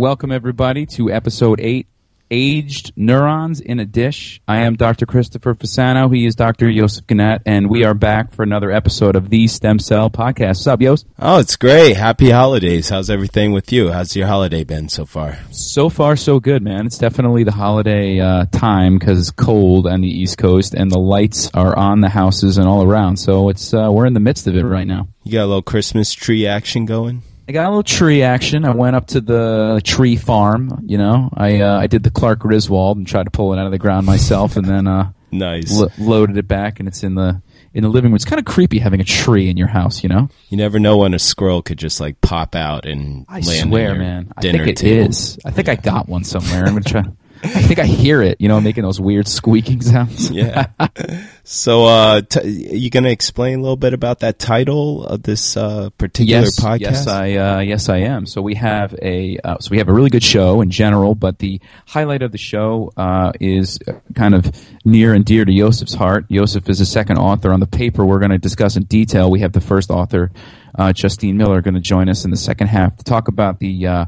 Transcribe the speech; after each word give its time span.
Welcome 0.00 0.32
everybody 0.32 0.86
to 0.96 1.12
episode 1.12 1.60
eight, 1.60 1.86
aged 2.30 2.94
neurons 2.96 3.60
in 3.60 3.80
a 3.80 3.84
dish. 3.84 4.40
I 4.48 4.60
am 4.60 4.76
Dr. 4.76 5.04
Christopher 5.04 5.54
Fasano. 5.54 6.10
He 6.10 6.24
is 6.24 6.34
Dr. 6.34 6.70
Yosef 6.70 7.06
Gannett, 7.06 7.42
and 7.44 7.68
we 7.68 7.84
are 7.84 7.92
back 7.92 8.32
for 8.32 8.42
another 8.42 8.70
episode 8.70 9.14
of 9.14 9.28
the 9.28 9.46
Stem 9.46 9.78
Cell 9.78 10.08
Podcast. 10.08 10.46
What's 10.46 10.66
up, 10.68 10.80
Yos? 10.80 11.04
Oh, 11.18 11.38
it's 11.38 11.56
great. 11.56 11.98
Happy 11.98 12.30
holidays. 12.30 12.88
How's 12.88 13.10
everything 13.10 13.52
with 13.52 13.72
you? 13.72 13.92
How's 13.92 14.16
your 14.16 14.26
holiday 14.26 14.64
been 14.64 14.88
so 14.88 15.04
far? 15.04 15.38
So 15.50 15.90
far, 15.90 16.16
so 16.16 16.40
good, 16.40 16.62
man. 16.62 16.86
It's 16.86 16.96
definitely 16.96 17.44
the 17.44 17.52
holiday 17.52 18.20
uh, 18.20 18.46
time 18.46 18.98
because 18.98 19.20
it's 19.20 19.30
cold 19.30 19.86
on 19.86 20.00
the 20.00 20.08
East 20.08 20.38
Coast, 20.38 20.72
and 20.72 20.90
the 20.90 20.98
lights 20.98 21.50
are 21.52 21.76
on 21.76 22.00
the 22.00 22.08
houses 22.08 22.56
and 22.56 22.66
all 22.66 22.82
around. 22.84 23.18
So 23.18 23.50
it's 23.50 23.74
uh, 23.74 23.90
we're 23.92 24.06
in 24.06 24.14
the 24.14 24.20
midst 24.20 24.46
of 24.46 24.56
it 24.56 24.64
right 24.64 24.86
now. 24.86 25.08
You 25.24 25.32
got 25.32 25.44
a 25.44 25.46
little 25.46 25.60
Christmas 25.60 26.14
tree 26.14 26.46
action 26.46 26.86
going? 26.86 27.22
I 27.50 27.52
got 27.52 27.66
a 27.66 27.70
little 27.70 27.82
tree 27.82 28.22
action. 28.22 28.64
I 28.64 28.70
went 28.70 28.94
up 28.94 29.08
to 29.08 29.20
the 29.20 29.80
tree 29.82 30.14
farm. 30.14 30.84
You 30.86 30.98
know, 30.98 31.30
I 31.34 31.60
uh, 31.62 31.80
I 31.80 31.88
did 31.88 32.04
the 32.04 32.10
Clark 32.12 32.38
Griswold 32.38 32.96
and 32.96 33.04
tried 33.04 33.24
to 33.24 33.32
pull 33.32 33.52
it 33.52 33.58
out 33.58 33.66
of 33.66 33.72
the 33.72 33.78
ground 33.78 34.06
myself, 34.06 34.56
and 34.56 34.64
then 34.64 34.86
uh, 34.86 35.10
Nice. 35.32 35.76
lo- 35.76 35.88
loaded 35.98 36.36
it 36.36 36.46
back, 36.46 36.78
and 36.78 36.86
it's 36.86 37.02
in 37.02 37.16
the 37.16 37.42
in 37.74 37.82
the 37.82 37.88
living 37.88 38.10
room. 38.12 38.14
It's 38.14 38.24
kind 38.24 38.38
of 38.38 38.44
creepy 38.44 38.78
having 38.78 39.00
a 39.00 39.04
tree 39.04 39.50
in 39.50 39.56
your 39.56 39.66
house. 39.66 40.04
You 40.04 40.10
know, 40.10 40.28
You 40.48 40.58
never 40.58 40.78
know 40.78 40.98
when 40.98 41.12
a 41.12 41.18
squirrel 41.18 41.60
could 41.60 41.78
just 41.78 42.00
like 42.00 42.20
pop 42.20 42.54
out 42.54 42.86
and 42.86 43.26
I 43.28 43.40
land 43.40 43.68
swear, 43.68 43.96
man. 43.96 44.32
I 44.36 44.42
think 44.42 44.68
it 44.68 44.76
table. 44.76 45.08
is. 45.10 45.36
I 45.44 45.50
think 45.50 45.68
I 45.68 45.74
got 45.74 46.08
one 46.08 46.22
somewhere. 46.22 46.60
I'm 46.66 46.74
gonna 46.74 46.82
try. 46.82 47.02
I 47.42 47.62
think 47.62 47.78
I 47.78 47.86
hear 47.86 48.22
it. 48.22 48.40
You 48.40 48.48
know, 48.48 48.60
making 48.60 48.82
those 48.82 49.00
weird 49.00 49.26
squeaking 49.26 49.80
sounds. 49.80 50.30
Yeah. 50.30 50.66
so, 51.44 51.84
uh, 51.84 52.20
t- 52.22 52.48
you 52.48 52.90
gonna 52.90 53.08
explain 53.08 53.58
a 53.58 53.62
little 53.62 53.76
bit 53.76 53.94
about 53.94 54.20
that 54.20 54.38
title 54.38 55.04
of 55.04 55.22
this 55.22 55.56
uh, 55.56 55.90
particular 55.90 56.42
yes, 56.42 56.60
podcast? 56.60 56.80
Yes, 56.80 57.06
I 57.06 57.32
uh, 57.34 57.60
yes 57.60 57.88
I 57.88 57.98
am. 57.98 58.26
So 58.26 58.42
we 58.42 58.54
have 58.56 58.94
a 59.00 59.38
uh, 59.42 59.58
so 59.58 59.70
we 59.70 59.78
have 59.78 59.88
a 59.88 59.92
really 59.92 60.10
good 60.10 60.22
show 60.22 60.60
in 60.60 60.70
general, 60.70 61.14
but 61.14 61.38
the 61.38 61.60
highlight 61.86 62.22
of 62.22 62.32
the 62.32 62.38
show 62.38 62.92
uh, 62.96 63.32
is 63.40 63.78
kind 64.14 64.34
of 64.34 64.50
near 64.84 65.14
and 65.14 65.24
dear 65.24 65.44
to 65.44 65.52
Yosef's 65.52 65.94
heart. 65.94 66.26
Yosef 66.28 66.68
is 66.68 66.78
the 66.78 66.86
second 66.86 67.18
author 67.18 67.52
on 67.52 67.60
the 67.60 67.66
paper 67.66 68.04
we're 68.04 68.18
going 68.18 68.30
to 68.30 68.38
discuss 68.38 68.76
in 68.76 68.84
detail. 68.84 69.30
We 69.30 69.40
have 69.40 69.52
the 69.52 69.60
first 69.60 69.90
author. 69.90 70.30
Uh, 70.78 70.92
Justine 70.92 71.36
Miller 71.36 71.60
going 71.60 71.74
to 71.74 71.80
join 71.80 72.08
us 72.08 72.24
in 72.24 72.30
the 72.30 72.36
second 72.36 72.68
half 72.68 72.96
to 72.96 73.04
talk 73.04 73.28
about 73.28 73.58
the 73.58 73.86
uh, 73.86 74.04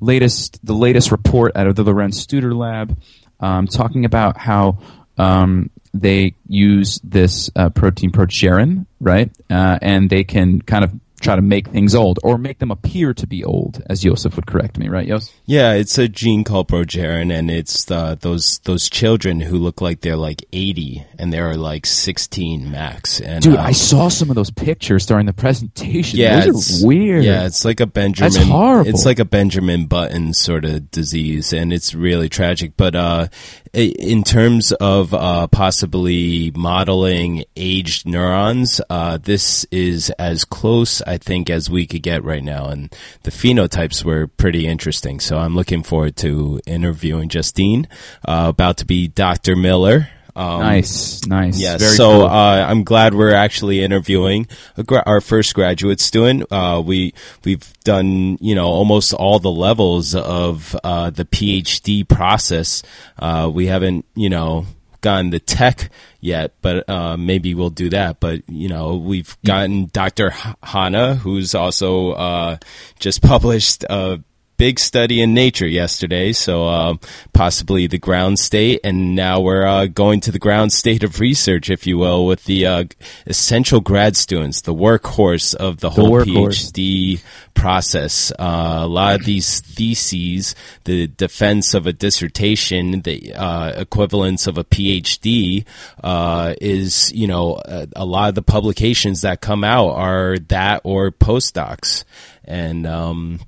latest 0.00 0.64
the 0.64 0.74
latest 0.74 1.10
report 1.10 1.56
out 1.56 1.66
of 1.66 1.76
the 1.76 1.82
Lorenz 1.82 2.24
Studer 2.24 2.54
Lab, 2.54 2.98
um, 3.40 3.66
talking 3.66 4.04
about 4.04 4.36
how 4.36 4.78
um, 5.18 5.70
they 5.94 6.34
use 6.46 7.00
this 7.02 7.50
uh, 7.56 7.70
protein 7.70 8.10
progerin, 8.10 8.86
right? 9.00 9.30
Uh, 9.50 9.78
and 9.80 10.10
they 10.10 10.24
can 10.24 10.60
kind 10.60 10.84
of 10.84 10.92
try 11.20 11.36
to 11.36 11.42
make 11.42 11.68
things 11.68 11.94
old 11.94 12.18
or 12.22 12.38
make 12.38 12.58
them 12.58 12.70
appear 12.70 13.14
to 13.14 13.26
be 13.26 13.44
old, 13.44 13.82
as 13.88 14.02
Joseph 14.02 14.36
would 14.36 14.46
correct 14.46 14.78
me, 14.78 14.88
right, 14.88 15.06
Yos? 15.06 15.32
Yeah, 15.44 15.72
it's 15.72 15.98
a 15.98 16.08
gene 16.08 16.44
called 16.44 16.68
progerin, 16.68 17.32
and 17.32 17.50
it's 17.50 17.90
uh, 17.90 18.16
those 18.20 18.58
those 18.60 18.88
children 18.88 19.40
who 19.40 19.56
look 19.56 19.80
like 19.80 20.00
they're 20.00 20.16
like 20.16 20.44
eighty 20.52 21.04
and 21.18 21.32
they're 21.32 21.56
like 21.56 21.86
sixteen 21.86 22.70
max. 22.70 23.20
And 23.20 23.42
Dude, 23.42 23.56
uh, 23.56 23.62
I 23.62 23.72
saw 23.72 24.08
some 24.08 24.30
of 24.30 24.36
those 24.36 24.50
pictures 24.50 25.06
during 25.06 25.26
the 25.26 25.32
presentation. 25.32 26.18
Yeah, 26.18 26.46
those 26.46 26.70
it's 26.70 26.82
are 26.82 26.86
weird. 26.86 27.24
Yeah, 27.24 27.46
it's 27.46 27.64
like 27.64 27.80
a 27.80 27.86
Benjamin. 27.86 28.32
That's 28.32 28.44
horrible. 28.44 28.90
It's 28.90 29.06
like 29.06 29.18
a 29.18 29.24
Benjamin 29.24 29.86
Button 29.86 30.34
sort 30.34 30.64
of 30.64 30.90
disease, 30.90 31.52
and 31.52 31.72
it's 31.72 31.94
really 31.94 32.28
tragic. 32.28 32.76
But 32.76 32.94
uh, 32.94 33.28
in 33.76 34.24
terms 34.24 34.72
of 34.72 35.12
uh, 35.12 35.46
possibly 35.48 36.50
modeling 36.56 37.44
aged 37.56 38.08
neurons, 38.08 38.80
uh, 38.88 39.18
this 39.18 39.64
is 39.70 40.08
as 40.18 40.46
close, 40.46 41.02
I 41.02 41.18
think, 41.18 41.50
as 41.50 41.68
we 41.68 41.86
could 41.86 42.02
get 42.02 42.24
right 42.24 42.42
now, 42.42 42.68
and 42.68 42.94
the 43.24 43.30
phenotypes 43.30 44.02
were 44.02 44.28
pretty 44.28 44.66
interesting. 44.66 45.20
So 45.20 45.36
I'm 45.38 45.54
looking 45.54 45.82
forward 45.82 46.16
to 46.16 46.60
interviewing 46.66 47.28
Justine, 47.28 47.86
uh, 48.26 48.46
about 48.48 48.78
to 48.78 48.86
be 48.86 49.08
Dr. 49.08 49.56
Miller. 49.56 50.08
Um, 50.36 50.60
nice, 50.60 51.24
nice. 51.26 51.58
Yes. 51.58 51.80
Very 51.80 51.96
so 51.96 52.10
cool. 52.10 52.26
uh, 52.26 52.66
I'm 52.68 52.84
glad 52.84 53.14
we're 53.14 53.32
actually 53.32 53.82
interviewing 53.82 54.46
a 54.76 54.82
gra- 54.82 55.02
our 55.06 55.20
first 55.22 55.54
graduate 55.54 55.98
student. 55.98 56.44
Uh, 56.52 56.82
we 56.84 57.14
we've 57.44 57.72
done 57.84 58.36
you 58.40 58.54
know 58.54 58.66
almost 58.66 59.14
all 59.14 59.38
the 59.38 59.50
levels 59.50 60.14
of 60.14 60.76
uh, 60.84 61.08
the 61.10 61.24
PhD 61.24 62.06
process. 62.06 62.82
Uh, 63.18 63.50
we 63.52 63.66
haven't 63.66 64.04
you 64.14 64.28
know 64.28 64.66
gotten 65.00 65.30
the 65.30 65.38
tech 65.40 65.90
yet, 66.20 66.52
but 66.62 66.88
uh, 66.90 67.16
maybe 67.16 67.54
we'll 67.54 67.70
do 67.70 67.88
that. 67.90 68.20
But 68.20 68.42
you 68.48 68.68
know 68.68 68.96
we've 68.96 69.36
gotten 69.44 69.86
Dr. 69.86 70.32
H- 70.32 70.54
Hana, 70.62 71.14
who's 71.14 71.54
also 71.54 72.10
uh, 72.12 72.56
just 72.98 73.22
published 73.32 73.84
a 73.84 74.20
big 74.56 74.78
study 74.78 75.20
in 75.20 75.34
Nature 75.34 75.66
yesterday, 75.66 76.32
so 76.32 76.66
um, 76.68 77.00
possibly 77.32 77.86
the 77.86 77.98
ground 77.98 78.38
state, 78.38 78.80
and 78.84 79.14
now 79.14 79.40
we're 79.40 79.66
uh, 79.66 79.86
going 79.86 80.20
to 80.20 80.32
the 80.32 80.38
ground 80.38 80.72
state 80.72 81.02
of 81.02 81.20
research, 81.20 81.70
if 81.70 81.86
you 81.86 81.98
will, 81.98 82.26
with 82.26 82.44
the 82.44 82.66
uh, 82.66 82.84
essential 83.26 83.80
grad 83.80 84.16
students, 84.16 84.62
the 84.62 84.74
workhorse 84.74 85.54
of 85.54 85.80
the 85.80 85.90
whole 85.90 86.10
workhorse. 86.10 86.72
PhD 86.72 87.20
process. 87.56 88.30
Uh, 88.38 88.80
a 88.82 88.86
lot 88.86 89.18
of 89.18 89.26
these 89.26 89.60
theses, 89.60 90.54
the 90.84 91.08
defense 91.08 91.74
of 91.74 91.86
a 91.86 91.92
dissertation, 91.92 93.00
the 93.00 93.34
uh, 93.34 93.72
equivalence 93.80 94.46
of 94.46 94.58
a 94.58 94.64
PhD, 94.64 95.64
uh, 96.04 96.54
is 96.60 97.10
you 97.12 97.26
know 97.26 97.60
a, 97.64 97.88
a 97.96 98.04
lot 98.04 98.28
of 98.28 98.36
the 98.36 98.42
publications 98.42 99.22
that 99.22 99.40
come 99.40 99.64
out 99.64 99.88
are 99.88 100.38
that 100.48 100.82
or 100.84 101.10
postdocs, 101.10 102.04
and 102.44 102.86
um, 102.86 103.40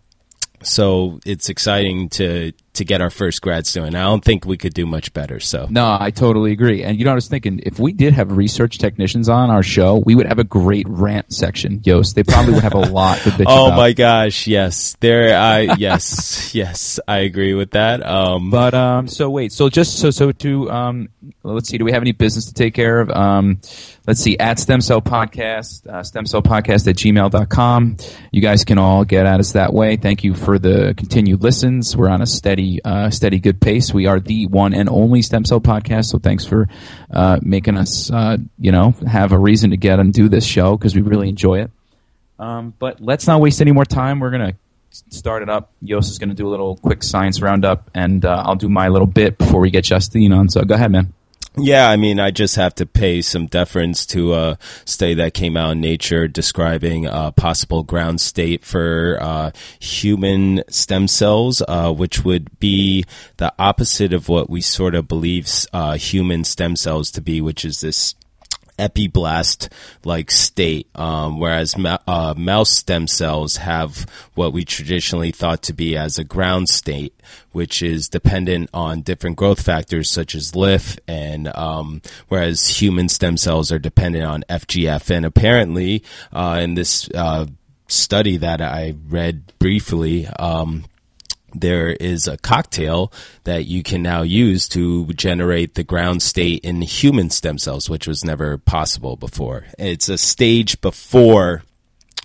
so 0.63 1.21
it's 1.25 1.49
exciting 1.49 2.09
to 2.11 2.53
to 2.79 2.85
get 2.85 3.01
our 3.01 3.11
first 3.11 3.41
grad 3.43 3.67
student. 3.67 3.95
I 3.95 4.03
don't 4.03 4.25
think 4.25 4.45
we 4.45 4.57
could 4.57 4.75
do 4.75 4.87
much 4.87 5.13
better. 5.13 5.39
So 5.39 5.67
No, 5.71 5.97
I 6.01 6.11
totally 6.11 6.51
agree. 6.53 6.83
And 6.83 6.99
you 6.99 7.05
know, 7.05 7.11
what 7.11 7.15
I 7.15 7.17
was 7.17 7.29
thinking, 7.29 7.61
if 7.63 7.79
we 7.79 7.93
did 7.93 8.15
have 8.15 8.37
research 8.37 8.79
technicians 8.79 9.29
on 9.29 9.51
our 9.51 9.63
show, 9.63 10.03
we 10.05 10.15
would 10.15 10.27
have 10.27 10.39
a 10.39 10.45
great 10.45 10.87
rant 10.89 11.33
section, 11.33 11.81
Yost. 11.85 12.17
They 12.17 12.23
probably 12.25 12.55
would 12.55 12.63
have 12.65 12.75
a 12.75 12.81
lot 12.81 13.19
to 13.21 13.31
bitch 13.31 13.45
Oh 13.49 13.67
about. 13.67 13.77
my 13.77 13.93
gosh, 13.93 14.47
yes. 14.47 14.97
There 15.01 15.39
I 15.39 15.75
yes, 15.79 16.55
yes, 16.55 16.99
I 17.07 17.19
agree 17.19 17.55
with 17.55 17.73
that. 17.73 18.05
Um 18.05 18.51
But 18.51 18.75
um, 18.75 19.07
so 19.09 19.31
wait, 19.31 19.53
so 19.53 19.69
just 19.69 19.99
so 19.99 20.11
so 20.11 20.33
to 20.33 20.71
um, 20.71 21.09
let's 21.43 21.69
see, 21.69 21.79
do 21.79 21.85
we 21.85 21.93
have 21.93 22.03
any 22.03 22.13
business 22.13 22.47
to 22.47 22.55
take 22.55 22.75
care 22.75 23.01
of? 23.01 23.11
Um, 23.11 23.61
let's 24.07 24.21
see, 24.21 24.39
at 24.39 24.59
Stem 24.59 24.81
Cell 24.81 25.01
Podcast, 25.03 25.87
uh, 25.87 26.03
Stem 26.03 26.27
Cell 26.27 26.43
Podcast 26.43 26.87
at 26.89 26.97
gmail.com. 26.97 27.97
You 28.33 28.41
guys 28.43 28.65
can 28.65 28.79
all 28.79 29.05
get 29.05 29.27
at 29.27 29.41
us 29.41 29.53
that 29.53 29.73
way. 29.73 29.97
Thank 29.97 30.25
you 30.25 30.35
for 30.35 30.59
the 30.59 30.95
continued 30.97 31.43
listens. 31.43 31.97
We're 31.97 32.09
on 32.09 32.23
a 32.23 32.27
steady, 32.27 32.63
uh, 32.85 33.11
steady 33.11 33.39
good 33.39 33.61
pace. 33.61 33.93
We 33.93 34.07
are 34.07 34.21
the 34.21 34.47
one 34.47 34.75
and 34.75 34.89
only 34.89 35.23
Stem 35.23 35.45
Cell 35.45 35.61
Podcast. 35.61 36.07
So 36.07 36.19
thanks 36.19 36.45
for 36.45 36.69
uh, 37.11 37.39
making 37.43 37.77
us, 37.77 38.11
uh, 38.11 38.37
you 38.59 38.73
know, 38.73 38.95
have 39.07 39.33
a 39.33 39.39
reason 39.39 39.71
to 39.71 39.77
get 39.77 39.99
and 39.99 40.13
do 40.13 40.29
this 40.29 40.45
show 40.45 40.77
because 40.77 40.95
we 40.95 41.03
really 41.03 41.29
enjoy 41.29 41.61
it. 41.63 41.71
Um, 42.39 42.75
but 42.79 43.01
let's 43.01 43.27
not 43.27 43.41
waste 43.41 43.61
any 43.61 43.73
more 43.73 43.85
time. 43.85 44.21
We're 44.21 44.31
gonna 44.31 44.55
start 44.91 45.43
it 45.43 45.49
up. 45.49 45.73
Yos 45.81 46.09
is 46.11 46.19
gonna 46.19 46.35
do 46.35 46.49
a 46.49 46.51
little 46.51 46.77
quick 46.77 47.03
science 47.03 47.43
roundup, 47.43 47.91
and 47.95 48.25
uh, 48.25 48.43
I'll 48.47 48.57
do 48.57 48.69
my 48.69 48.89
little 48.89 49.07
bit 49.07 49.39
before 49.39 49.61
we 49.61 49.71
get 49.71 49.85
Justine 49.85 50.33
on. 50.33 50.49
So 50.49 50.63
go 50.63 50.75
ahead, 50.75 50.93
man. 50.93 51.13
Yeah, 51.61 51.89
I 51.89 51.97
mean, 51.97 52.21
I 52.21 52.31
just 52.31 52.57
have 52.57 52.75
to 52.77 52.87
pay 52.87 53.21
some 53.21 53.47
deference 53.47 54.07
to 54.07 54.35
a 54.35 54.59
study 54.85 55.15
that 55.15 55.35
came 55.35 55.57
out 55.57 55.73
in 55.73 55.81
Nature 55.81 56.29
describing 56.29 57.07
a 57.07 57.33
possible 57.33 57.83
ground 57.83 58.21
state 58.21 58.65
for 58.65 59.19
uh, 59.21 59.51
human 59.81 60.63
stem 60.69 61.09
cells, 61.09 61.63
uh, 61.67 61.93
which 61.93 62.25
would 62.25 62.59
be 62.61 63.05
the 63.39 63.53
opposite 63.59 64.13
of 64.13 64.29
what 64.29 64.49
we 64.49 64.61
sort 64.61 64.95
of 64.95 65.09
believe 65.09 65.49
uh, 65.73 65.97
human 65.97 66.45
stem 66.45 66.77
cells 66.77 67.11
to 67.13 67.21
be, 67.21 67.41
which 67.41 67.65
is 67.65 67.81
this 67.81 68.15
epiblast 68.79 69.69
like 70.05 70.31
state, 70.31 70.89
um, 70.95 71.39
whereas 71.39 71.77
ma- 71.77 71.99
uh, 72.07 72.35
mouse 72.37 72.71
stem 72.71 73.07
cells 73.07 73.57
have 73.59 74.07
what 74.35 74.53
we 74.53 74.65
traditionally 74.65 75.31
thought 75.31 75.63
to 75.63 75.73
be 75.73 75.97
as 75.97 76.19
a 76.19 76.25
ground 76.25 76.69
state, 76.69 77.15
which 77.53 77.83
is 77.83 78.09
dependent 78.09 78.71
on 78.73 79.03
different 79.03 79.37
growth 79.37 79.63
factors 79.63 80.11
such 80.11 80.35
as 80.35 80.57
LIF, 80.57 80.99
and 81.07 81.49
um, 81.57 82.01
whereas 82.29 82.81
human 82.81 83.09
stem 83.09 83.37
cells 83.37 83.71
are 83.71 83.79
dependent 83.79 84.25
on 84.25 84.45
FGF. 84.49 85.11
And 85.11 85.27
apparently, 85.27 86.03
uh, 86.33 86.61
in 86.63 86.75
this 86.75 87.09
uh, 87.15 87.47
study 87.89 88.37
that 88.39 88.61
I 88.61 88.95
read 89.09 89.53
briefly, 89.59 90.27
um, 90.27 90.85
there 91.55 91.89
is 91.89 92.27
a 92.27 92.37
cocktail 92.37 93.13
that 93.45 93.67
you 93.67 93.83
can 93.83 94.03
now 94.03 94.23
use 94.23 94.69
to 94.69 95.07
generate 95.15 95.75
the 95.75 95.85
ground 95.85 96.23
state 96.23 96.65
in 96.65 96.83
human 96.83 97.31
stem 97.31 97.59
cells, 97.59 97.89
which 97.89 98.07
was 98.07 98.25
never 98.25 98.59
possible 98.59 99.17
before. 99.17 99.67
It's 99.79 100.09
a 100.09 100.19
stage 100.19 100.81
before 100.81 101.63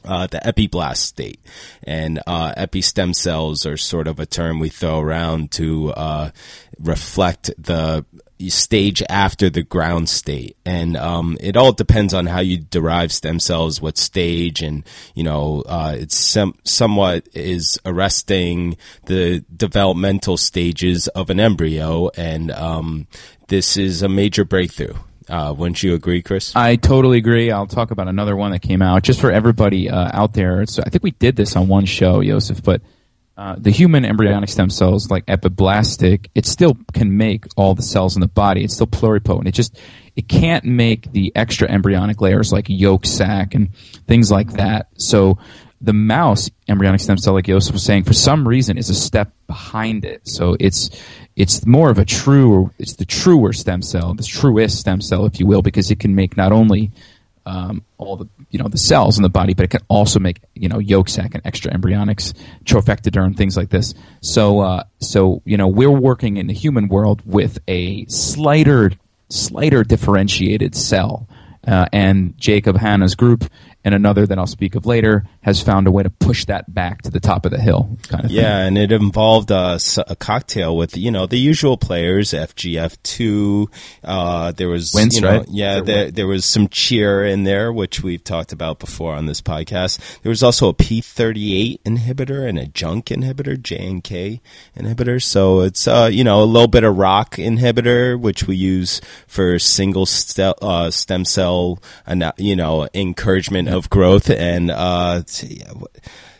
uh, 0.05 0.27
the 0.27 0.39
epiblast 0.39 0.97
state. 0.97 1.39
And 1.83 2.21
uh, 2.27 2.53
epistem 2.57 3.15
cells 3.15 3.65
are 3.65 3.77
sort 3.77 4.07
of 4.07 4.19
a 4.19 4.25
term 4.25 4.59
we 4.59 4.69
throw 4.69 4.99
around 4.99 5.51
to 5.53 5.91
uh, 5.91 6.31
reflect 6.79 7.51
the 7.57 8.05
stage 8.49 9.01
after 9.09 9.49
the 9.49 9.63
ground 9.63 10.09
state, 10.09 10.57
and 10.65 10.97
um, 10.97 11.37
it 11.39 11.55
all 11.55 11.71
depends 11.71 12.13
on 12.13 12.25
how 12.25 12.39
you 12.39 12.57
derive 12.57 13.11
stem 13.11 13.39
cells, 13.39 13.81
what 13.81 13.97
stage, 13.97 14.61
and 14.61 14.83
you 15.15 15.23
know, 15.23 15.63
uh, 15.67 15.95
it's 15.97 16.15
some, 16.15 16.55
somewhat 16.63 17.27
is 17.33 17.79
arresting 17.85 18.77
the 19.05 19.43
developmental 19.55 20.37
stages 20.37 21.07
of 21.09 21.29
an 21.29 21.39
embryo, 21.39 22.09
and 22.17 22.51
um, 22.51 23.07
this 23.47 23.77
is 23.77 24.01
a 24.01 24.09
major 24.09 24.45
breakthrough. 24.45 24.93
Uh, 25.29 25.53
wouldn't 25.57 25.81
you 25.81 25.93
agree, 25.93 26.21
Chris? 26.21 26.55
I 26.55 26.75
totally 26.75 27.17
agree. 27.17 27.51
I'll 27.51 27.67
talk 27.67 27.91
about 27.91 28.07
another 28.07 28.35
one 28.35 28.51
that 28.51 28.59
came 28.59 28.81
out 28.81 29.03
just 29.03 29.21
for 29.21 29.31
everybody 29.31 29.89
uh, 29.89 30.09
out 30.13 30.33
there. 30.33 30.65
So 30.65 30.83
I 30.85 30.89
think 30.89 31.03
we 31.03 31.11
did 31.11 31.35
this 31.35 31.55
on 31.55 31.67
one 31.67 31.85
show, 31.85 32.21
Joseph, 32.21 32.61
but 32.61 32.81
uh, 33.35 33.55
the 33.57 33.71
human 33.71 34.05
embryonic 34.05 34.49
stem 34.49 34.69
cells, 34.69 35.09
like 35.09 35.25
epiblastic, 35.25 36.27
it 36.35 36.45
still 36.45 36.77
can 36.93 37.17
make 37.17 37.45
all 37.57 37.73
the 37.73 37.81
cells 37.81 38.15
in 38.15 38.21
the 38.21 38.27
body. 38.27 38.63
It's 38.63 38.75
still 38.75 38.87
pluripotent. 38.87 39.47
It 39.47 39.53
just 39.53 39.79
it 40.15 40.27
can't 40.27 40.63
make 40.65 41.11
the 41.11 41.31
extra 41.35 41.67
embryonic 41.67 42.21
layers 42.21 42.51
like 42.51 42.65
yolk 42.69 43.05
sac 43.05 43.55
and 43.55 43.73
things 44.07 44.29
like 44.29 44.53
that. 44.53 44.89
So 44.97 45.39
the 45.81 45.93
mouse 45.93 46.49
embryonic 46.67 47.01
stem 47.01 47.17
cell, 47.17 47.33
like 47.33 47.45
Joseph 47.45 47.73
was 47.73 47.83
saying, 47.83 48.03
for 48.03 48.13
some 48.13 48.47
reason 48.47 48.77
is 48.77 48.89
a 48.89 48.95
step 48.95 49.33
behind 49.47 50.05
it. 50.05 50.27
So 50.27 50.55
it's 50.59 50.89
it's 51.35 51.65
more 51.65 51.89
of 51.89 51.97
a 51.97 52.05
true, 52.05 52.71
it's 52.77 52.93
the 52.93 53.05
truer 53.05 53.53
stem 53.53 53.81
cell, 53.81 54.13
the 54.13 54.23
truest 54.23 54.79
stem 54.79 55.01
cell, 55.01 55.25
if 55.25 55.39
you 55.39 55.47
will, 55.47 55.63
because 55.63 55.89
it 55.89 55.99
can 55.99 56.13
make 56.13 56.37
not 56.37 56.51
only 56.51 56.91
um, 57.45 57.83
all 57.97 58.15
the 58.15 58.27
you 58.49 58.59
know 58.59 58.67
the 58.67 58.77
cells 58.77 59.17
in 59.17 59.23
the 59.23 59.29
body, 59.29 59.53
but 59.53 59.63
it 59.63 59.69
can 59.69 59.81
also 59.87 60.19
make 60.19 60.39
you 60.55 60.69
know 60.69 60.79
yolk 60.79 61.09
sac 61.09 61.33
and 61.33 61.45
extra 61.45 61.71
embryonics, 61.71 62.33
trophectoderm, 62.63 63.35
things 63.35 63.57
like 63.57 63.69
this. 63.69 63.93
So 64.21 64.59
uh, 64.61 64.83
so 64.99 65.41
you 65.45 65.57
know 65.57 65.67
we're 65.67 65.89
working 65.89 66.37
in 66.37 66.47
the 66.47 66.53
human 66.53 66.87
world 66.87 67.21
with 67.25 67.59
a 67.67 68.05
slighter 68.05 68.91
slighter 69.29 69.83
differentiated 69.83 70.75
cell, 70.75 71.27
uh, 71.67 71.87
and 71.91 72.37
Jacob 72.37 72.77
Hanna's 72.77 73.15
group 73.15 73.45
and 73.83 73.93
another 73.93 74.25
that 74.25 74.39
I'll 74.39 74.47
speak 74.47 74.75
of 74.75 74.85
later 74.85 75.25
has 75.41 75.61
found 75.61 75.87
a 75.87 75.91
way 75.91 76.03
to 76.03 76.09
push 76.09 76.45
that 76.45 76.73
back 76.73 77.01
to 77.01 77.11
the 77.11 77.19
top 77.19 77.45
of 77.45 77.51
the 77.51 77.59
hill. 77.59 77.97
Kind 78.07 78.25
of 78.25 78.31
yeah, 78.31 78.59
thing. 78.59 78.67
and 78.67 78.77
it 78.77 78.91
involved 78.91 79.51
a, 79.51 79.79
a, 80.07 80.15
cocktail 80.15 80.77
with 80.77 80.95
you 80.95 81.11
know 81.11 81.25
the 81.25 81.37
usual 81.37 81.77
players, 81.77 82.31
FGF 82.31 82.97
two. 83.03 83.69
Uh, 84.03 84.51
there 84.53 84.69
was 84.69 84.93
Wince, 84.93 85.15
you 85.15 85.21
know, 85.21 85.39
right? 85.39 85.47
yeah, 85.49 85.81
there, 85.81 86.11
there 86.11 86.27
was 86.27 86.45
some 86.45 86.67
cheer 86.69 87.25
in 87.25 87.43
there, 87.43 87.73
which 87.73 88.01
we've 88.01 88.23
talked 88.23 88.53
about 88.53 88.79
before 88.79 89.13
on 89.13 89.25
this 89.25 89.41
podcast. 89.41 89.99
There 90.21 90.29
was 90.29 90.43
also 90.43 90.69
a 90.69 90.73
P 90.73 91.01
thirty 91.01 91.55
eight 91.55 91.83
inhibitor 91.83 92.47
and 92.47 92.57
a 92.57 92.67
junk 92.67 93.07
inhibitor, 93.07 93.61
J 93.61 93.85
and 93.85 94.03
K 94.03 94.41
inhibitor. 94.77 95.21
So 95.21 95.61
it's 95.61 95.87
uh, 95.87 96.09
you 96.11 96.23
know 96.23 96.41
a 96.41 96.45
little 96.45 96.69
bit 96.69 96.83
of 96.83 96.97
rock 96.97 97.35
inhibitor, 97.35 98.19
which 98.19 98.47
we 98.47 98.55
use 98.55 99.01
for 99.27 99.59
single 99.59 100.05
st- 100.05 100.55
uh, 100.61 100.89
stem 100.89 101.25
cell, 101.25 101.81
you 102.37 102.55
know, 102.55 102.87
encouragement 102.93 103.72
of 103.73 103.89
growth, 103.89 104.29
and 104.29 104.71
uh, 104.71 105.23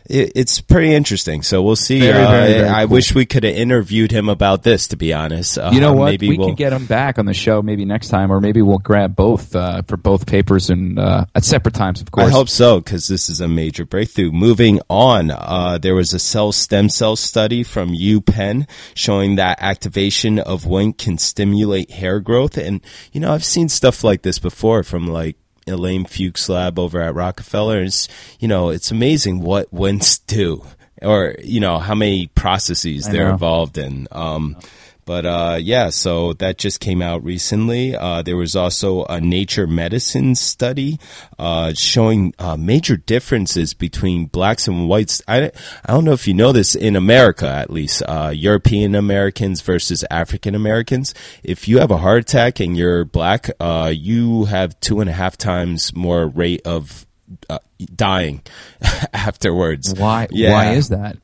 it, 0.06 0.32
it's 0.34 0.60
pretty 0.60 0.92
interesting. 0.92 1.42
So 1.42 1.62
we'll 1.62 1.76
see. 1.76 2.00
Very, 2.00 2.22
uh, 2.22 2.30
very, 2.30 2.52
very 2.52 2.68
I 2.68 2.84
cool. 2.84 2.94
wish 2.94 3.14
we 3.14 3.24
could 3.24 3.44
have 3.44 3.54
interviewed 3.54 4.10
him 4.10 4.28
about 4.28 4.62
this. 4.62 4.88
To 4.88 4.96
be 4.96 5.12
honest, 5.14 5.58
uh, 5.58 5.70
You 5.72 5.80
know 5.80 5.94
what? 5.94 6.06
Maybe 6.06 6.28
we 6.28 6.38
we'll, 6.38 6.48
can 6.48 6.56
get 6.56 6.72
him 6.72 6.86
back 6.86 7.18
on 7.18 7.26
the 7.26 7.34
show 7.34 7.62
maybe 7.62 7.84
next 7.84 8.08
time, 8.08 8.30
or 8.30 8.40
maybe 8.40 8.60
we'll 8.60 8.78
grab 8.78 9.16
both 9.16 9.56
uh, 9.56 9.82
for 9.82 9.96
both 9.96 10.26
papers 10.26 10.68
and 10.68 10.98
uh, 10.98 11.24
at 11.34 11.44
separate 11.44 11.74
times, 11.74 12.00
of 12.00 12.10
course. 12.10 12.26
I 12.26 12.30
hope 12.30 12.48
so 12.48 12.80
because 12.80 13.08
this 13.08 13.28
is 13.28 13.40
a 13.40 13.48
major 13.48 13.86
breakthrough. 13.86 14.30
Moving 14.30 14.80
on, 14.90 15.30
uh, 15.30 15.78
there 15.78 15.94
was 15.94 16.12
a 16.12 16.18
cell 16.18 16.52
stem 16.52 16.88
cell 16.88 17.16
study 17.16 17.62
from 17.62 17.94
UPenn 17.94 18.68
showing 18.94 19.36
that 19.36 19.58
activation 19.60 20.38
of 20.38 20.64
Wnt 20.64 20.98
can 20.98 21.16
stimulate 21.16 21.90
hair 21.90 22.20
growth, 22.20 22.58
and 22.58 22.82
you 23.12 23.20
know 23.20 23.32
I've 23.32 23.44
seen 23.44 23.68
stuff 23.70 24.04
like 24.04 24.22
this 24.22 24.38
before 24.38 24.82
from 24.82 25.06
like 25.06 25.36
Elaine 25.66 26.04
Fuchs 26.04 26.48
lab 26.48 26.78
over 26.78 27.00
at 27.00 27.14
Rockefeller. 27.14 27.82
It's, 27.82 28.08
you 28.38 28.48
know, 28.48 28.70
it's 28.70 28.90
amazing 28.90 29.40
what 29.40 29.72
Wints 29.72 30.18
do 30.18 30.64
or, 31.02 31.34
you 31.42 31.60
know, 31.60 31.78
how 31.78 31.94
many 31.94 32.28
processes 32.28 33.06
I 33.08 33.12
they're 33.12 33.24
know. 33.28 33.32
involved 33.32 33.78
in. 33.78 34.08
Um, 34.10 34.56
but 35.04 35.26
uh, 35.26 35.58
yeah, 35.60 35.90
so 35.90 36.32
that 36.34 36.58
just 36.58 36.80
came 36.80 37.02
out 37.02 37.24
recently. 37.24 37.94
Uh, 37.96 38.22
there 38.22 38.36
was 38.36 38.56
also 38.56 39.04
a 39.04 39.20
Nature 39.20 39.66
Medicine 39.66 40.34
study 40.34 40.98
uh, 41.38 41.72
showing 41.74 42.34
uh, 42.38 42.56
major 42.56 42.96
differences 42.96 43.74
between 43.74 44.26
blacks 44.26 44.66
and 44.66 44.88
whites. 44.88 45.22
I, 45.28 45.50
I 45.84 45.92
don't 45.92 46.04
know 46.04 46.12
if 46.12 46.26
you 46.26 46.34
know 46.34 46.52
this 46.52 46.74
in 46.74 46.96
America, 46.96 47.48
at 47.48 47.70
least 47.70 48.02
uh, 48.06 48.32
European 48.34 48.94
Americans 48.94 49.60
versus 49.60 50.04
African 50.10 50.54
Americans. 50.54 51.14
If 51.42 51.68
you 51.68 51.78
have 51.78 51.90
a 51.90 51.98
heart 51.98 52.22
attack 52.22 52.60
and 52.60 52.76
you're 52.76 53.04
black, 53.04 53.50
uh, 53.60 53.92
you 53.94 54.46
have 54.46 54.78
two 54.80 55.00
and 55.00 55.10
a 55.10 55.12
half 55.14 55.36
times 55.36 55.94
more 55.94 56.26
rate 56.26 56.62
of 56.66 57.06
uh, 57.48 57.58
dying 57.94 58.42
afterwards. 59.12 59.94
Why? 59.94 60.28
Yeah. 60.30 60.52
Why 60.52 60.72
is 60.72 60.88
that? 60.88 61.18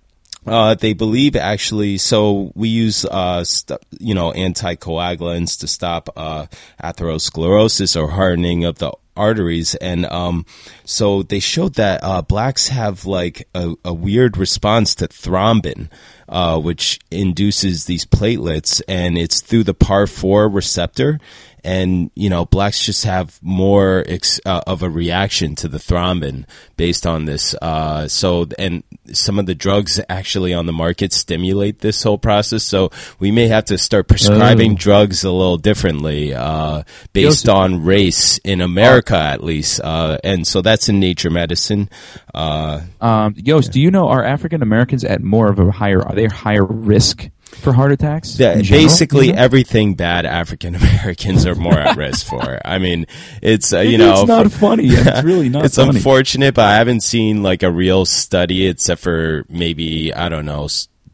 Uh, 0.50 0.75
they 0.75 0.93
believe 0.93 1.37
actually, 1.37 1.97
so 1.97 2.50
we 2.56 2.69
use, 2.69 3.05
uh, 3.05 3.44
st- 3.44 3.79
you 4.00 4.12
know, 4.12 4.32
anticoagulants 4.32 5.56
to 5.61 5.69
stop, 5.69 6.08
uh, 6.17 6.47
atherosclerosis 6.82 7.94
or 7.94 8.08
hardening 8.08 8.64
of 8.64 8.79
the 8.79 8.91
arteries. 9.17 9.76
And, 9.76 10.06
um, 10.06 10.44
so 10.85 11.23
they 11.23 11.39
showed 11.39 11.75
that, 11.75 12.03
uh, 12.03 12.22
blacks 12.22 12.67
have 12.67 13.06
like 13.06 13.46
a, 13.55 13.75
a 13.84 13.94
weird 13.94 14.36
response 14.36 14.96
to 14.96 15.06
thrombin, 15.06 15.89
uh, 16.29 16.58
which 16.58 16.98
induces 17.13 17.84
these 17.84 18.05
platelets 18.05 18.82
and 18.89 19.17
it's 19.17 19.41
through 19.41 19.63
the 19.63 19.75
PAR4 19.75 20.53
receptor. 20.53 21.20
And, 21.64 22.10
you 22.14 22.31
know, 22.31 22.44
blacks 22.44 22.84
just 22.84 23.05
have 23.05 23.38
more 23.43 24.05
ex- 24.06 24.40
uh, 24.46 24.60
of 24.67 24.82
a 24.82 24.88
reaction 24.90 25.55
to 25.56 25.69
the 25.69 25.79
thrombin 25.79 26.44
based 26.76 27.06
on 27.06 27.24
this. 27.24 27.55
Uh, 27.60 28.08
so, 28.08 28.46
and 28.58 28.82
some 29.12 29.38
of 29.38 29.46
the 29.46 29.55
drugs 29.55 30.00
actually 30.08 30.55
on 30.55 30.67
the 30.67 30.72
market 30.72 31.12
stimulate 31.12 31.81
this 31.81 32.02
whole 32.02 32.19
process. 32.19 32.62
So 32.62 32.90
we 33.19 33.31
may 33.31 33.48
have 33.48 33.64
to 33.67 33.79
start 33.79 34.08
prescribing 34.08 34.72
Oh. 34.72 34.76
drugs 34.76 35.24
a 35.24 35.31
little 35.31 35.56
differently, 35.58 36.32
uh, 36.34 36.82
based 37.12 37.48
on 37.48 37.84
race 37.84 38.38
in 38.38 38.60
America 38.60 39.17
at 39.17 39.43
least. 39.43 39.81
Uh, 39.82 40.19
and 40.22 40.46
so 40.46 40.62
that's 40.62 40.88
in 40.88 41.00
nature 41.00 41.31
medicine. 41.31 41.88
Uh, 42.34 42.81
Um, 43.00 43.34
Yost, 43.36 43.72
do 43.72 43.81
you 43.81 43.90
know 43.90 44.08
are 44.08 44.24
African 44.24 44.62
Americans 44.62 45.05
at 45.05 45.22
more 45.22 45.48
of 45.50 45.58
a 45.58 45.70
higher? 45.70 46.00
Are 46.02 46.14
they 46.14 46.26
higher 46.26 46.64
risk 46.64 47.29
for 47.57 47.73
heart 47.73 47.93
attacks? 47.93 48.39
general? 48.63 48.85
basically 48.87 49.27
You 49.29 49.33
know? 49.35 49.43
everything 49.43 49.95
bad 49.95 50.25
African 50.27 50.75
Americans 50.75 51.47
are 51.47 51.55
more 51.55 51.79
at 51.79 51.97
risk 51.97 52.27
for. 52.27 52.61
I 52.65 52.79
mean, 52.79 53.07
it's, 53.43 53.73
uh, 53.73 53.81
you 53.81 53.99
know, 53.99 54.21
it's 54.21 54.29
not 54.29 54.45
for- 54.51 54.59
funny. 54.59 54.87
It's 54.87 55.23
really 55.25 55.49
not. 55.49 55.65
it's 55.65 55.77
funny. 55.77 55.97
unfortunate, 55.97 56.55
but 56.55 56.65
I 56.65 56.77
haven't 56.77 57.01
seen 57.03 57.43
like 57.43 57.63
a 57.63 57.71
real 57.71 58.05
study 58.07 58.67
except 58.67 59.03
for 59.03 59.45
maybe 59.49 60.13
I 60.15 60.29
don't 60.29 60.47
know 60.47 60.69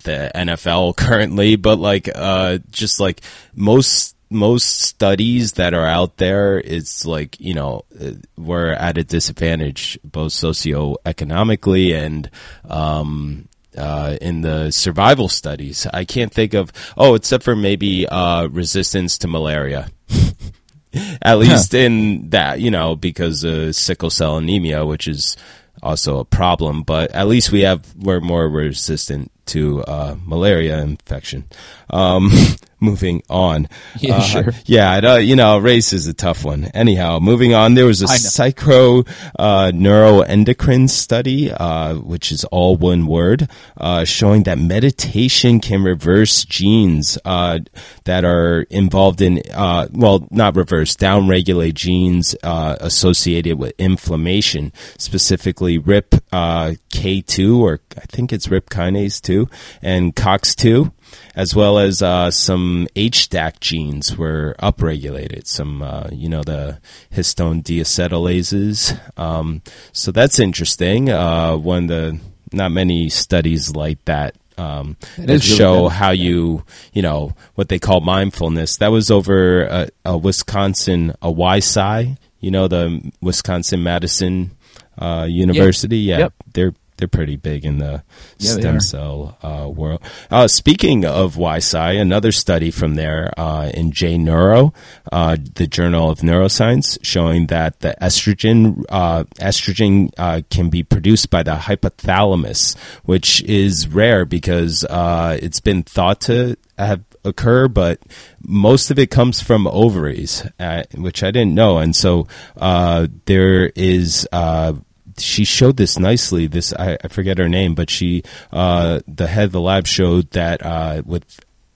the 0.05 0.31
NFL 0.35 0.97
currently, 1.05 1.57
but 1.57 1.78
like 1.78 2.09
uh 2.14 2.59
just 2.71 3.00
like 3.00 3.21
most 3.55 4.14
most 4.28 4.81
studies 4.83 5.52
that 5.52 5.73
are 5.73 5.87
out 5.87 6.16
there, 6.16 6.59
it's 6.59 7.05
like 7.07 7.38
you 7.40 7.55
know 7.55 7.85
uh, 8.00 8.11
we're 8.37 8.73
at 8.73 8.99
a 8.99 9.05
disadvantage 9.05 9.99
both 10.05 10.33
socioeconomically 10.33 11.95
and 11.95 12.31
um. 12.69 13.49
Uh, 13.76 14.16
in 14.21 14.40
the 14.40 14.71
survival 14.71 15.28
studies, 15.28 15.87
I 15.92 16.04
can't 16.04 16.33
think 16.33 16.54
of. 16.54 16.73
Oh, 16.97 17.14
except 17.14 17.45
for 17.45 17.56
maybe 17.56 18.06
uh, 18.06 18.47
resistance 18.49 19.18
to 19.18 19.28
malaria. 19.28 19.88
At 21.23 21.38
least 21.38 21.75
in 21.75 22.30
that, 22.30 22.61
you 22.61 22.71
know, 22.71 22.97
because 22.97 23.45
of 23.45 23.75
sickle 23.75 24.11
cell 24.11 24.38
anemia, 24.38 24.87
which 24.87 25.06
is 25.06 25.37
also 25.83 26.18
a 26.18 26.25
problem, 26.25 26.83
but 26.83 27.11
at 27.12 27.28
least 27.28 27.52
we 27.52 27.61
have, 27.61 27.95
we're 27.97 28.21
more 28.21 28.49
resistant 28.49 29.30
to, 29.47 29.83
uh, 29.85 30.16
malaria 30.25 30.80
infection. 30.80 31.45
Um, 31.90 32.31
moving 32.81 33.23
on. 33.31 33.69
Yeah, 33.99 34.16
Uh, 34.16 34.21
sure. 34.21 34.52
Yeah, 34.66 34.90
I 34.93 35.00
know, 35.00 35.16
you 35.16 35.35
know, 35.37 35.57
race 35.59 35.95
is 35.95 36.07
a 36.07 36.12
tough 36.12 36.45
one. 36.45 36.66
Anyhow, 36.75 37.19
moving 37.19 37.55
on, 37.55 37.75
there 37.75 37.87
was 37.87 38.02
a 38.02 38.07
psycho, 38.09 39.00
uh, 39.38 39.71
neuroendocrine 39.75 40.90
study, 40.90 41.50
uh, 41.50 41.95
which 41.95 42.31
is 42.31 42.45
all 42.45 42.76
one 42.76 43.07
word, 43.07 43.49
uh, 43.78 44.05
showing 44.05 44.43
that 44.43 44.59
meditation 44.59 45.61
can 45.61 45.83
reverse 45.83 46.45
genes, 46.45 47.16
uh, 47.25 47.61
that 48.05 48.25
are 48.26 48.66
involved 48.69 49.23
in, 49.23 49.40
uh, 49.55 49.88
well, 49.93 50.28
not 50.31 50.55
reverse, 50.55 50.95
downregulate 50.95 51.75
genes, 51.75 52.37
uh, 52.43 52.76
associated 52.81 53.59
with 53.59 53.73
inflammation, 53.78 54.73
specifically 54.99 55.78
RIP, 55.78 56.16
uh, 56.33 56.75
K2, 56.93 57.59
or 57.61 57.81
I 57.97 58.05
think 58.07 58.33
it's 58.33 58.49
RIP 58.49 58.69
kinase 58.69 59.23
2, 59.23 59.49
and 59.81 60.14
COX2 60.14 60.93
as 61.35 61.54
well 61.54 61.78
as 61.78 62.02
uh, 62.02 62.30
some 62.30 62.88
HDAC 62.96 63.61
genes 63.61 64.16
were 64.16 64.54
upregulated. 64.58 65.46
Some, 65.46 65.82
uh, 65.82 66.08
you 66.12 66.28
know, 66.28 66.42
the 66.42 66.78
histone 67.12 67.62
deacetylases. 67.62 68.99
Um, 69.18 69.62
so 69.92 70.12
that's 70.12 70.38
interesting. 70.38 71.11
Uh, 71.11 71.56
one 71.56 71.85
of 71.85 71.88
the 71.88 72.20
not 72.52 72.70
many 72.70 73.08
studies 73.08 73.75
like 73.75 74.04
that 74.04 74.37
um, 74.58 74.96
That 75.16 75.26
really 75.26 75.38
show 75.40 75.75
beneficial, 75.75 75.88
how 75.90 76.11
you 76.12 76.64
you 76.92 77.02
know 77.02 77.35
what 77.56 77.68
they 77.68 77.78
call 77.78 78.00
mindfulness. 78.00 78.78
That 78.78 78.88
was 78.92 79.11
over 79.11 79.64
a, 79.64 79.88
a 80.04 80.16
Wisconsin 80.16 81.12
a 81.20 81.30
YSI, 81.32 82.16
you 82.40 82.50
know 82.50 82.66
the 82.68 83.12
Wisconsin 83.20 83.82
Madison 83.82 84.52
uh, 84.99 85.26
University. 85.28 85.99
Yeah, 85.99 86.18
Yep. 86.18 86.32
they're 86.54 86.75
they're 86.96 87.08
pretty 87.08 87.36
big 87.36 87.64
in 87.64 87.78
the 87.78 88.02
Yeah, 88.38 88.52
stem 88.52 88.80
cell 88.80 89.38
uh, 89.42 89.68
world. 89.68 90.00
Uh, 90.30 90.48
speaking 90.48 91.04
of 91.04 91.36
YSI, 91.36 92.00
another 92.00 92.32
study 92.32 92.70
from 92.70 92.94
there 92.94 93.32
uh, 93.38 93.70
in 93.74 93.92
J 93.92 94.18
Neuro, 94.18 94.72
uh, 95.12 95.36
the 95.54 95.66
Journal 95.66 96.10
of 96.10 96.20
Neuroscience, 96.20 96.98
showing 97.02 97.46
that 97.46 97.80
the 97.80 97.94
estrogen 98.00 98.84
uh, 98.88 99.24
estrogen 99.40 100.10
uh, 100.18 100.42
can 100.50 100.70
be 100.70 100.82
produced 100.82 101.30
by 101.30 101.42
the 101.42 101.54
hypothalamus, 101.54 102.76
which 103.04 103.42
is 103.42 103.88
rare 103.88 104.24
because 104.24 104.84
uh, 104.84 105.38
it's 105.40 105.60
been 105.60 105.82
thought 105.82 106.20
to 106.22 106.56
have 106.78 107.02
occur, 107.24 107.68
but 107.68 108.00
most 108.42 108.90
of 108.90 108.98
it 108.98 109.10
comes 109.10 109.42
from 109.42 109.66
ovaries, 109.66 110.46
uh, 110.58 110.84
which 110.94 111.22
I 111.22 111.30
didn't 111.30 111.54
know, 111.54 111.78
and 111.78 111.94
so 111.94 112.26
uh, 112.56 113.08
there 113.26 113.66
is. 113.74 114.26
Uh, 114.32 114.74
she 115.18 115.44
showed 115.44 115.76
this 115.76 115.99
nicely. 115.99 116.46
This 116.46 116.73
I, 116.75 116.96
I 117.02 117.08
forget 117.08 117.38
her 117.38 117.49
name, 117.49 117.75
but 117.75 117.90
she, 117.90 118.23
uh, 118.52 119.00
the 119.06 119.26
head 119.26 119.46
of 119.46 119.52
the 119.52 119.61
lab, 119.61 119.87
showed 119.87 120.30
that 120.32 120.64
uh, 120.64 121.02
with 121.04 121.25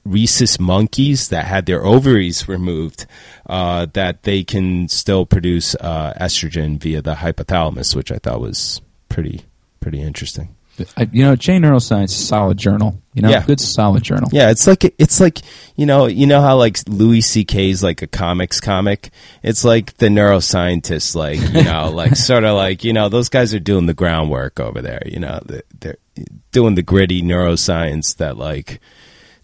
rhesus 0.04 0.58
monkeys 0.58 1.28
that 1.28 1.44
had 1.44 1.66
their 1.66 1.84
ovaries 1.84 2.48
removed, 2.48 3.06
uh, 3.46 3.86
that 3.92 4.22
they 4.22 4.42
can 4.44 4.88
still 4.88 5.26
produce 5.26 5.74
uh, 5.76 6.14
estrogen 6.20 6.78
via 6.78 7.02
the 7.02 7.14
hypothalamus, 7.14 7.94
which 7.94 8.10
I 8.10 8.18
thought 8.18 8.40
was 8.40 8.80
pretty 9.08 9.44
pretty 9.80 10.02
interesting. 10.02 10.54
I, 10.96 11.08
you 11.12 11.22
know, 11.24 11.36
J 11.36 11.58
Neuroscience, 11.58 12.10
solid 12.10 12.58
journal. 12.58 13.00
You 13.14 13.22
know, 13.22 13.30
Yeah. 13.30 13.44
good 13.44 13.58
solid 13.60 14.02
journal. 14.04 14.28
Yeah, 14.32 14.50
it's 14.50 14.66
like 14.68 14.84
it's 14.98 15.20
like 15.20 15.40
you 15.76 15.84
know 15.86 16.06
you 16.06 16.26
know 16.26 16.40
how 16.40 16.56
like 16.56 16.78
Louis 16.88 17.22
C.K. 17.22 17.70
is 17.70 17.82
like 17.82 18.02
a 18.02 18.06
comics 18.06 18.60
comic. 18.60 19.10
It's 19.42 19.64
like 19.64 19.96
the 19.96 20.06
neuroscientists, 20.06 21.14
like 21.16 21.40
you 21.40 21.64
know, 21.64 21.90
like 21.94 22.14
sort 22.16 22.44
of 22.44 22.56
like 22.56 22.84
you 22.84 22.92
know 22.92 23.08
those 23.08 23.28
guys 23.28 23.52
are 23.54 23.58
doing 23.60 23.86
the 23.86 23.94
groundwork 23.94 24.60
over 24.60 24.80
there. 24.80 25.02
You 25.06 25.18
know, 25.20 25.40
they're 25.44 25.96
doing 26.52 26.74
the 26.76 26.82
gritty 26.82 27.22
neuroscience 27.22 28.16
that 28.18 28.36
like 28.36 28.80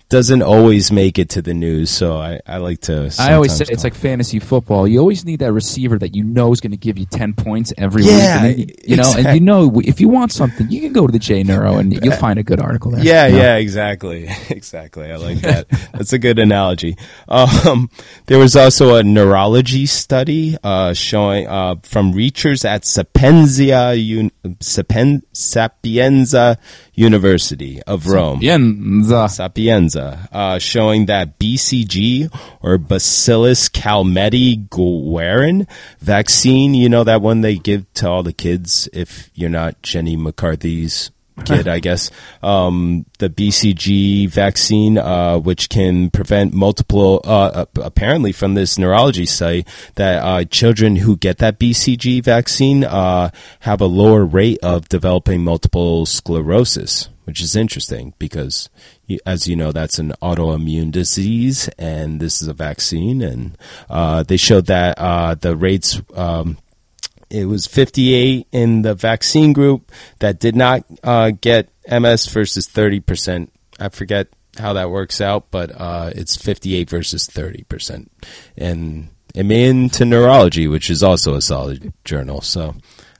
doesn't 0.08 0.42
always 0.42 0.92
make 0.92 1.18
it 1.18 1.30
to 1.30 1.42
the 1.42 1.52
news. 1.52 1.90
So 1.90 2.16
I, 2.16 2.40
I 2.46 2.58
like 2.58 2.80
to. 2.82 3.12
I 3.18 3.32
always 3.34 3.56
say 3.56 3.64
it's 3.68 3.82
like 3.82 3.94
fantasy 3.94 4.38
football. 4.38 4.86
You 4.86 5.00
always 5.00 5.24
need 5.24 5.40
that 5.40 5.52
receiver 5.52 5.98
that 5.98 6.14
you 6.14 6.22
know 6.22 6.52
is 6.52 6.60
going 6.60 6.70
to 6.70 6.76
give 6.76 6.96
you 6.96 7.06
ten 7.06 7.34
points 7.34 7.72
every 7.76 8.04
Yeah, 8.04 8.46
week. 8.46 8.58
And 8.58 8.68
then, 8.68 8.76
you 8.84 8.96
know, 8.96 9.14
and 9.16 9.34
you 9.34 9.40
know 9.40 9.80
if 9.84 10.00
you 10.00 10.08
want 10.08 10.30
something, 10.32 10.70
you 10.70 10.80
can 10.80 10.92
go 10.92 11.06
to 11.06 11.12
the 11.12 11.18
J 11.18 11.42
Neuro 11.42 11.76
and 11.78 11.92
you'll 12.04 12.14
find 12.16 12.38
a 12.38 12.44
good 12.44 12.60
article 12.60 12.92
there. 12.92 13.02
Yeah, 13.04 13.26
you 13.26 13.32
know? 13.32 13.38
yeah, 13.42 13.56
exactly, 13.56 14.28
exactly. 14.50 15.10
I 15.10 15.16
like 15.16 15.38
that. 15.40 15.68
That's 15.92 16.12
a 16.12 16.18
good 16.18 16.38
analogy. 16.38 16.96
Um, 17.28 17.90
there 18.26 18.38
was 18.38 18.54
also 18.54 18.94
a 18.96 19.02
neurology 19.02 19.86
study 19.86 20.56
uh, 20.62 20.92
showing 20.94 21.48
uh, 21.48 21.76
from 21.82 22.12
researchers 22.12 22.64
at 22.64 22.84
Sapienza, 22.84 23.90
Un- 23.92 24.30
Sapien- 24.60 25.22
Sapienza 25.32 26.58
University 26.96 27.82
of 27.82 28.08
Rome. 28.08 28.40
Pienza. 28.40 29.28
Sapienza, 29.28 30.28
uh, 30.32 30.58
showing 30.58 31.06
that 31.06 31.38
BCG 31.38 32.30
or 32.62 32.78
Bacillus 32.78 33.68
calmette 33.68 34.68
guerin 34.70 35.68
vaccine, 36.00 36.74
you 36.74 36.88
know, 36.88 37.04
that 37.04 37.20
one 37.20 37.42
they 37.42 37.56
give 37.56 37.92
to 37.94 38.08
all 38.08 38.22
the 38.22 38.32
kids 38.32 38.88
if 38.92 39.30
you're 39.34 39.50
not 39.50 39.80
Jenny 39.82 40.16
McCarthy's 40.16 41.10
kid, 41.44 41.68
I 41.68 41.80
guess. 41.80 42.10
Um, 42.42 43.06
the 43.18 43.28
BCG 43.28 44.28
vaccine, 44.28 44.98
uh, 44.98 45.38
which 45.38 45.68
can 45.68 46.10
prevent 46.10 46.52
multiple, 46.52 47.20
uh, 47.24 47.66
apparently 47.76 48.32
from 48.32 48.54
this 48.54 48.78
neurology 48.78 49.26
site, 49.26 49.68
that 49.96 50.22
uh, 50.22 50.44
children 50.44 50.96
who 50.96 51.16
get 51.16 51.38
that 51.38 51.58
BCG 51.58 52.22
vaccine 52.22 52.84
uh, 52.84 53.30
have 53.60 53.80
a 53.80 53.86
lower 53.86 54.24
rate 54.24 54.58
of 54.62 54.88
developing 54.88 55.44
multiple 55.44 56.06
sclerosis, 56.06 57.08
which 57.24 57.40
is 57.40 57.56
interesting 57.56 58.14
because, 58.18 58.68
as 59.24 59.46
you 59.46 59.56
know, 59.56 59.72
that's 59.72 59.98
an 59.98 60.12
autoimmune 60.22 60.90
disease, 60.90 61.68
and 61.78 62.20
this 62.20 62.40
is 62.40 62.48
a 62.48 62.54
vaccine. 62.54 63.22
And 63.22 63.58
uh, 63.90 64.22
they 64.22 64.36
showed 64.36 64.66
that 64.66 64.98
uh, 64.98 65.34
the 65.34 65.56
rates. 65.56 66.00
Um, 66.14 66.58
it 67.30 67.46
was 67.46 67.66
58 67.66 68.46
in 68.52 68.82
the 68.82 68.94
vaccine 68.94 69.52
group 69.52 69.90
that 70.20 70.38
did 70.38 70.54
not 70.56 70.84
uh, 71.02 71.30
get 71.40 71.68
MS 71.90 72.26
versus 72.26 72.68
30%. 72.68 73.48
I 73.78 73.88
forget 73.88 74.28
how 74.58 74.72
that 74.74 74.90
works 74.90 75.20
out, 75.20 75.50
but 75.50 75.70
uh, 75.78 76.10
it's 76.14 76.36
58 76.36 76.88
versus 76.88 77.26
30%. 77.28 78.08
And 78.56 79.08
I'm 79.34 79.50
into 79.50 80.04
neurology, 80.04 80.66
which 80.68 80.88
is 80.88 81.02
also 81.02 81.34
a 81.34 81.42
solid 81.42 81.92
journal. 82.04 82.40
So 82.40 82.74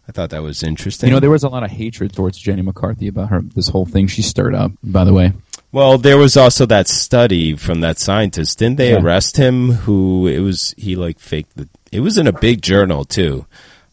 I 0.08 0.12
thought 0.12 0.30
that 0.30 0.42
was 0.42 0.62
interesting. 0.62 1.08
You 1.08 1.14
know, 1.14 1.20
there 1.20 1.30
was 1.30 1.44
a 1.44 1.48
lot 1.48 1.62
of 1.62 1.70
hatred 1.70 2.12
towards 2.14 2.38
Jenny 2.38 2.62
McCarthy 2.62 3.08
about 3.08 3.28
her 3.30 3.40
this 3.42 3.68
whole 3.68 3.86
thing 3.86 4.06
she 4.06 4.22
stirred 4.22 4.54
up. 4.54 4.72
By 4.82 5.04
the 5.04 5.12
way, 5.12 5.32
Well, 5.72 5.98
there 5.98 6.16
was 6.16 6.36
also 6.36 6.64
that 6.66 6.88
study 6.88 7.54
from 7.56 7.80
that 7.80 7.98
scientist. 7.98 8.58
Didn't 8.60 8.76
they 8.78 8.92
Yeah. 8.92 9.00
arrest 9.02 9.36
him? 9.36 9.72
Who 9.72 10.26
it 10.26 10.38
was? 10.38 10.74
He 10.78 10.96
like 10.96 11.18
faked 11.18 11.56
the. 11.56 11.68
It 11.92 12.00
was 12.00 12.16
in 12.16 12.26
a 12.26 12.32
big 12.32 12.62
journal 12.62 13.04
too. 13.04 13.44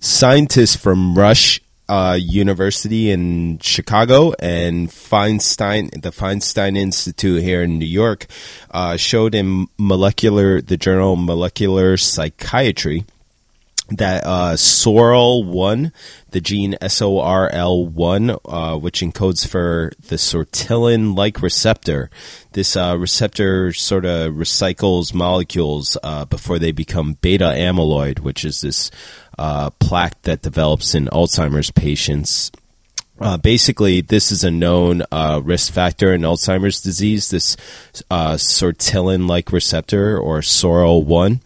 Scientists 0.05 0.75
from 0.75 1.17
Rush 1.17 1.61
uh, 1.87 2.17
University 2.19 3.09
in 3.09 3.57
Chicago 3.59 4.33
and 4.37 4.89
Feinstein, 4.89 5.91
the 6.01 6.11
Feinstein 6.11 6.77
Institute 6.77 7.41
here 7.41 7.63
in 7.63 7.79
New 7.79 7.85
York, 7.85 8.25
uh, 8.71 8.97
showed 8.97 9.33
in 9.33 9.67
molecular 9.77 10.59
the 10.59 10.75
journal 10.75 11.15
Molecular 11.15 11.95
Psychiatry 11.95 13.05
that 13.89 14.25
uh, 14.25 14.53
SORL1, 14.55 15.93
the 16.31 16.41
gene 16.41 16.75
SORL1, 16.81 18.39
uh, 18.45 18.77
which 18.77 18.99
encodes 18.99 19.47
for 19.47 19.93
the 20.07 20.15
sortilin 20.15 21.15
like 21.15 21.41
receptor, 21.41 22.09
this 22.53 22.75
uh, 22.75 22.97
receptor 22.97 23.71
sort 23.71 24.05
of 24.05 24.33
recycles 24.33 25.13
molecules 25.13 25.97
uh, 26.03 26.25
before 26.25 26.59
they 26.59 26.71
become 26.71 27.13
beta 27.21 27.53
amyloid, 27.55 28.19
which 28.19 28.43
is 28.43 28.61
this 28.61 28.89
uh, 29.37 29.69
plaque 29.71 30.21
that 30.23 30.41
develops 30.41 30.95
in 30.95 31.05
Alzheimer's 31.07 31.71
patients. 31.71 32.51
Uh, 33.19 33.37
basically, 33.37 34.01
this 34.01 34.31
is 34.31 34.43
a 34.43 34.51
known 34.51 35.03
uh, 35.11 35.39
risk 35.43 35.71
factor 35.71 36.13
in 36.13 36.21
Alzheimer's 36.21 36.81
disease. 36.81 37.29
This 37.29 37.55
uh, 38.09 38.33
sortilin-like 38.33 39.51
receptor, 39.51 40.17
or 40.17 40.39
SORL1. 40.41 41.39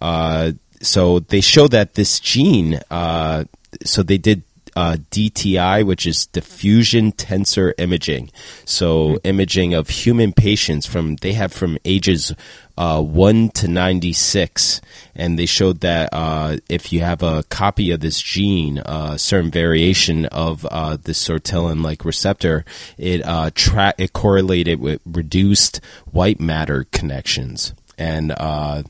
Uh, 0.00 0.52
so 0.80 1.18
they 1.18 1.40
show 1.40 1.66
that 1.68 1.94
this 1.94 2.20
gene. 2.20 2.80
Uh, 2.90 3.44
so 3.84 4.02
they 4.02 4.16
did 4.16 4.42
uh, 4.78 4.96
DTI, 5.10 5.84
which 5.84 6.06
is 6.06 6.26
diffusion 6.26 7.10
tensor 7.10 7.72
imaging. 7.78 8.30
So 8.64 9.18
imaging 9.24 9.74
of 9.74 9.88
human 9.88 10.32
patients 10.32 10.86
from 10.86 11.16
they 11.16 11.32
have 11.32 11.52
from 11.52 11.78
ages 11.84 12.32
uh, 12.76 13.02
one 13.02 13.48
to 13.58 13.66
ninety 13.66 14.12
six, 14.12 14.80
and 15.16 15.36
they 15.36 15.46
showed 15.46 15.80
that 15.80 16.10
uh, 16.12 16.58
if 16.68 16.92
you 16.92 17.00
have 17.00 17.24
a 17.24 17.42
copy 17.50 17.90
of 17.90 17.98
this 17.98 18.20
gene, 18.20 18.78
a 18.86 19.18
certain 19.18 19.50
variation 19.50 20.26
of 20.26 20.64
uh, 20.70 20.96
this 20.96 21.26
sortilin-like 21.26 22.04
receptor, 22.04 22.64
it 22.96 23.26
uh, 23.26 23.50
tra- 23.52 23.94
it 23.98 24.12
correlated 24.12 24.78
with 24.78 25.00
reduced 25.04 25.80
white 26.12 26.38
matter 26.38 26.86
connections 26.92 27.74
and 27.98 28.30
uh, 28.30 28.84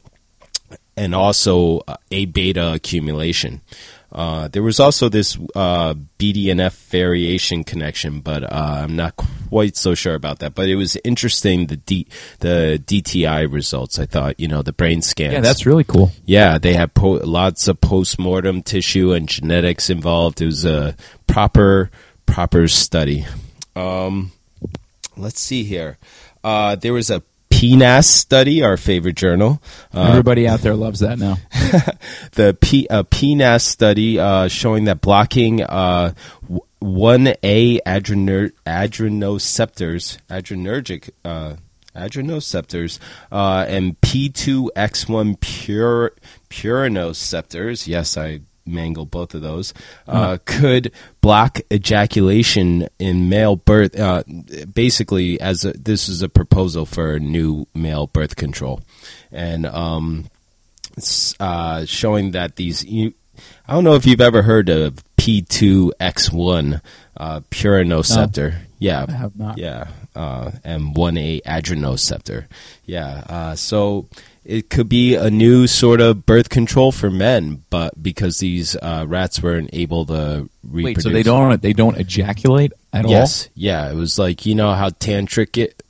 and 0.98 1.14
also 1.14 1.80
uh, 1.88 1.96
A 2.10 2.26
beta 2.26 2.74
accumulation. 2.74 3.62
Uh, 4.10 4.48
there 4.48 4.62
was 4.62 4.80
also 4.80 5.08
this 5.08 5.36
uh, 5.54 5.94
BDNF 6.18 6.72
variation 6.88 7.62
connection, 7.62 8.20
but 8.20 8.42
uh, 8.42 8.80
I'm 8.82 8.96
not 8.96 9.16
quite 9.16 9.76
so 9.76 9.94
sure 9.94 10.14
about 10.14 10.38
that. 10.38 10.54
But 10.54 10.68
it 10.68 10.76
was 10.76 10.96
interesting 11.04 11.66
the 11.66 11.76
D, 11.76 12.06
the 12.40 12.82
DTI 12.84 13.52
results. 13.52 13.98
I 13.98 14.06
thought, 14.06 14.40
you 14.40 14.48
know, 14.48 14.62
the 14.62 14.72
brain 14.72 15.02
scans. 15.02 15.34
yeah, 15.34 15.40
that's 15.40 15.66
really 15.66 15.84
cool. 15.84 16.10
Yeah, 16.24 16.56
they 16.58 16.72
had 16.72 16.94
po- 16.94 17.20
lots 17.22 17.68
of 17.68 17.80
post-mortem 17.80 18.62
tissue 18.62 19.12
and 19.12 19.28
genetics 19.28 19.90
involved. 19.90 20.40
It 20.40 20.46
was 20.46 20.64
a 20.64 20.96
proper, 21.26 21.90
proper 22.24 22.66
study. 22.66 23.26
Um, 23.76 24.32
let's 25.16 25.40
see 25.40 25.64
here. 25.64 25.98
Uh, 26.42 26.76
there 26.76 26.94
was 26.94 27.10
a 27.10 27.22
PNAS 27.58 28.04
study, 28.04 28.62
our 28.62 28.76
favorite 28.76 29.16
journal. 29.16 29.60
Uh, 29.92 30.02
Everybody 30.10 30.46
out 30.46 30.60
there 30.60 30.76
loves 30.76 31.00
that 31.00 31.18
now. 31.18 31.38
the 32.32 32.56
P, 32.60 32.86
uh, 32.88 33.02
PNAS 33.02 33.62
study 33.62 34.20
uh, 34.20 34.46
showing 34.46 34.84
that 34.84 35.00
blocking 35.00 35.64
uh, 35.64 36.12
1A 36.80 37.80
adrener- 37.84 38.52
adrenoceptors, 38.64 40.18
adrenergic 40.30 41.10
uh, 41.24 41.56
adrenoceptors, 41.96 43.00
uh, 43.32 43.64
and 43.66 44.00
P2X1 44.02 45.40
pure, 45.40 46.12
purinoceptors. 46.50 47.88
Yes, 47.88 48.16
I 48.16 48.38
mangle 48.68 49.06
both 49.06 49.34
of 49.34 49.42
those, 49.42 49.74
uh, 50.06 50.38
could 50.44 50.92
block 51.20 51.60
ejaculation 51.72 52.88
in 52.98 53.28
male 53.28 53.56
birth. 53.56 53.98
Uh, 53.98 54.22
basically, 54.72 55.40
as 55.40 55.64
a, 55.64 55.72
this 55.72 56.08
is 56.08 56.22
a 56.22 56.28
proposal 56.28 56.86
for 56.86 57.18
new 57.18 57.66
male 57.74 58.06
birth 58.06 58.36
control, 58.36 58.80
and 59.32 59.66
um, 59.66 60.28
uh, 61.40 61.84
showing 61.84 62.32
that 62.32 62.56
these. 62.56 62.84
You, 62.84 63.14
I 63.66 63.72
don't 63.74 63.84
know 63.84 63.94
if 63.94 64.06
you've 64.06 64.20
ever 64.20 64.42
heard 64.42 64.68
of 64.68 65.02
P2X1 65.16 66.80
uh, 67.16 67.40
purinoceptor. 67.50 68.58
Yeah, 68.78 69.06
I 69.08 69.12
have 69.12 69.36
not. 69.36 69.58
yeah, 69.58 69.88
uh, 70.14 70.52
and 70.64 70.96
one 70.96 71.16
A 71.18 71.40
adrenoceptor. 71.40 72.46
Yeah, 72.84 73.24
uh, 73.28 73.54
so 73.56 74.06
it 74.48 74.70
could 74.70 74.88
be 74.88 75.14
a 75.14 75.30
new 75.30 75.66
sort 75.66 76.00
of 76.00 76.24
birth 76.24 76.48
control 76.48 76.90
for 76.90 77.10
men, 77.10 77.64
but 77.68 78.02
because 78.02 78.38
these 78.38 78.76
uh, 78.76 79.04
rats 79.06 79.42
weren't 79.42 79.68
able 79.74 80.06
to 80.06 80.48
reproduce. 80.64 80.96
Wait, 80.96 81.02
so 81.02 81.10
they 81.10 81.22
don't 81.22 81.60
they 81.60 81.74
don't 81.74 81.98
ejaculate 81.98 82.72
at 82.90 83.04
all? 83.04 83.10
Yes, 83.10 83.50
yeah, 83.54 83.90
it 83.90 83.94
was 83.94 84.18
like 84.18 84.46
you 84.46 84.54
know 84.54 84.72
how 84.72 84.88
tantric 84.88 85.58
it 85.58 85.82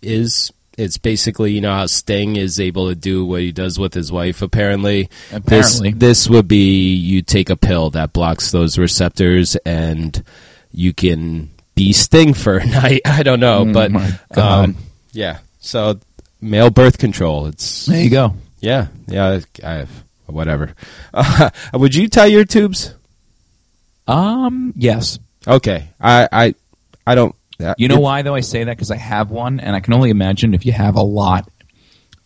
is. 0.00 0.52
It's 0.78 0.96
basically 0.96 1.52
you 1.54 1.60
know 1.60 1.74
how 1.74 1.86
Sting 1.86 2.36
is 2.36 2.60
able 2.60 2.88
to 2.88 2.94
do 2.94 3.26
what 3.26 3.40
he 3.40 3.50
does 3.50 3.80
with 3.80 3.94
his 3.94 4.12
wife. 4.12 4.42
Apparently, 4.42 5.10
Apparently. 5.32 5.90
this 5.90 5.98
this 5.98 6.28
would 6.28 6.46
be 6.46 6.94
you 6.94 7.20
take 7.20 7.50
a 7.50 7.56
pill 7.56 7.90
that 7.90 8.12
blocks 8.12 8.52
those 8.52 8.78
receptors 8.78 9.56
and 9.66 10.22
you 10.70 10.94
can 10.94 11.50
be 11.74 11.92
Sting 11.92 12.32
for 12.32 12.58
a 12.58 12.66
night. 12.80 13.00
I 13.04 13.24
don't 13.24 13.40
know, 13.40 13.66
Oh 13.68 13.72
but 13.72 14.38
um, 14.38 14.76
yeah. 15.10 15.38
So 15.58 15.98
male 16.44 16.70
birth 16.70 16.98
control. 16.98 17.46
It's 17.46 17.86
There 17.86 18.02
you 18.02 18.10
go. 18.10 18.34
yeah, 18.60 18.86
yeah. 19.08 19.40
I, 19.64 19.86
whatever. 20.26 20.74
Uh, 21.12 21.50
would 21.74 21.94
you 21.94 22.08
tie 22.08 22.26
your 22.26 22.44
tubes? 22.44 22.94
Um, 24.06 24.72
yes. 24.76 25.18
Okay, 25.46 25.88
I 26.00 26.28
I 26.32 26.54
I 27.06 27.14
don't. 27.14 27.34
uh, 27.60 27.74
You 27.78 27.88
know 27.88 28.00
why 28.00 28.22
though 28.22 28.34
I 28.34 28.40
say 28.40 28.64
that 28.64 28.76
because 28.76 28.90
I 28.90 28.96
have 28.96 29.30
one, 29.30 29.60
and 29.60 29.74
I 29.76 29.80
can 29.80 29.92
only 29.94 30.10
imagine 30.10 30.54
if 30.54 30.64
you 30.66 30.72
have 30.72 30.96
a 30.96 31.02
lot, 31.02 31.48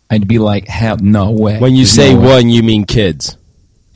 I'd 0.09 0.27
be 0.27 0.39
like, 0.39 0.67
hell, 0.67 0.97
no 1.01 1.31
way. 1.31 1.59
When 1.59 1.73
you 1.75 1.83
There's 1.85 1.91
say 1.91 2.13
no 2.13 2.21
one, 2.21 2.49
you 2.49 2.63
mean 2.63 2.85
kids. 2.85 3.37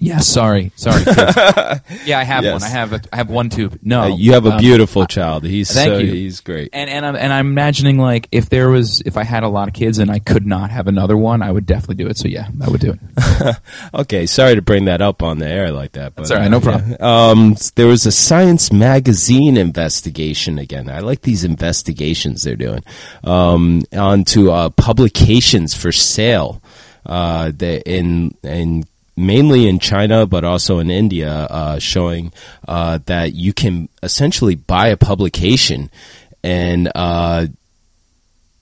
Yeah, 0.03 0.19
sorry, 0.19 0.72
sorry. 0.75 1.03
kids. 1.03 1.17
yeah, 2.05 2.19
I 2.19 2.24
have 2.24 2.43
Yes. 2.43 2.53
one. 2.62 2.63
I 2.63 2.67
have 2.69 2.93
a, 2.93 3.01
I 3.12 3.15
have 3.17 3.29
one 3.29 3.50
tube. 3.50 3.79
No, 3.81 4.01
Uh, 4.01 4.15
you 4.15 4.33
have 4.33 4.45
a 4.45 4.51
um, 4.53 4.57
beautiful 4.60 5.05
child. 5.05 5.43
He's 5.43 5.72
thank 5.74 5.89
so, 5.93 5.98
you. 6.00 6.12
he's 6.12 6.39
great. 6.41 6.69
And 6.74 6.89
and 6.89 7.05
I'm 7.05 7.15
and 7.15 7.31
I'm 7.31 7.48
imagining 7.48 7.98
like 7.98 8.27
if 8.31 8.50
there 8.50 8.69
was 8.69 9.01
if 9.05 9.17
I 9.17 9.24
had 9.24 9.43
a 9.43 9.48
lot 9.50 9.67
of 9.67 9.74
kids 9.74 9.98
and 10.00 10.12
I 10.12 10.19
could 10.19 10.45
not 10.45 10.69
have 10.72 10.88
another 10.88 11.15
one, 11.17 11.41
I 11.41 11.51
would 11.51 11.65
definitely 11.65 12.03
do 12.03 12.07
it. 12.10 12.17
So 12.17 12.27
yeah, 12.27 12.48
I 12.62 12.69
would 12.69 12.81
do 12.81 12.91
it. 12.93 13.55
Okay, 13.93 14.25
sorry 14.25 14.55
to 14.55 14.62
bring 14.62 14.86
that 14.86 15.01
up 15.01 15.22
on 15.24 15.38
the 15.39 15.48
air 15.48 15.72
like 15.72 15.93
that. 15.93 16.15
But, 16.15 16.24
That's 16.24 16.31
all 16.31 16.38
right, 16.38 16.50
no 16.51 16.60
problem. 16.60 16.91
yeah. 16.91 17.29
Um, 17.29 17.55
there 17.75 17.88
was 17.88 18.05
a 18.05 18.12
Science 18.12 18.72
Magazine 18.72 19.57
investigation 19.57 20.58
again. 20.58 20.89
I 20.89 20.99
like 20.99 21.21
these 21.21 21.43
investigations 21.43 22.43
they're 22.43 22.56
doing 22.56 22.84
um, 23.23 23.84
onto 23.93 24.49
uh, 24.51 24.69
publications 24.69 25.73
for 25.73 25.91
sale. 25.91 26.62
Uh, 27.06 27.51
the, 27.56 27.82
in 27.89 28.34
in 28.43 28.86
mainly 29.15 29.67
in 29.67 29.80
China, 29.80 30.26
but 30.26 30.43
also 30.43 30.80
in 30.80 30.89
India, 30.89 31.32
uh, 31.32 31.80
showing 31.80 32.32
uh, 32.67 32.99
that 33.06 33.34
you 33.34 33.54
can 33.54 33.89
essentially 34.02 34.56
buy 34.56 34.88
a 34.88 34.97
publication 34.97 35.89
and. 36.43 36.91
Uh, 36.93 37.47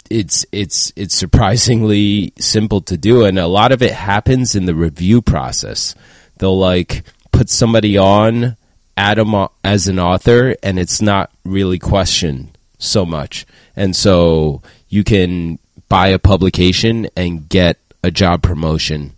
it's 0.09 0.45
it's 0.51 0.91
it's 0.97 1.15
surprisingly 1.15 2.33
simple 2.37 2.81
to 2.81 2.97
do 2.97 3.23
and 3.23 3.39
a 3.39 3.47
lot 3.47 3.71
of 3.71 3.81
it 3.81 3.93
happens 3.93 4.55
in 4.55 4.65
the 4.65 4.75
review 4.75 5.21
process 5.21 5.95
they'll 6.37 6.59
like 6.59 7.03
put 7.31 7.49
somebody 7.49 7.97
on 7.97 8.57
them 8.97 9.47
as 9.63 9.87
an 9.87 9.97
author 9.99 10.53
and 10.61 10.77
it's 10.77 11.01
not 11.01 11.31
really 11.45 11.79
questioned 11.79 12.57
so 12.77 13.05
much 13.05 13.45
and 13.75 13.95
so 13.95 14.61
you 14.89 15.03
can 15.03 15.57
buy 15.87 16.07
a 16.07 16.19
publication 16.19 17.07
and 17.15 17.47
get 17.47 17.77
a 18.03 18.11
job 18.11 18.41
promotion 18.41 19.15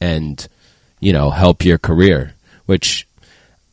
and 0.00 0.48
you 1.00 1.12
know 1.12 1.30
help 1.30 1.64
your 1.64 1.78
career 1.78 2.34
which 2.66 3.06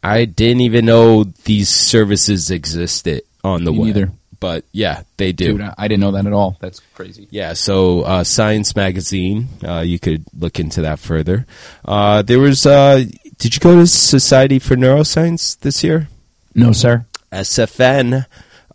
i 0.03 0.25
didn't 0.25 0.61
even 0.61 0.85
know 0.85 1.23
these 1.45 1.69
services 1.69 2.49
existed 2.51 3.21
on 3.43 3.63
the 3.63 3.71
Me 3.71 3.77
web 3.79 3.85
neither. 3.87 4.11
but 4.39 4.63
yeah 4.71 5.03
they 5.17 5.31
do 5.31 5.57
Dude, 5.57 5.69
I 5.77 5.87
didn't 5.87 6.01
know 6.01 6.11
that 6.11 6.25
at 6.25 6.33
all. 6.33 6.57
That's 6.59 6.79
crazy. 6.93 7.27
yeah, 7.31 7.53
so 7.53 8.01
uh, 8.01 8.23
Science 8.23 8.75
Magazine, 8.75 9.47
uh, 9.67 9.79
you 9.81 9.97
could 9.99 10.23
look 10.37 10.59
into 10.59 10.81
that 10.83 10.99
further. 10.99 11.45
Uh, 11.83 12.21
there 12.21 12.39
was, 12.39 12.65
uh, 12.67 13.03
did 13.39 13.53
you 13.55 13.59
go 13.59 13.75
to 13.79 13.87
Society 13.87 14.59
for 14.59 14.75
Neuroscience 14.75 15.57
this 15.59 15.83
year? 15.83 16.07
No, 16.53 16.71
sir. 16.71 17.05
SFN. 17.31 18.25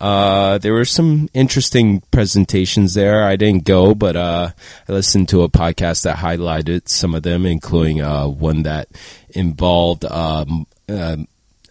Uh, 0.03 0.57
there 0.57 0.73
were 0.73 0.83
some 0.83 1.29
interesting 1.33 2.01
presentations 2.11 2.93
there. 2.93 3.23
I 3.23 3.37
didn't 3.37 3.63
go, 3.63 3.95
but 3.95 4.17
uh, 4.17 4.49
I 4.89 4.91
listened 4.91 5.29
to 5.29 5.43
a 5.43 5.49
podcast 5.49 6.03
that 6.03 6.17
highlighted 6.17 6.89
some 6.89 7.15
of 7.15 7.23
them, 7.23 7.45
including 7.45 8.01
uh, 8.01 8.27
one 8.27 8.63
that 8.63 8.89
involved 9.29 10.03
um, 10.05 10.67
um 10.89 11.27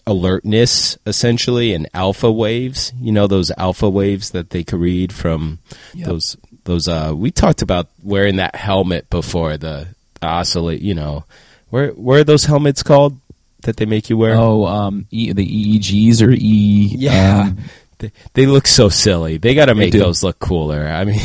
alertness, 0.06 0.96
essentially, 1.06 1.74
and 1.74 1.88
alpha 1.94 2.30
waves. 2.32 2.92
You 2.98 3.12
know 3.12 3.26
those 3.26 3.50
alpha 3.58 3.88
waves 3.90 4.30
that 4.30 4.50
they 4.50 4.64
could 4.64 4.80
read 4.80 5.12
from 5.12 5.58
Yep. 5.94 6.06
those 6.08 6.36
those. 6.64 6.88
Uh, 6.88 7.12
we 7.14 7.30
talked 7.30 7.60
about 7.62 7.88
wearing 8.02 8.36
that 8.36 8.54
helmet 8.56 9.10
before 9.10 9.56
the, 9.58 9.88
the 10.20 10.26
oscillate. 10.26 10.80
You 10.80 10.94
know, 10.94 11.24
where 11.70 11.90
where 11.90 12.20
are 12.20 12.24
those 12.24 12.46
helmets 12.46 12.82
called 12.82 13.18
that 13.64 13.76
they 13.76 13.86
make 13.86 14.08
you 14.10 14.16
wear? 14.16 14.34
Oh, 14.36 14.64
um, 14.66 15.06
e, 15.10 15.32
the 15.32 15.78
EEGs 15.78 16.26
or 16.26 16.30
E. 16.32 16.94
Yeah. 16.98 17.42
um, 17.50 17.58
they, 18.02 18.12
they 18.34 18.46
look 18.46 18.66
so 18.66 18.88
silly. 18.88 19.38
They 19.38 19.54
got 19.54 19.66
to 19.66 19.74
make 19.74 19.92
those 19.92 20.22
look 20.22 20.38
cooler. 20.38 20.86
I 20.86 21.04
mean, 21.04 21.20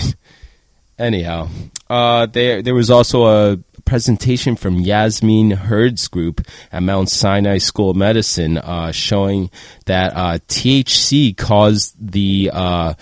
anyhow, 1.00 1.50
uh, 1.90 2.28
there 2.28 2.62
there 2.62 2.76
was 2.76 2.90
also 2.90 3.26
a 3.26 3.58
presentation 3.84 4.56
from 4.56 4.80
Yasmin 4.80 5.52
Hurd's 5.52 6.08
group 6.08 6.46
at 6.72 6.84
Mount 6.84 7.10
Sinai 7.10 7.58
School 7.58 7.92
of 7.92 7.98
Medicine, 7.98 8.58
uh, 8.58 8.92
showing 8.92 9.50
that 9.86 10.14
uh, 10.14 10.40
THC 10.48 11.36
caused 11.36 11.96
the 12.00 12.52
uh, 12.54 12.94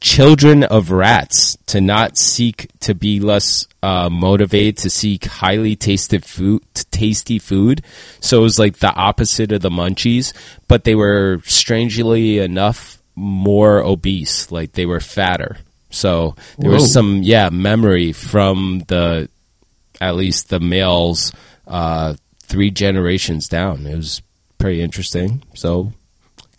children 0.00 0.64
of 0.64 0.90
rats 0.90 1.56
to 1.66 1.80
not 1.80 2.16
seek 2.16 2.68
to 2.80 2.94
be 2.94 3.20
less 3.20 3.66
uh, 3.82 4.08
motivated 4.10 4.78
to 4.78 4.90
seek 4.90 5.24
highly 5.24 5.76
tasted 5.76 6.24
food, 6.24 6.62
tasty 6.90 7.38
food. 7.38 7.82
So 8.20 8.38
it 8.38 8.42
was 8.42 8.58
like 8.58 8.78
the 8.78 8.92
opposite 8.94 9.52
of 9.52 9.62
the 9.62 9.70
munchies, 9.70 10.32
but 10.68 10.84
they 10.84 10.94
were 10.94 11.40
strangely 11.44 12.38
enough 12.38 13.00
more 13.14 13.80
obese, 13.80 14.50
like 14.50 14.72
they 14.72 14.86
were 14.86 15.00
fatter. 15.00 15.58
So 15.90 16.34
there 16.58 16.70
Whoa. 16.70 16.76
was 16.76 16.92
some, 16.92 17.22
yeah, 17.22 17.48
memory 17.50 18.12
from 18.12 18.82
the, 18.88 19.28
at 20.00 20.16
least 20.16 20.50
the 20.50 20.60
males, 20.60 21.32
uh, 21.66 22.14
three 22.42 22.70
generations 22.70 23.48
down. 23.48 23.86
It 23.86 23.96
was 23.96 24.22
pretty 24.58 24.82
interesting. 24.82 25.42
So 25.54 25.92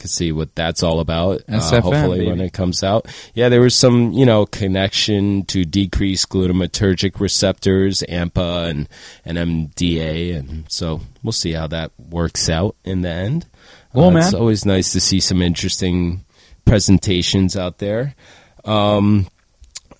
could 0.07 0.13
see 0.13 0.31
what 0.31 0.55
that's 0.55 0.83
all 0.83 0.99
about. 0.99 1.41
uh, 1.49 1.59
SFM, 1.59 1.81
hopefully, 1.81 2.27
when 2.27 2.39
it 2.41 2.53
comes 2.53 2.81
out, 2.83 3.05
yeah, 3.33 3.49
there 3.49 3.61
was 3.61 3.75
some 3.75 4.13
you 4.13 4.25
know 4.25 4.45
connection 4.45 5.43
to 5.45 5.65
decreased 5.65 6.29
glutamatergic 6.29 7.19
receptors, 7.19 8.03
AMPA 8.07 8.69
and 8.69 8.89
and 9.25 9.37
MDA, 9.37 10.37
and 10.37 10.65
so 10.71 11.01
we'll 11.23 11.31
see 11.33 11.51
how 11.53 11.67
that 11.67 11.91
works 11.99 12.49
out 12.49 12.75
in 12.83 13.01
the 13.01 13.09
end. 13.09 13.45
Well, 13.93 14.15
Uh, 14.15 14.19
it's 14.19 14.33
always 14.33 14.65
nice 14.65 14.91
to 14.93 14.99
see 14.99 15.19
some 15.19 15.41
interesting 15.41 16.23
presentations 16.65 17.57
out 17.57 17.79
there. 17.79 18.15
Um, 18.63 19.27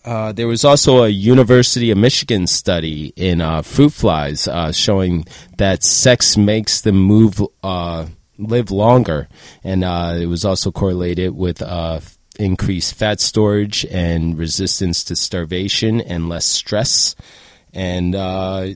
uh, 0.06 0.32
there 0.32 0.48
was 0.48 0.64
also 0.64 1.04
a 1.04 1.10
University 1.10 1.92
of 1.92 1.98
Michigan 1.98 2.48
study 2.48 3.12
in 3.18 3.42
uh, 3.42 3.62
fruit 3.62 3.92
flies 3.92 4.48
uh, 4.48 4.72
showing 4.72 5.26
that 5.58 5.84
sex 5.84 6.38
makes 6.38 6.80
them 6.82 6.96
move, 6.96 7.42
uh, 7.64 8.06
live 8.38 8.72
longer, 8.72 9.28
and 9.64 9.84
uh, 9.84 10.16
it 10.18 10.28
was 10.28 10.46
also 10.46 10.72
correlated 10.72 11.36
with 11.36 11.62
uh, 11.62 12.00
increased 12.40 12.94
fat 12.94 13.20
storage 13.20 13.86
and 13.86 14.38
resistance 14.38 15.04
to 15.06 15.16
starvation 15.16 16.02
and 16.02 16.30
less 16.30 16.46
stress. 16.46 17.16
And 17.74 18.16
uh, 18.16 18.70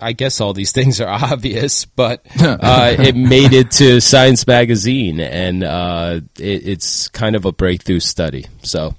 I 0.00 0.12
guess 0.12 0.40
all 0.40 0.52
these 0.52 0.72
things 0.78 1.00
are 1.00 1.08
obvious, 1.08 1.84
but 1.84 2.26
uh, 2.40 2.96
it 2.98 3.16
made 3.16 3.52
it 3.52 3.70
to 3.72 4.00
Science 4.00 4.46
Magazine, 4.46 5.20
and 5.20 5.62
uh, 5.62 6.20
it, 6.38 6.66
it's 6.66 7.08
kind 7.08 7.36
of 7.36 7.44
a 7.44 7.52
breakthrough 7.52 8.00
study. 8.00 8.46
So, 8.62 8.94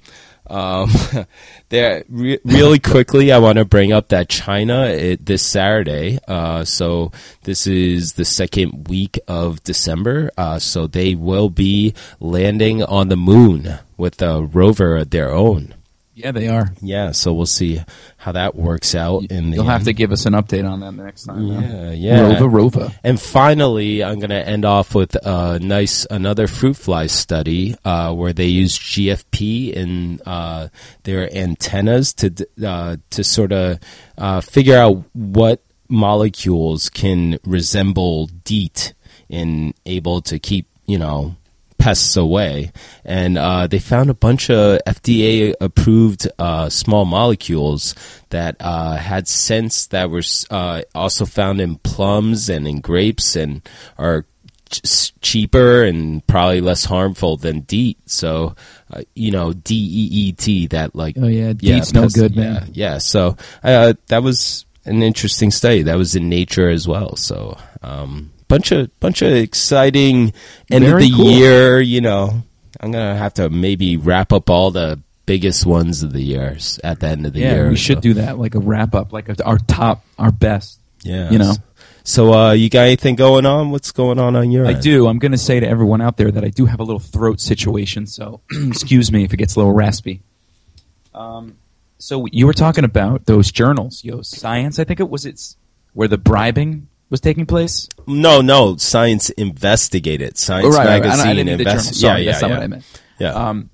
um, 0.46 0.90
there 1.68 2.04
re- 2.08 2.40
really 2.44 2.78
quickly, 2.78 3.32
I 3.32 3.38
want 3.38 3.58
to 3.58 3.64
bring 3.64 3.92
up 3.92 4.08
that 4.08 4.28
China 4.28 4.86
it, 4.86 5.24
this 5.24 5.42
Saturday. 5.42 6.18
Uh, 6.26 6.64
so 6.64 7.12
this 7.42 7.66
is 7.66 8.14
the 8.14 8.24
second 8.24 8.88
week 8.88 9.18
of 9.26 9.62
December. 9.62 10.30
Uh, 10.36 10.58
so 10.58 10.86
they 10.86 11.14
will 11.14 11.50
be 11.50 11.94
landing 12.20 12.82
on 12.82 13.08
the 13.08 13.16
moon 13.16 13.78
with 13.96 14.20
a 14.22 14.42
rover 14.42 14.96
of 14.96 15.10
their 15.10 15.32
own. 15.32 15.74
Yeah, 16.16 16.30
they 16.30 16.46
are. 16.48 16.72
Yeah, 16.80 17.10
so 17.10 17.32
we'll 17.32 17.44
see 17.46 17.80
how 18.16 18.32
that 18.32 18.54
works 18.54 18.94
out. 18.94 19.24
In 19.30 19.50
the 19.50 19.56
You'll 19.56 19.64
have 19.64 19.80
end. 19.80 19.86
to 19.86 19.92
give 19.92 20.12
us 20.12 20.26
an 20.26 20.34
update 20.34 20.68
on 20.68 20.80
that 20.80 20.92
next 20.92 21.24
time. 21.24 21.46
Yeah, 21.46 21.90
yeah. 21.90 22.18
Rova, 22.36 22.70
Rova. 22.70 22.94
And 23.02 23.20
finally, 23.20 24.04
I'm 24.04 24.20
going 24.20 24.30
to 24.30 24.48
end 24.48 24.64
off 24.64 24.94
with 24.94 25.16
a 25.26 25.58
nice 25.58 26.06
another 26.10 26.46
fruit 26.46 26.76
fly 26.76 27.08
study 27.08 27.74
uh, 27.84 28.14
where 28.14 28.32
they 28.32 28.46
use 28.46 28.78
GFP 28.78 29.72
in 29.72 30.20
uh, 30.24 30.68
their 31.02 31.32
antennas 31.34 32.14
to 32.14 32.46
uh, 32.64 32.96
to 33.10 33.24
sort 33.24 33.52
of 33.52 33.80
uh, 34.16 34.40
figure 34.40 34.78
out 34.78 35.04
what 35.14 35.62
molecules 35.88 36.88
can 36.90 37.38
resemble 37.44 38.26
DEET 38.44 38.94
and 39.30 39.74
able 39.84 40.20
to 40.22 40.38
keep 40.38 40.66
you 40.86 40.98
know 40.98 41.34
pests 41.84 42.16
away. 42.16 42.72
And 43.04 43.36
uh, 43.36 43.66
they 43.66 43.78
found 43.78 44.08
a 44.08 44.14
bunch 44.14 44.48
of 44.48 44.80
FDA 44.86 45.52
approved 45.60 46.26
uh, 46.38 46.70
small 46.70 47.04
molecules 47.04 47.94
that 48.30 48.56
uh, 48.58 48.96
had 48.96 49.28
scents 49.28 49.88
that 49.88 50.08
were 50.08 50.22
uh, 50.50 50.80
also 50.94 51.26
found 51.26 51.60
in 51.60 51.76
plums 51.76 52.48
and 52.48 52.66
in 52.66 52.80
grapes 52.80 53.36
and 53.36 53.60
are 53.98 54.24
ch- 54.70 55.12
cheaper 55.20 55.84
and 55.84 56.26
probably 56.26 56.62
less 56.62 56.86
harmful 56.86 57.36
than 57.36 57.60
DEET. 57.60 57.98
So, 58.06 58.56
uh, 58.90 59.02
you 59.14 59.30
know, 59.30 59.52
D 59.52 59.74
E 59.74 60.28
E 60.28 60.32
T, 60.32 60.68
that 60.68 60.94
like. 60.94 61.16
Oh, 61.18 61.26
yeah, 61.26 61.52
DEET's 61.52 61.92
no 61.92 62.08
good, 62.08 62.34
man. 62.34 62.70
Yeah, 62.72 62.92
yeah. 62.92 62.98
So 62.98 63.36
uh, 63.62 63.92
that 64.06 64.22
was 64.22 64.64
an 64.86 65.02
interesting 65.02 65.50
study. 65.50 65.82
That 65.82 65.98
was 65.98 66.16
in 66.16 66.30
Nature 66.30 66.70
as 66.70 66.88
well. 66.88 67.16
So, 67.16 67.58
um, 67.82 68.30
bunch 68.54 68.70
of 68.72 69.00
bunch 69.00 69.22
of 69.22 69.32
exciting 69.32 70.32
end 70.70 70.84
Very 70.84 71.04
of 71.04 71.10
the 71.10 71.16
cool. 71.16 71.30
year. 71.30 71.80
You 71.80 72.00
know, 72.00 72.42
I'm 72.80 72.92
gonna 72.92 73.16
have 73.16 73.34
to 73.34 73.48
maybe 73.50 73.96
wrap 73.96 74.32
up 74.32 74.48
all 74.50 74.70
the 74.70 75.00
biggest 75.26 75.64
ones 75.66 76.02
of 76.02 76.12
the 76.12 76.22
years 76.22 76.78
at 76.84 77.00
the 77.00 77.08
end 77.08 77.26
of 77.26 77.32
the 77.32 77.40
Yeah, 77.40 77.54
year. 77.54 77.68
we 77.70 77.76
should 77.76 77.98
so. 77.98 78.02
do 78.02 78.14
that, 78.14 78.38
like 78.38 78.54
a 78.54 78.58
wrap 78.60 78.94
up, 78.94 79.12
like 79.12 79.28
a, 79.28 79.44
our 79.44 79.58
top, 79.58 80.04
our 80.18 80.30
best. 80.30 80.78
Yeah, 81.02 81.30
you 81.30 81.38
know. 81.38 81.54
So, 82.06 82.34
uh, 82.34 82.52
you 82.52 82.68
got 82.68 82.82
anything 82.82 83.14
going 83.16 83.46
on? 83.46 83.70
What's 83.70 83.90
going 83.90 84.18
on 84.18 84.36
on 84.36 84.50
your 84.50 84.66
I 84.66 84.72
end? 84.74 84.82
do. 84.82 85.06
I'm 85.08 85.18
going 85.18 85.32
to 85.32 85.38
say 85.38 85.58
to 85.58 85.66
everyone 85.66 86.02
out 86.02 86.18
there 86.18 86.30
that 86.30 86.44
I 86.44 86.50
do 86.50 86.66
have 86.66 86.78
a 86.78 86.82
little 86.82 87.00
throat 87.00 87.40
situation, 87.40 88.06
so 88.06 88.42
excuse 88.50 89.10
me 89.10 89.24
if 89.24 89.32
it 89.32 89.38
gets 89.38 89.56
a 89.56 89.58
little 89.60 89.72
raspy. 89.72 90.20
Um, 91.14 91.56
so 91.96 92.26
you 92.30 92.46
were 92.46 92.52
talking 92.52 92.84
about 92.84 93.24
those 93.24 93.50
journals, 93.50 94.04
yo, 94.04 94.20
Science. 94.20 94.78
I 94.78 94.84
think 94.84 95.00
it 95.00 95.08
was 95.08 95.24
it's 95.24 95.56
where 95.94 96.06
the 96.08 96.18
bribing 96.18 96.88
was 97.14 97.20
taking 97.20 97.46
place. 97.46 97.88
No, 98.06 98.40
no. 98.40 98.76
Science 98.76 99.30
investigated. 99.30 100.36
Science 100.36 100.66
Oh, 100.66 100.78
right, 100.78 100.86
right, 100.86 101.02
right. 101.02 101.12
I 101.12 101.16
magazine 101.24 101.48
I 101.48 101.52
invest- 101.52 101.94
Sorry, 101.94 102.22
yeah, 102.24 102.32
that's 102.32 102.42
yeah, 102.42 102.48
not 102.48 102.54
what 102.56 102.62
I 102.62 102.66
meant. 102.66 102.84
Yeah. 103.20 103.32
Um, 103.32 103.70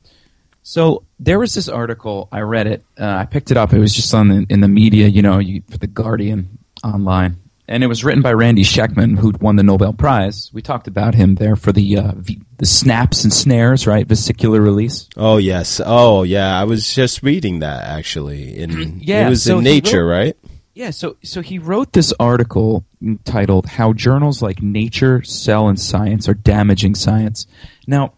so 0.63 1.05
there 1.19 1.39
was 1.39 1.55
this 1.55 1.69
article. 1.69 2.29
I 2.31 2.41
read 2.41 2.67
it. 2.67 2.85
Uh, 2.99 3.07
I 3.07 3.25
picked 3.25 3.51
it 3.51 3.57
up. 3.57 3.73
It 3.73 3.79
was 3.79 3.95
just 3.95 4.13
on 4.15 4.29
the, 4.29 4.47
in 4.51 4.61
the 4.61 4.69
media, 4.69 5.09
you 5.09 5.23
know, 5.23 5.39
you, 5.39 5.63
for 5.71 5.79
the 5.79 5.87
Guardian 5.87 6.59
online, 6.85 7.37
and 7.67 7.83
it 7.83 7.87
was 7.87 8.05
written 8.05 8.21
by 8.23 8.33
Randy 8.35 8.63
Sheckman, 8.63 9.19
who 9.19 9.33
won 9.41 9.57
the 9.57 9.63
Nobel 9.63 9.93
Prize. 9.95 10.51
We 10.53 10.61
talked 10.61 10.87
about 10.87 11.15
him 11.15 11.37
there 11.37 11.57
for 11.57 11.73
the 11.73 11.97
uh, 11.97 12.13
v, 12.17 12.41
the 12.59 12.67
snaps 12.67 13.25
and 13.25 13.33
snares, 13.33 13.87
right? 13.87 14.07
Vesicular 14.07 14.61
release. 14.61 15.09
oh 15.17 15.39
yes. 15.39 15.81
Oh 15.85 16.23
yeah. 16.25 16.61
I 16.61 16.65
was 16.65 16.93
just 16.95 17.23
reading 17.23 17.61
that 17.61 17.85
actually. 17.85 18.59
In 18.59 19.01
Yeah, 19.01 19.27
it 19.27 19.31
was 19.31 19.43
so 19.43 19.59
in 19.59 19.65
Nature, 19.65 20.05
wrote- 20.05 20.19
right? 20.19 20.37
Yeah, 20.81 20.93
so 20.93 21.19
so 21.23 21.43
he 21.43 21.59
wrote 21.59 21.93
this 21.93 22.15
article 22.19 22.87
titled 23.25 23.67
"How 23.67 23.93
Journals 23.93 24.41
Like 24.41 24.63
Nature, 24.63 25.23
Cell, 25.23 25.69
and 25.69 25.79
Science 25.79 26.27
Are 26.27 26.33
Damaging 26.33 26.95
Science." 26.95 27.47
Now, 27.87 28.15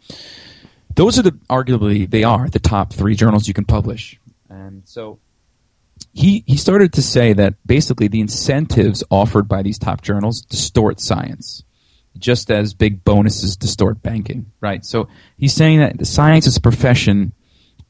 those 0.94 1.18
are 1.18 1.22
the 1.22 1.32
arguably 1.50 2.08
they 2.08 2.22
are 2.22 2.48
the 2.48 2.60
top 2.60 2.92
three 2.92 3.16
journals 3.16 3.48
you 3.48 3.52
can 3.52 3.64
publish, 3.64 4.20
and 4.48 4.82
so 4.84 5.18
he 6.12 6.44
he 6.46 6.56
started 6.56 6.92
to 6.92 7.02
say 7.02 7.32
that 7.32 7.54
basically 7.66 8.06
the 8.06 8.20
incentives 8.20 9.02
offered 9.10 9.48
by 9.48 9.62
these 9.62 9.76
top 9.80 10.00
journals 10.00 10.40
distort 10.42 11.00
science, 11.00 11.64
just 12.16 12.48
as 12.48 12.74
big 12.74 13.02
bonuses 13.02 13.56
distort 13.56 14.04
banking. 14.04 14.52
Right. 14.60 14.84
So 14.86 15.08
he's 15.36 15.52
saying 15.52 15.80
that 15.80 15.98
the 15.98 16.04
science 16.04 16.46
is 16.46 16.58
a 16.58 16.60
profession 16.60 17.32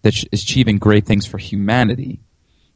that 0.00 0.16
is 0.32 0.42
achieving 0.42 0.78
great 0.78 1.04
things 1.04 1.26
for 1.26 1.36
humanity 1.36 2.20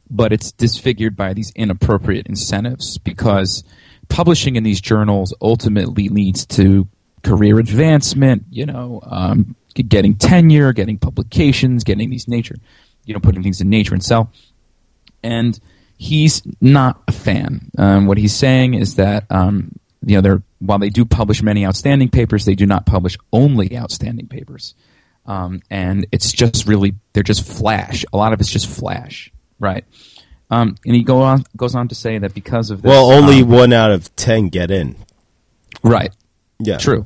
but 0.09 0.31
it's 0.31 0.51
disfigured 0.51 1.15
by 1.15 1.33
these 1.33 1.51
inappropriate 1.55 2.27
incentives 2.27 2.97
because 2.97 3.63
publishing 4.09 4.55
in 4.55 4.63
these 4.63 4.81
journals 4.81 5.33
ultimately 5.41 6.09
leads 6.09 6.45
to 6.45 6.87
career 7.23 7.59
advancement, 7.59 8.45
you 8.49 8.65
know, 8.65 9.01
um, 9.03 9.55
getting 9.75 10.15
tenure, 10.15 10.73
getting 10.73 10.97
publications, 10.97 11.83
getting 11.83 12.09
these 12.09 12.27
nature, 12.27 12.55
you 13.05 13.13
know, 13.13 13.19
putting 13.19 13.43
things 13.43 13.61
in 13.61 13.69
nature 13.69 13.93
and 13.93 14.03
cell. 14.03 14.31
And 15.23 15.59
he's 15.97 16.41
not 16.61 17.01
a 17.07 17.11
fan. 17.11 17.71
Um, 17.77 18.05
what 18.05 18.17
he's 18.17 18.35
saying 18.35 18.75
is 18.75 18.95
that, 18.95 19.25
um, 19.29 19.71
you 20.05 20.21
know, 20.21 20.41
while 20.59 20.79
they 20.79 20.89
do 20.89 21.05
publish 21.05 21.43
many 21.43 21.65
outstanding 21.65 22.09
papers, 22.09 22.45
they 22.45 22.55
do 22.55 22.65
not 22.65 22.85
publish 22.85 23.17
only 23.33 23.77
outstanding 23.77 24.27
papers. 24.27 24.73
Um, 25.25 25.61
and 25.69 26.07
it's 26.11 26.31
just 26.31 26.67
really, 26.67 26.95
they're 27.13 27.23
just 27.23 27.45
flash. 27.45 28.05
A 28.13 28.17
lot 28.17 28.31
of 28.31 28.39
it's 28.39 28.49
just 28.49 28.67
flash. 28.67 29.31
Right. 29.59 29.85
Um, 30.49 30.75
and 30.85 30.95
he 30.95 31.03
go 31.03 31.21
on 31.21 31.43
goes 31.57 31.75
on 31.75 31.87
to 31.89 31.95
say 31.95 32.17
that 32.19 32.33
because 32.33 32.71
of 32.71 32.81
this, 32.81 32.89
Well, 32.89 33.11
only 33.11 33.41
um, 33.41 33.49
one 33.49 33.73
out 33.73 33.91
of 33.91 34.15
ten 34.15 34.47
get 34.49 34.71
in. 34.71 34.95
right, 35.83 36.13
Yeah. 36.59 36.77
true. 36.77 37.05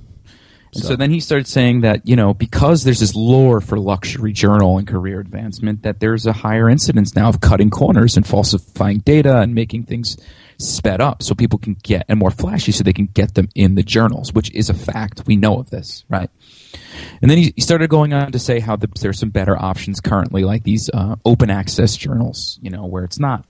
And 0.73 0.83
so. 0.83 0.89
So- 0.89 0.95
then 0.95 1.11
he 1.11 1.19
started 1.19 1.47
saying 1.47 1.81
that 1.81 2.07
you 2.07 2.15
know 2.15 2.33
because 2.33 2.83
there's 2.83 2.99
this 2.99 3.15
lure 3.15 3.59
for 3.59 3.77
luxury 3.79 4.31
journal 4.31 4.77
and 4.77 4.87
career 4.87 5.19
advancement 5.19 5.83
that 5.83 5.99
there's 5.99 6.25
a 6.25 6.33
higher 6.33 6.69
incidence 6.69 7.15
now 7.15 7.29
of 7.29 7.41
cutting 7.41 7.69
corners 7.71 8.15
and 8.15 8.25
falsifying 8.27 8.99
data 8.99 9.39
and 9.39 9.55
making 9.55 9.83
things 9.83 10.17
sped 10.59 11.01
up 11.01 11.23
so 11.23 11.33
people 11.33 11.57
can 11.57 11.75
get 11.81 12.05
and 12.07 12.19
more 12.19 12.29
flashy 12.31 12.71
so 12.71 12.83
they 12.83 12.93
can 12.93 13.07
get 13.07 13.33
them 13.33 13.49
in 13.55 13.73
the 13.73 13.81
journals, 13.83 14.31
which 14.33 14.51
is 14.53 14.69
a 14.69 14.73
fact. 14.75 15.23
We 15.25 15.35
know 15.35 15.57
of 15.59 15.71
this, 15.71 16.05
right? 16.07 16.29
And 17.21 17.29
then 17.29 17.37
he, 17.37 17.53
he 17.55 17.61
started 17.61 17.89
going 17.89 18.13
on 18.13 18.31
to 18.31 18.39
say 18.39 18.59
how 18.59 18.75
the, 18.75 18.87
there's 18.99 19.19
some 19.19 19.29
better 19.29 19.57
options 19.57 19.99
currently, 19.99 20.43
like 20.43 20.63
these 20.63 20.89
uh, 20.93 21.15
open 21.25 21.49
access 21.49 21.95
journals, 21.95 22.59
you 22.61 22.69
know, 22.69 22.85
where 22.85 23.03
it's 23.03 23.19
not 23.19 23.45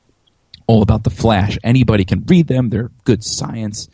all 0.67 0.81
about 0.81 1.03
the 1.03 1.09
flash. 1.09 1.57
Anybody 1.63 2.05
can 2.05 2.23
read 2.27 2.47
them. 2.47 2.69
They're 2.69 2.91
good 3.03 3.23
science. 3.23 3.89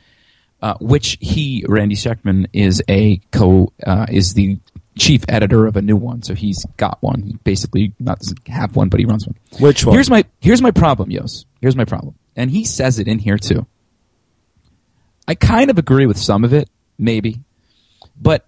Uh, 0.60 0.74
which 0.82 1.20
he, 1.22 1.64
Randy 1.68 1.94
Sheckman, 1.94 2.48
is 2.52 2.82
a 2.88 3.18
co 3.32 3.72
uh, 3.86 4.08
is 4.10 4.34
the 4.34 4.58
chief 4.98 5.24
editor 5.30 5.68
of 5.68 5.76
a 5.76 5.84
new 5.84 5.96
one. 5.96 6.24
So 6.24 6.34
he's 6.34 6.66
got 6.78 6.98
one. 7.02 7.22
He 7.22 7.34
basically 7.44 7.94
not 8.00 8.18
doesn't 8.20 8.48
have 8.48 8.76
one, 8.76 8.90
but 8.90 9.00
he 9.00 9.06
runs 9.06 9.28
one. 9.28 9.36
Which 9.60 9.86
one? 9.86 9.94
Here's 9.94 10.10
my 10.10 10.26
here's 10.42 10.62
my 10.62 10.72
problem, 10.72 11.12
Yos. 11.12 11.46
Here's 11.62 11.76
my 11.76 11.86
problem, 11.86 12.16
and 12.36 12.50
he 12.50 12.66
says 12.66 12.98
it 12.98 13.08
in 13.08 13.20
here 13.20 13.38
too. 13.38 13.68
I 15.28 15.36
kind 15.36 15.70
of 15.70 15.78
agree 15.78 16.08
with 16.08 16.18
some 16.18 16.44
of 16.44 16.54
it, 16.54 16.70
maybe, 16.98 17.42
but 18.20 18.48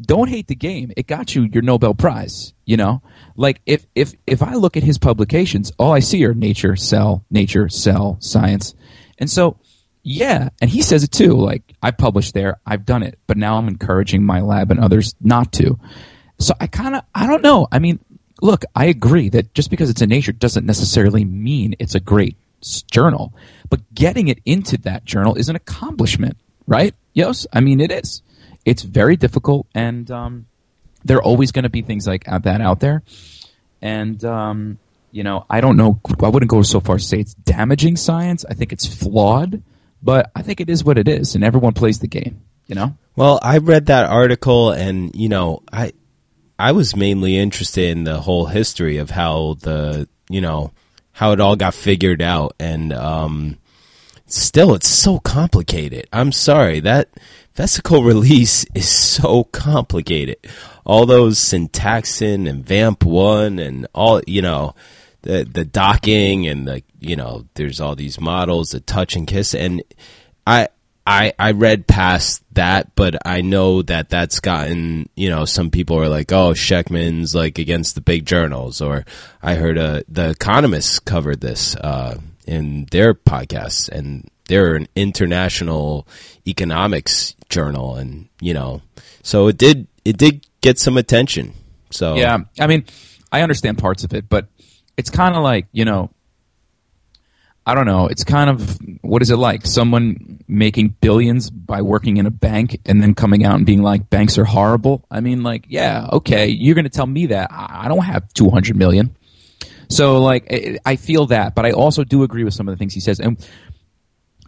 don't 0.00 0.28
hate 0.28 0.48
the 0.48 0.54
game. 0.54 0.92
It 0.96 1.06
got 1.06 1.34
you 1.34 1.42
your 1.42 1.62
Nobel 1.62 1.94
Prize. 1.94 2.54
You 2.64 2.76
know, 2.76 3.02
like 3.36 3.60
if 3.66 3.86
if 3.94 4.14
if 4.26 4.42
I 4.42 4.54
look 4.54 4.76
at 4.76 4.82
his 4.82 4.98
publications, 4.98 5.72
all 5.78 5.92
I 5.92 6.00
see 6.00 6.24
are 6.24 6.34
Nature, 6.34 6.76
Cell, 6.76 7.24
Nature, 7.30 7.68
Cell, 7.68 8.16
Science, 8.20 8.74
and 9.18 9.28
so 9.28 9.58
yeah, 10.02 10.48
and 10.60 10.70
he 10.70 10.82
says 10.82 11.04
it 11.04 11.12
too. 11.12 11.34
Like 11.34 11.62
I 11.82 11.90
published 11.90 12.34
there, 12.34 12.60
I've 12.66 12.86
done 12.86 13.02
it, 13.02 13.18
but 13.26 13.36
now 13.36 13.56
I'm 13.56 13.68
encouraging 13.68 14.24
my 14.24 14.40
lab 14.40 14.70
and 14.70 14.80
others 14.80 15.14
not 15.20 15.52
to. 15.54 15.78
So 16.38 16.54
I 16.60 16.66
kind 16.66 16.96
of 16.96 17.02
I 17.14 17.26
don't 17.26 17.42
know. 17.42 17.68
I 17.70 17.78
mean, 17.78 17.98
look, 18.40 18.64
I 18.74 18.86
agree 18.86 19.28
that 19.30 19.54
just 19.54 19.70
because 19.70 19.90
it's 19.90 20.00
in 20.00 20.08
Nature 20.08 20.32
doesn't 20.32 20.66
necessarily 20.66 21.24
mean 21.24 21.74
it's 21.78 21.94
a 21.94 22.00
great 22.00 22.36
journal, 22.90 23.34
but 23.68 23.94
getting 23.94 24.28
it 24.28 24.40
into 24.44 24.78
that 24.78 25.04
journal 25.04 25.34
is 25.34 25.48
an 25.48 25.56
accomplishment, 25.56 26.36
right? 26.66 26.94
Yes, 27.12 27.46
I 27.52 27.60
mean 27.60 27.80
it 27.80 27.90
is. 27.90 28.22
It's 28.64 28.82
very 28.82 29.16
difficult, 29.16 29.66
and 29.74 30.10
um, 30.10 30.46
there 31.04 31.16
are 31.18 31.22
always 31.22 31.52
going 31.52 31.62
to 31.62 31.70
be 31.70 31.82
things 31.82 32.06
like 32.06 32.24
that 32.24 32.60
out 32.60 32.80
there. 32.80 33.02
And 33.80 34.22
um, 34.24 34.78
you 35.12 35.24
know, 35.24 35.46
I 35.48 35.60
don't 35.60 35.76
know. 35.76 36.00
I 36.22 36.28
wouldn't 36.28 36.50
go 36.50 36.62
so 36.62 36.80
far 36.80 36.96
as 36.96 37.02
to 37.02 37.08
say 37.08 37.20
it's 37.20 37.34
damaging 37.34 37.96
science. 37.96 38.44
I 38.48 38.54
think 38.54 38.72
it's 38.72 38.86
flawed, 38.86 39.62
but 40.02 40.30
I 40.34 40.42
think 40.42 40.60
it 40.60 40.70
is 40.70 40.84
what 40.84 40.98
it 40.98 41.08
is, 41.08 41.34
and 41.34 41.42
everyone 41.42 41.72
plays 41.72 41.98
the 41.98 42.08
game. 42.08 42.42
You 42.66 42.74
know. 42.76 42.96
Well, 43.16 43.40
I 43.42 43.58
read 43.58 43.86
that 43.86 44.06
article, 44.06 44.70
and 44.70 45.14
you 45.14 45.28
know, 45.28 45.62
I 45.72 45.92
I 46.58 46.72
was 46.72 46.94
mainly 46.94 47.36
interested 47.36 47.90
in 47.90 48.04
the 48.04 48.20
whole 48.20 48.46
history 48.46 48.98
of 48.98 49.10
how 49.10 49.56
the 49.60 50.08
you 50.28 50.40
know 50.40 50.72
how 51.12 51.32
it 51.32 51.40
all 51.40 51.56
got 51.56 51.74
figured 51.74 52.22
out, 52.22 52.54
and 52.60 52.92
um, 52.92 53.58
still, 54.36 54.74
it's 54.74 54.88
so 54.88 55.18
complicated. 55.18 56.08
I'm 56.12 56.32
sorry 56.32 56.80
that 56.80 57.08
vesicle 57.54 58.02
release 58.04 58.64
is 58.74 58.88
so 58.88 59.44
complicated. 59.44 60.36
All 60.84 61.06
those 61.06 61.38
syntaxin 61.38 62.48
and 62.48 62.64
vamp 62.64 63.04
one 63.04 63.58
and 63.58 63.86
all 63.94 64.20
you 64.26 64.42
know 64.42 64.74
the 65.22 65.44
the 65.44 65.64
docking 65.64 66.46
and 66.46 66.66
the 66.66 66.82
you 66.98 67.16
know 67.16 67.46
there's 67.54 67.80
all 67.80 67.94
these 67.94 68.20
models 68.20 68.70
the 68.70 68.80
touch 68.80 69.14
and 69.14 69.26
kiss 69.26 69.54
and 69.54 69.82
I 70.46 70.68
I 71.06 71.32
I 71.38 71.52
read 71.52 71.86
past 71.86 72.42
that, 72.52 72.94
but 72.94 73.26
I 73.26 73.40
know 73.40 73.82
that 73.82 74.10
that's 74.10 74.40
gotten 74.40 75.08
you 75.16 75.28
know 75.28 75.44
some 75.44 75.70
people 75.70 75.98
are 75.98 76.08
like, 76.08 76.32
oh, 76.32 76.52
Shechtman's 76.52 77.34
like 77.34 77.58
against 77.58 77.94
the 77.94 78.00
big 78.00 78.26
journals, 78.26 78.80
or 78.80 79.04
I 79.42 79.54
heard 79.54 79.78
uh, 79.78 80.02
the 80.08 80.30
Economists 80.30 80.98
covered 80.98 81.40
this 81.40 81.74
uh, 81.76 82.18
in 82.50 82.86
their 82.90 83.14
podcasts, 83.14 83.88
and 83.88 84.28
they're 84.48 84.74
an 84.74 84.88
international 84.96 86.06
economics 86.46 87.36
journal, 87.48 87.94
and 87.94 88.28
you 88.40 88.52
know, 88.52 88.82
so 89.22 89.46
it 89.46 89.56
did 89.56 89.86
it 90.04 90.16
did 90.16 90.44
get 90.60 90.78
some 90.78 90.96
attention. 90.96 91.54
So 91.90 92.16
Yeah, 92.16 92.38
I 92.58 92.66
mean, 92.66 92.84
I 93.30 93.42
understand 93.42 93.78
parts 93.78 94.02
of 94.02 94.12
it, 94.12 94.28
but 94.28 94.48
it's 94.96 95.10
kind 95.10 95.36
of 95.36 95.44
like 95.44 95.66
you 95.70 95.84
know, 95.84 96.10
I 97.64 97.74
don't 97.74 97.86
know. 97.86 98.08
It's 98.08 98.24
kind 98.24 98.50
of 98.50 98.78
what 99.02 99.22
is 99.22 99.30
it 99.30 99.36
like? 99.36 99.64
Someone 99.64 100.42
making 100.48 100.96
billions 101.00 101.50
by 101.50 101.82
working 101.82 102.16
in 102.16 102.26
a 102.26 102.32
bank 102.32 102.80
and 102.84 103.00
then 103.00 103.14
coming 103.14 103.44
out 103.44 103.54
and 103.54 103.64
being 103.64 103.82
like, 103.82 104.10
banks 104.10 104.38
are 104.38 104.44
horrible. 104.44 105.04
I 105.08 105.20
mean, 105.20 105.44
like, 105.44 105.66
yeah, 105.68 106.08
okay, 106.14 106.48
you're 106.48 106.74
going 106.74 106.84
to 106.84 106.90
tell 106.90 107.06
me 107.06 107.26
that. 107.26 107.48
I 107.52 107.86
don't 107.86 108.04
have 108.04 108.32
two 108.34 108.50
hundred 108.50 108.74
million. 108.76 109.14
So, 109.90 110.22
like, 110.22 110.80
I- 110.86 110.96
feel 110.96 111.26
that, 111.26 111.54
but 111.54 111.66
I 111.66 111.72
also 111.72 112.04
do 112.04 112.22
agree 112.22 112.44
with 112.44 112.54
some 112.54 112.68
of 112.68 112.74
the 112.74 112.78
things 112.78 112.94
he 112.94 113.00
says, 113.00 113.20
and 113.20 113.36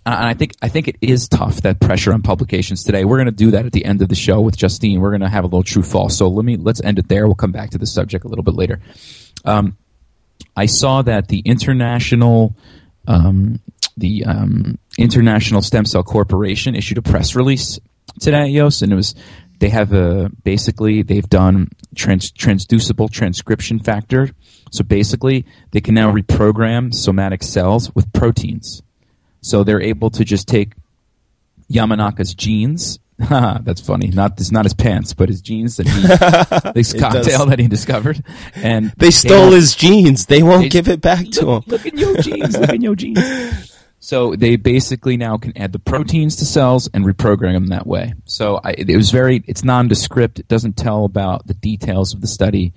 and 0.04 0.14
I 0.14 0.34
think 0.34 0.54
I 0.60 0.68
think 0.68 0.88
it 0.88 0.96
is 1.00 1.28
tough 1.28 1.62
that 1.62 1.80
pressure 1.80 2.12
on 2.12 2.22
publications 2.22 2.82
today. 2.82 3.04
We're 3.04 3.18
going 3.18 3.26
to 3.26 3.32
do 3.32 3.52
that 3.52 3.66
at 3.66 3.72
the 3.72 3.84
end 3.84 4.02
of 4.02 4.08
the 4.08 4.16
show 4.16 4.40
with 4.40 4.56
Justine. 4.56 5.00
We're 5.00 5.10
going 5.10 5.20
to 5.20 5.28
have 5.28 5.44
a 5.44 5.46
little 5.46 5.62
true 5.62 5.82
false. 5.82 6.16
So 6.16 6.28
let 6.28 6.44
me 6.44 6.56
let's 6.56 6.82
end 6.82 6.98
it 6.98 7.08
there. 7.08 7.26
We'll 7.26 7.36
come 7.36 7.52
back 7.52 7.70
to 7.70 7.78
the 7.78 7.86
subject 7.86 8.24
a 8.24 8.28
little 8.28 8.42
bit 8.42 8.54
later. 8.54 8.80
Um, 9.44 9.76
I 10.56 10.66
saw 10.66 11.02
that 11.02 11.28
the 11.28 11.38
international 11.40 12.56
um, 13.06 13.60
the 13.96 14.24
um, 14.24 14.78
International 14.98 15.62
Stem 15.62 15.84
Cell 15.84 16.02
Corporation 16.02 16.74
issued 16.74 16.98
a 16.98 17.02
press 17.02 17.34
release 17.34 17.78
today, 18.20 18.46
Yos, 18.48 18.82
and 18.82 18.92
it 18.92 18.96
was 18.96 19.14
they 19.60 19.68
have 19.68 19.92
a 19.92 20.30
basically 20.42 21.02
they've 21.02 21.28
done 21.28 21.68
trans, 21.94 22.32
transducible 22.32 23.10
transcription 23.10 23.78
factor. 23.78 24.30
So 24.72 24.82
basically, 24.82 25.44
they 25.70 25.80
can 25.80 25.94
now 25.94 26.10
reprogram 26.10 26.92
somatic 26.92 27.42
cells 27.44 27.94
with 27.94 28.12
proteins. 28.12 28.82
So 29.40 29.62
they're 29.64 29.80
able 29.82 30.10
to 30.10 30.24
just 30.24 30.48
take 30.48 30.72
Yamanaka's 31.70 32.34
genes. 32.34 32.98
That's 33.18 33.80
funny. 33.80 34.08
Not 34.08 34.40
it's 34.40 34.50
not 34.50 34.64
his 34.64 34.74
pants, 34.74 35.12
but 35.14 35.28
his 35.28 35.40
jeans 35.40 35.76
that 35.76 35.86
he 35.86 36.72
this 36.74 36.92
cocktail 36.92 37.46
that 37.46 37.58
he 37.58 37.68
discovered. 37.68 38.24
And 38.54 38.92
they 38.96 39.10
stole 39.10 39.50
don't- 39.50 39.52
his 39.52 39.74
jeans. 39.76 40.26
They 40.26 40.42
won't 40.42 40.62
They- 40.62 40.68
give 40.70 40.88
it 40.88 41.00
back 41.00 41.26
to 41.32 41.50
him. 41.52 41.62
Look 41.66 41.86
at 41.86 41.94
your 41.94 42.16
genes. 42.16 42.58
Look 42.58 42.70
at 42.70 42.82
your 42.82 42.96
genes. 42.96 43.68
So 44.04 44.34
they 44.34 44.56
basically 44.56 45.16
now 45.16 45.38
can 45.38 45.56
add 45.56 45.70
the 45.72 45.78
proteins 45.78 46.34
to 46.38 46.44
cells 46.44 46.88
and 46.92 47.04
reprogram 47.04 47.52
them 47.52 47.68
that 47.68 47.86
way. 47.86 48.14
So 48.24 48.58
I, 48.64 48.72
it 48.72 48.96
was 48.96 49.12
very, 49.12 49.44
it's 49.46 49.62
nondescript. 49.62 50.40
It 50.40 50.48
doesn't 50.48 50.76
tell 50.76 51.04
about 51.04 51.46
the 51.46 51.54
details 51.54 52.12
of 52.12 52.20
the 52.20 52.26
study. 52.26 52.72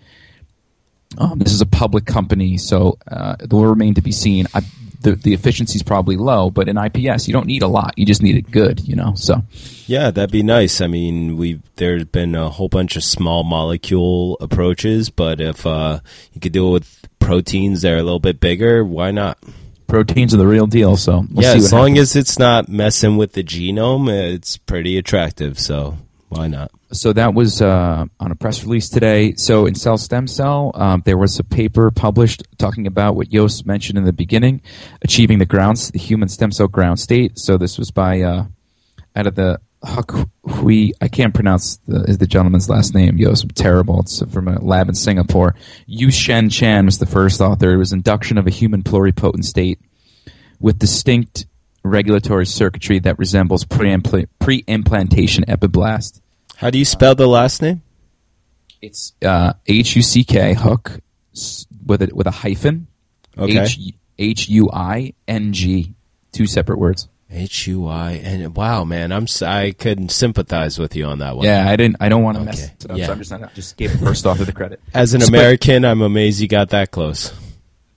Um, 1.18 1.40
this 1.40 1.54
is 1.54 1.62
a 1.62 1.66
public 1.66 2.06
company, 2.06 2.58
so 2.58 2.98
uh, 3.08 3.36
it 3.40 3.52
will 3.52 3.66
remain 3.66 3.94
to 3.96 4.02
be 4.02 4.12
seen. 4.12 4.48
I, 4.54 4.62
the 5.02 5.16
the 5.16 5.34
efficiency 5.34 5.78
is 5.78 5.84
probably 5.84 6.18
low, 6.18 6.50
but 6.50 6.68
in 6.68 6.78
IPS 6.78 7.28
you 7.28 7.34
don't 7.34 7.46
need 7.46 7.62
a 7.62 7.68
lot. 7.68 7.94
You 7.96 8.06
just 8.06 8.22
need 8.22 8.36
it 8.36 8.52
good, 8.52 8.82
you 8.88 8.96
know. 8.96 9.14
So 9.16 9.44
Yeah, 9.86 10.12
that'd 10.12 10.32
be 10.32 10.44
nice. 10.44 10.82
I 10.82 10.88
mean, 10.88 11.38
we 11.38 11.62
there's 11.76 12.06
been 12.06 12.36
a 12.36 12.50
whole 12.50 12.70
bunch 12.70 12.96
of 12.96 13.04
small 13.04 13.44
molecule 13.44 14.38
approaches, 14.42 15.10
but 15.10 15.40
if 15.40 15.66
uh, 15.66 16.00
you 16.34 16.42
could 16.42 16.54
do 16.54 16.68
it 16.70 16.72
with 16.72 17.10
proteins 17.20 17.84
that 17.84 17.94
are 17.94 17.98
a 17.98 18.04
little 18.04 18.20
bit 18.20 18.40
bigger, 18.40 18.84
why 18.84 19.12
not? 19.12 19.38
proteins 19.88 20.34
are 20.34 20.38
the 20.38 20.48
real 20.48 20.68
deal. 20.68 20.98
So 20.98 21.26
we'll 21.32 21.44
yeah, 21.44 21.54
see 21.54 21.60
as 21.60 21.74
long 21.74 21.92
happens. 21.92 22.12
as 22.12 22.16
it's 22.16 22.40
not 22.40 22.68
messing 22.68 23.18
with 23.18 23.34
the 23.34 23.44
genome, 23.44 24.10
it's 24.10 24.58
pretty 24.58 24.98
attractive. 24.98 25.60
So 25.60 25.98
why 26.36 26.48
not? 26.48 26.72
so 26.96 27.14
that 27.14 27.34
was 27.34 27.62
uh, 27.62 28.06
on 28.20 28.32
a 28.32 28.36
press 28.36 28.64
release 28.64 28.90
today. 28.90 29.34
So 29.36 29.66
in 29.66 29.76
Cell 29.76 29.98
Stem 29.98 30.28
Cell, 30.28 30.72
um, 30.76 31.02
there 31.06 31.18
was 31.18 31.40
a 31.40 31.44
paper 31.44 31.92
published 31.92 32.44
talking 32.58 32.88
about 32.88 33.16
what 33.16 33.32
Yost 33.32 33.66
mentioned 33.66 33.98
in 33.98 34.06
the 34.06 34.14
beginning, 34.14 34.62
achieving 35.02 35.40
the 35.40 35.46
grounds, 35.46 35.92
the 35.92 36.00
human 36.00 36.30
stem 36.30 36.52
cell 36.52 36.68
ground 36.68 37.00
state. 37.00 37.38
So 37.38 37.58
this 37.58 37.78
was 37.78 37.92
by 37.92 38.22
uh, 38.22 38.46
out 39.16 39.28
of 39.28 39.36
the 39.36 39.60
Huck 39.84 40.12
Hui. 40.44 40.92
I 41.02 41.08
can't 41.08 41.34
pronounce 41.34 41.78
the, 41.88 42.04
is 42.04 42.18
the 42.18 42.28
gentleman's 42.28 42.70
last 42.70 42.96
name. 42.96 43.18
Yost, 43.18 43.44
I'm 43.44 43.50
terrible. 43.50 44.02
It's 44.02 44.22
from 44.24 44.48
a 44.48 44.60
lab 44.60 44.90
in 44.90 44.96
Singapore. 44.96 45.56
Yu 45.86 46.12
Shen 46.12 46.50
Chan 46.50 46.86
was 46.86 46.98
the 46.98 47.06
first 47.06 47.42
author. 47.42 47.74
It 47.74 47.78
was 47.78 47.94
induction 47.94 48.38
of 48.38 48.48
a 48.48 48.52
human 48.52 48.84
pluripotent 48.84 49.44
state 49.44 49.80
with 50.60 50.80
distinct 50.80 51.46
regulatory 51.84 52.48
circuitry 52.48 52.98
that 53.00 53.20
resembles 53.20 53.64
pre-impla- 53.64 54.28
pre-implantation 54.40 55.46
epiblast. 55.46 56.22
How 56.58 56.70
do 56.70 56.80
you 56.80 56.86
spell 56.86 57.16
the 57.16 57.28
last 57.28 57.62
name? 57.62 57.82
It's 58.82 59.14
uh, 59.24 59.54
H 59.68 59.96
U 59.96 60.02
C 60.02 60.24
K 60.24 60.54
hook 60.54 61.00
with 61.86 62.02
a 62.02 62.10
with 62.14 62.28
a 62.28 62.32
hyphen. 62.32 62.88
Okay. 63.38 63.68
H 64.18 64.50
U 64.50 64.70
I 64.72 65.14
N 65.28 65.54
G. 65.54 65.94
Two 66.32 66.48
separate 66.48 66.80
words. 66.80 67.08
H 67.30 67.68
U 67.68 67.88
I 67.88 68.12
and 68.12 68.56
wow, 68.56 68.84
man, 68.84 69.12
I'm 69.12 69.26
I 69.42 69.72
couldn't 69.72 70.10
sympathize 70.10 70.78
with 70.78 70.96
you 70.96 71.06
on 71.06 71.20
that 71.20 71.36
one. 71.36 71.46
Yeah, 71.46 71.68
I 71.68 71.76
didn't. 71.76 71.98
I 72.00 72.08
don't 72.10 72.24
want 72.24 72.38
to 72.38 72.44
mess 72.44 72.66
it 72.66 72.90
up. 72.90 72.98
Yeah. 72.98 73.08
So 73.08 73.12
I'm 73.14 73.18
just 73.20 73.32
not, 73.32 73.54
just 73.56 73.78
gave 73.78 74.00
first 74.00 74.26
off 74.26 74.40
of 74.40 74.46
the 74.46 74.54
credit. 74.54 74.80
As 74.94 75.14
an 75.14 75.24
American, 75.24 75.84
I'm 75.84 76.02
amazed 76.02 76.40
you 76.40 76.48
got 76.48 76.70
that 76.70 76.92
close. 76.92 77.34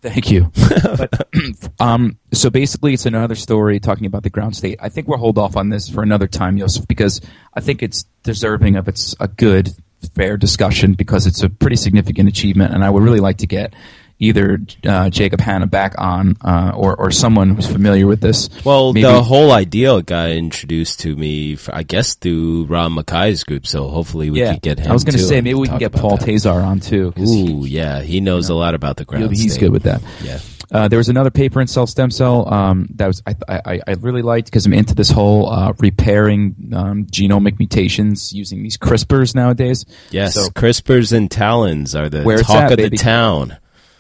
Thank 0.01 0.31
you. 0.31 0.53
but, 0.97 1.29
um, 1.81 2.19
so 2.33 2.51
basically, 2.51 2.95
it's 2.95 3.07
another 3.07 3.35
story 3.35 3.81
talking 3.81 4.07
about 4.07 4.23
the 4.23 4.31
ground 4.31 4.57
state. 4.57 4.79
I 4.81 4.89
think 4.89 5.09
we'll 5.09 5.19
hold 5.19 5.39
off 5.39 5.57
on 5.57 5.71
this 5.71 5.89
for 5.89 6.03
another 6.03 6.29
time, 6.29 6.57
Yosef, 6.57 6.87
because 6.87 7.21
I 7.55 7.61
think 7.61 7.83
it's 7.83 8.05
deserving 8.23 8.77
of 8.77 8.87
its 8.87 9.17
a 9.19 9.27
good, 9.27 9.71
fair 10.15 10.37
discussion 10.37 10.93
because 10.93 11.27
it's 11.27 11.43
a 11.43 11.49
pretty 11.49 11.77
significant 11.77 12.29
achievement, 12.29 12.75
and 12.75 12.85
I 12.85 12.91
would 12.91 13.03
really 13.03 13.21
like 13.21 13.39
to 13.39 13.47
get 13.47 13.75
either 14.19 14.61
uh, 14.85 15.11
Jacob 15.11 15.41
Hanna 15.41 15.67
back 15.67 15.95
on 15.99 16.37
uh, 16.45 16.73
or 16.75 16.97
or 16.97 17.11
someone 17.11 17.51
who's 17.55 17.67
familiar 17.67 18.07
with 18.07 18.21
this. 18.21 18.49
Well, 18.65 18.93
Maybe- 18.93 19.03
the 19.07 19.23
whole 19.23 19.53
idea 19.53 20.03
got 20.03 20.31
introduced 20.31 21.01
to 21.01 21.15
me, 21.17 21.57
I 21.73 21.83
guess, 21.83 22.15
through 22.15 22.65
Ron 22.65 22.95
Mackay's 22.95 23.45
group. 23.45 23.67
So 23.67 23.89
hopefully 23.89 24.31
we 24.31 24.41
yeah, 24.41 24.55
could 24.55 24.63
get 24.63 24.79
him. 24.81 24.91
I 24.91 24.95
was 24.95 25.05
going 25.05 25.17
to 25.17 25.23
say 25.23 25.41
maybe 25.41 25.55
we 25.55 25.69
can 25.69 25.79
get 25.79 25.93
Paul 25.93 26.17
that. 26.17 26.27
Tazar 26.29 26.63
on 26.65 26.81
too. 26.81 27.13
'cause 27.13 27.31
he- 27.33 27.53
Ooh, 27.53 27.65
yeah, 27.65 28.03
he 28.03 28.21
knows 28.21 28.49
a 28.49 28.55
lot 28.55 28.75
about 28.75 28.97
the 28.97 29.05
ground. 29.05 29.31
he's 29.31 29.53
state. 29.53 29.61
good 29.61 29.73
with 29.73 29.85
that. 29.85 30.03
Yeah. 30.23 30.39
Uh, 30.71 30.87
there 30.87 30.99
was 30.99 31.09
another 31.09 31.31
paper 31.31 31.63
in 31.63 31.67
Cell 31.67 31.87
Stem 31.87 32.11
Cell 32.11 32.53
um, 32.53 32.89
that 32.97 33.07
was 33.07 33.23
I, 33.27 33.35
I, 33.49 33.81
I 33.87 33.93
really 34.01 34.21
liked 34.21 34.49
because 34.49 34.67
I'm 34.67 34.75
into 34.75 34.95
this 34.95 35.09
whole 35.11 35.49
uh, 35.49 35.73
repairing 35.79 36.55
um, 36.75 37.07
genomic 37.07 37.59
mutations 37.59 38.35
using 38.35 38.63
these 38.63 38.77
CRISPRs 38.77 39.35
nowadays. 39.35 39.87
Yes, 40.11 40.35
So, 40.35 40.51
CRISPRs 40.51 41.13
and 41.17 41.31
Talons 41.31 41.95
are 41.95 42.11
the 42.11 42.23
talk 42.43 42.65
at, 42.65 42.73
of 42.73 42.77
baby. 42.77 42.99
the 42.99 43.03
town. 43.03 43.57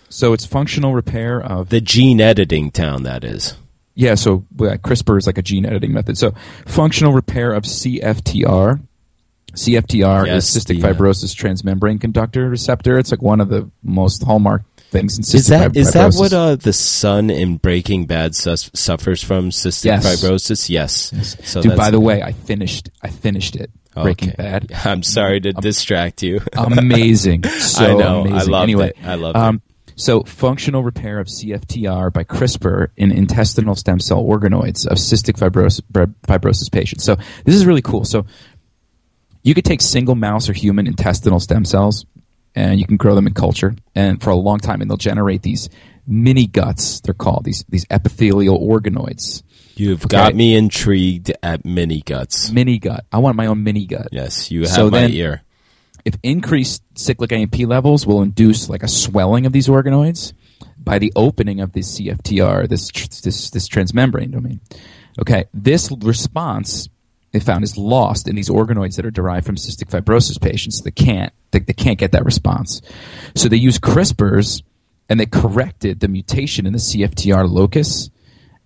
So 0.08 0.32
it's 0.32 0.46
functional 0.46 0.94
repair 0.94 1.40
of 1.40 1.68
The 1.68 1.80
gene 1.80 2.20
editing 2.20 2.70
town, 2.70 3.02
that 3.04 3.24
is. 3.24 3.54
yeah. 3.94 4.14
So 4.14 4.44
CRISPR 4.56 5.18
is 5.18 5.26
like 5.26 5.38
a 5.38 5.42
gene 5.42 5.66
editing 5.66 5.92
method. 5.92 6.16
So 6.18 6.34
functional 6.66 7.12
repair 7.12 7.52
of 7.52 7.64
CFTR. 7.64 8.80
CFTR 9.54 10.26
Yes, 10.26 10.54
is 10.54 10.64
cystic 10.64 10.80
fibrosis 10.80 11.34
transmembrane 11.34 12.00
conductor 12.00 12.48
receptor. 12.48 12.98
It's 12.98 13.10
like 13.10 13.22
one 13.22 13.40
of 13.40 13.48
the 13.48 13.68
most 13.82 14.22
hallmark 14.22 14.62
things 14.90 15.16
in 15.18 15.24
cystic 15.24 15.34
Is 15.34 15.46
that 15.48 15.62
fib- 15.72 15.76
is 15.76 15.92
that 15.94 16.14
what 16.14 16.32
uh, 16.32 16.56
the 16.56 16.72
son 16.72 17.30
in 17.30 17.56
Breaking 17.56 18.06
Bad 18.06 18.34
sus- 18.34 18.70
suffers 18.74 19.22
from 19.22 19.48
cystic 19.50 19.86
Yes. 19.86 20.06
fibrosis? 20.22 20.68
Yes. 20.68 21.36
So 21.44 21.62
Dude, 21.62 21.76
by 21.76 21.90
the 21.90 21.98
way, 21.98 22.22
I 22.22 22.32
finished. 22.32 22.90
I 23.02 23.08
finished 23.08 23.56
it. 23.56 23.70
Breaking 23.94 24.28
Okay. 24.30 24.36
Bad. 24.42 24.70
I'm 24.84 25.02
sorry 25.02 25.40
to 25.40 25.52
distract 25.54 26.22
you. 26.22 26.40
amazing. 26.56 27.42
So 27.44 27.84
I 27.84 27.94
know. 27.94 28.18
I 28.24 28.28
amazing. 28.28 28.52
loved 28.52 28.62
anyway, 28.62 28.88
it. 28.90 28.96
I 29.04 29.14
loved 29.14 29.36
um, 29.36 29.62
So, 29.98 30.22
functional 30.22 30.84
repair 30.84 31.18
of 31.18 31.26
CFTR 31.26 32.12
by 32.12 32.22
CRISPR 32.22 32.88
in 32.96 33.10
intestinal 33.10 33.74
stem 33.74 33.98
cell 33.98 34.22
organoids 34.22 34.86
of 34.86 34.96
cystic 34.96 35.36
fibrosis, 35.38 35.80
fibrosis 36.26 36.70
patients. 36.70 37.02
So, 37.04 37.16
this 37.44 37.54
is 37.56 37.66
really 37.66 37.82
cool. 37.82 38.04
So, 38.04 38.24
you 39.42 39.54
could 39.54 39.64
take 39.64 39.80
single 39.80 40.14
mouse 40.14 40.48
or 40.48 40.52
human 40.52 40.86
intestinal 40.86 41.40
stem 41.40 41.64
cells 41.64 42.06
and 42.54 42.78
you 42.78 42.86
can 42.86 42.96
grow 42.96 43.14
them 43.14 43.26
in 43.26 43.34
culture 43.34 43.74
and 43.94 44.22
for 44.22 44.30
a 44.30 44.36
long 44.36 44.58
time 44.58 44.80
and 44.80 44.90
they'll 44.90 44.96
generate 44.96 45.42
these 45.42 45.68
mini 46.06 46.46
guts 46.46 47.00
they're 47.00 47.14
called 47.14 47.44
these 47.44 47.64
these 47.68 47.84
epithelial 47.90 48.58
organoids 48.58 49.42
You've 49.76 50.04
Okay. 50.06 50.16
got 50.16 50.34
me 50.34 50.56
intrigued 50.56 51.30
at 51.42 51.64
mini 51.64 52.00
guts. 52.00 52.50
mini 52.50 52.78
gut 52.78 53.04
i 53.12 53.18
want 53.18 53.36
my 53.36 53.46
own 53.46 53.62
mini 53.62 53.86
gut 53.86 54.08
Yes, 54.12 54.50
you 54.50 54.60
have 54.62 54.70
So 54.70 54.90
my 54.90 55.02
then- 55.02 55.12
ear. 55.12 55.42
If 56.08 56.14
increased 56.22 56.82
cyclic 56.94 57.32
AMP 57.32 57.58
levels 57.58 58.06
will 58.06 58.22
induce 58.22 58.70
like 58.70 58.82
a 58.82 58.88
swelling 58.88 59.44
of 59.44 59.52
these 59.52 59.68
organoids 59.68 60.32
by 60.78 60.98
the 60.98 61.12
opening 61.14 61.60
of 61.60 61.72
this 61.72 62.00
CFTR, 62.00 62.66
this 62.66 62.90
this 63.20 63.50
this 63.50 63.68
transmembrane 63.68 64.32
domain. 64.32 64.60
Okay, 65.20 65.44
this 65.52 65.92
response 66.00 66.88
they 67.32 67.40
found 67.40 67.62
is 67.62 67.76
lost 67.76 68.26
in 68.26 68.36
these 68.36 68.48
organoids 68.48 68.96
that 68.96 69.04
are 69.04 69.10
derived 69.10 69.44
from 69.44 69.56
cystic 69.56 69.90
fibrosis 69.90 70.40
patients. 70.40 70.80
They 70.80 70.90
can't 70.90 71.30
they, 71.50 71.58
they 71.58 71.74
can't 71.74 71.98
get 71.98 72.12
that 72.12 72.24
response, 72.24 72.80
so 73.34 73.50
they 73.50 73.58
use 73.58 73.78
CRISPRs 73.78 74.62
and 75.10 75.20
they 75.20 75.26
corrected 75.26 76.00
the 76.00 76.08
mutation 76.08 76.66
in 76.66 76.72
the 76.72 76.78
CFTR 76.78 77.46
locus. 77.50 78.10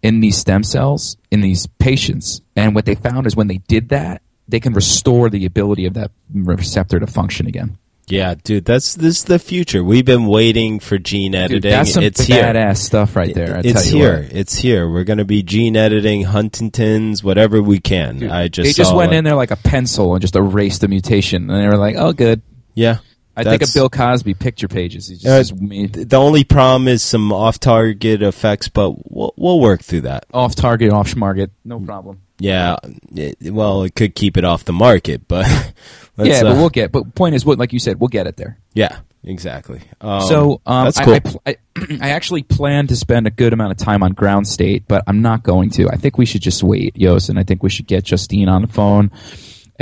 in 0.01 0.21
these 0.21 0.37
stem 0.37 0.63
cells 0.63 1.17
in 1.31 1.41
these 1.41 1.67
patients. 1.79 2.41
And 2.55 2.75
what 2.75 2.85
they 2.85 2.95
found 2.95 3.27
is 3.27 3.35
when 3.35 3.49
they 3.49 3.59
did 3.59 3.89
that, 3.89 4.23
they 4.49 4.61
can 4.61 4.73
restore 4.73 5.31
the 5.31 5.45
ability 5.47 5.87
of 5.87 5.95
that 5.95 6.11
receptor 6.35 6.99
to 7.01 7.07
function 7.07 7.47
again. 7.47 7.79
Yeah, 8.09 8.35
dude, 8.35 8.65
that's 8.65 8.95
this 8.95 9.19
is 9.19 9.25
the 9.25 9.39
future. 9.39 9.83
We've 9.83 10.05
been 10.05 10.27
waiting 10.27 10.81
for 10.81 10.99
gene 10.99 11.35
editing. 11.35 11.61
Dude, 11.63 11.73
that's 11.73 11.93
some 11.93 12.03
it's 12.03 12.21
badass 12.27 12.53
here. 12.55 12.75
stuff 12.75 13.17
right 13.17 13.33
there. 13.33 13.57
I 13.57 13.61
it's 13.65 13.85
tell 13.85 13.93
you 13.93 14.03
here. 14.05 14.23
what. 14.25 14.33
It's 14.33 14.55
here. 14.57 14.91
We're 14.91 15.05
going 15.05 15.19
to 15.19 15.25
be 15.25 15.43
gene 15.43 15.77
editing 15.77 16.25
Huntingtons, 16.25 17.23
whatever 17.23 17.63
we 17.63 17.79
can. 17.79 18.19
Dude, 18.19 18.31
I 18.31 18.49
just 18.49 18.67
they 18.67 18.73
just 18.73 18.95
went 18.95 19.13
a- 19.13 19.17
in 19.17 19.25
there 19.25 19.37
like 19.37 19.53
a 19.53 19.57
pencil 19.57 20.15
and 20.15 20.21
just 20.21 20.35
erased 20.37 20.81
the 20.81 20.89
mutation, 20.89 21.49
and 21.49 21.63
they 21.63 21.67
were 21.69 21.79
like, 21.79 21.95
"Oh, 21.97 22.13
good." 22.13 22.43
Yeah, 22.75 22.99
I 23.37 23.45
think 23.45 23.55
of 23.55 23.61
that's- 23.61 23.75
Bill 23.75 23.89
Cosby 23.89 24.35
picture 24.35 24.69
pages. 24.69 25.09
He 25.09 25.17
just 25.17 25.53
Uh, 25.53 25.57
The 26.05 26.17
only 26.19 26.45
problem 26.45 26.89
is 26.89 27.03
some 27.03 27.33
off-target 27.33 28.23
effects, 28.23 28.69
but 28.69 29.11
we'll, 29.11 29.33
we'll 29.37 29.61
work 29.61 29.83
through 29.83 30.03
that. 30.03 30.27
off 30.35 30.55
target, 30.55 30.93
off 30.93 31.09
schmarget, 31.15 31.51
no 31.65 31.81
problem. 31.81 32.21
Yeah, 32.39 32.77
it, 33.15 33.53
well, 33.53 33.85
it 33.85 33.95
could 33.95 34.15
keep 34.15 34.37
it 34.37 34.45
off 34.45 34.65
the 34.65 34.73
market, 34.73 35.29
but 35.29 35.47
yeah, 36.19 36.39
uh, 36.41 36.43
but 36.43 36.57
we'll 36.57 36.71
get. 36.71 36.91
But 36.93 37.15
point 37.15 37.35
is, 37.37 37.45
what 37.45 37.59
like 37.59 37.73
you 37.73 37.79
said, 37.79 38.01
we'll 38.01 38.09
get 38.09 38.27
it 38.27 38.37
there. 38.37 38.59
yeah, 38.75 38.99
exactly. 39.23 39.81
Um, 40.01 40.23
so 40.23 40.61
um, 40.67 40.87
that's 40.87 40.99
I- 40.99 41.05
cool. 41.05 41.15
I, 41.15 41.19
pl- 41.21 41.43
I, 41.47 41.57
I 42.01 42.11
actually 42.11 42.43
plan 42.43 42.89
to 42.89 42.97
spend 42.97 43.29
a 43.29 43.31
good 43.31 43.53
amount 43.53 43.71
of 43.71 43.77
time 43.79 44.03
on 44.03 44.13
ground 44.13 44.49
state, 44.49 44.85
but 44.89 45.05
I'm 45.07 45.23
not 45.23 45.45
going 45.45 45.71
to. 45.71 45.89
I 45.89 45.97
think 45.97 46.19
we 46.19 46.27
should 46.27 46.43
just 46.43 46.63
wait, 46.65 46.97
Yos, 46.97 47.29
and 47.29 47.39
I 47.39 47.45
think 47.45 47.63
we 47.63 47.71
should 47.71 47.87
get 47.87 48.03
Justine 48.05 48.49
on 48.49 48.63
the 48.63 48.69
phone 48.69 49.13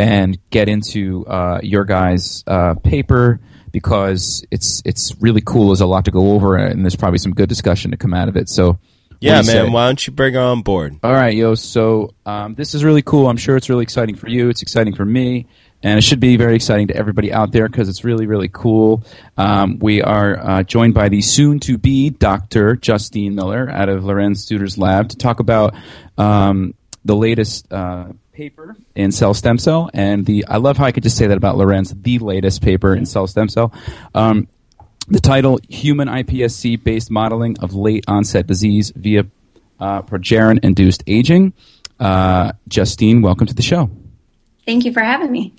and 0.00 0.38
get 0.48 0.68
into 0.68 1.26
uh, 1.26 1.60
your 1.62 1.84
guys' 1.84 2.42
uh, 2.46 2.74
paper 2.74 3.38
because 3.70 4.44
it's 4.50 4.82
it's 4.86 5.14
really 5.20 5.42
cool. 5.44 5.68
There's 5.68 5.82
a 5.82 5.86
lot 5.86 6.06
to 6.06 6.10
go 6.10 6.32
over, 6.32 6.56
and 6.56 6.84
there's 6.84 6.96
probably 6.96 7.18
some 7.18 7.32
good 7.32 7.48
discussion 7.48 7.90
to 7.90 7.96
come 7.96 8.14
out 8.14 8.28
of 8.28 8.36
it. 8.36 8.48
So. 8.48 8.78
yeah, 9.20 9.34
man. 9.34 9.44
say? 9.44 9.68
Why 9.68 9.86
don't 9.86 10.06
you 10.06 10.12
bring 10.14 10.34
her 10.34 10.40
on 10.40 10.62
board? 10.62 10.98
All 11.02 11.12
right, 11.12 11.36
yo. 11.36 11.54
So 11.54 12.14
um, 12.24 12.54
this 12.54 12.74
is 12.74 12.82
really 12.82 13.02
cool. 13.02 13.28
I'm 13.28 13.36
sure 13.36 13.56
it's 13.56 13.68
really 13.68 13.82
exciting 13.82 14.16
for 14.16 14.28
you. 14.28 14.48
It's 14.48 14.62
exciting 14.62 14.94
for 14.94 15.04
me, 15.04 15.46
and 15.82 15.98
it 15.98 16.02
should 16.02 16.20
be 16.20 16.38
very 16.38 16.54
exciting 16.54 16.88
to 16.88 16.96
everybody 16.96 17.30
out 17.30 17.52
there 17.52 17.68
because 17.68 17.90
it's 17.90 18.02
really, 18.02 18.26
really 18.26 18.48
cool. 18.48 19.04
Um, 19.36 19.78
we 19.78 20.00
are 20.00 20.38
uh, 20.38 20.62
joined 20.62 20.94
by 20.94 21.10
the 21.10 21.20
soon-to-be 21.20 22.10
Dr. 22.10 22.76
Justine 22.76 23.34
Miller 23.34 23.68
out 23.70 23.90
of 23.90 24.04
Lorenz 24.04 24.46
Studer's 24.46 24.78
lab 24.78 25.10
to 25.10 25.18
talk 25.18 25.40
about 25.40 25.74
um, 26.16 26.72
the 27.04 27.16
latest 27.16 27.72
uh, 27.72 28.08
paper 28.32 28.76
in 28.94 29.12
cell 29.12 29.34
stem 29.34 29.58
cell, 29.58 29.90
and 29.94 30.26
the 30.26 30.46
I 30.46 30.58
love 30.58 30.76
how 30.76 30.84
I 30.84 30.92
could 30.92 31.02
just 31.02 31.16
say 31.16 31.26
that 31.26 31.36
about 31.36 31.56
Lorenz, 31.56 31.94
the 31.94 32.18
latest 32.18 32.62
paper 32.62 32.94
in 32.94 33.06
cell 33.06 33.26
stem 33.26 33.48
cell. 33.48 33.72
Um, 34.14 34.48
the 35.08 35.20
title 35.20 35.58
Human 35.68 36.08
iPSC 36.08 36.82
Based 36.82 37.10
Modeling 37.10 37.58
of 37.58 37.74
Late 37.74 38.04
Onset 38.06 38.46
Disease 38.46 38.92
via 38.94 39.26
uh, 39.80 40.02
Progerin 40.02 40.60
Induced 40.62 41.02
Aging. 41.06 41.52
Uh, 41.98 42.52
Justine, 42.68 43.20
welcome 43.20 43.46
to 43.46 43.54
the 43.54 43.62
show. 43.62 43.90
Thank 44.64 44.84
you 44.84 44.92
for 44.92 45.00
having 45.00 45.32
me. 45.32 45.54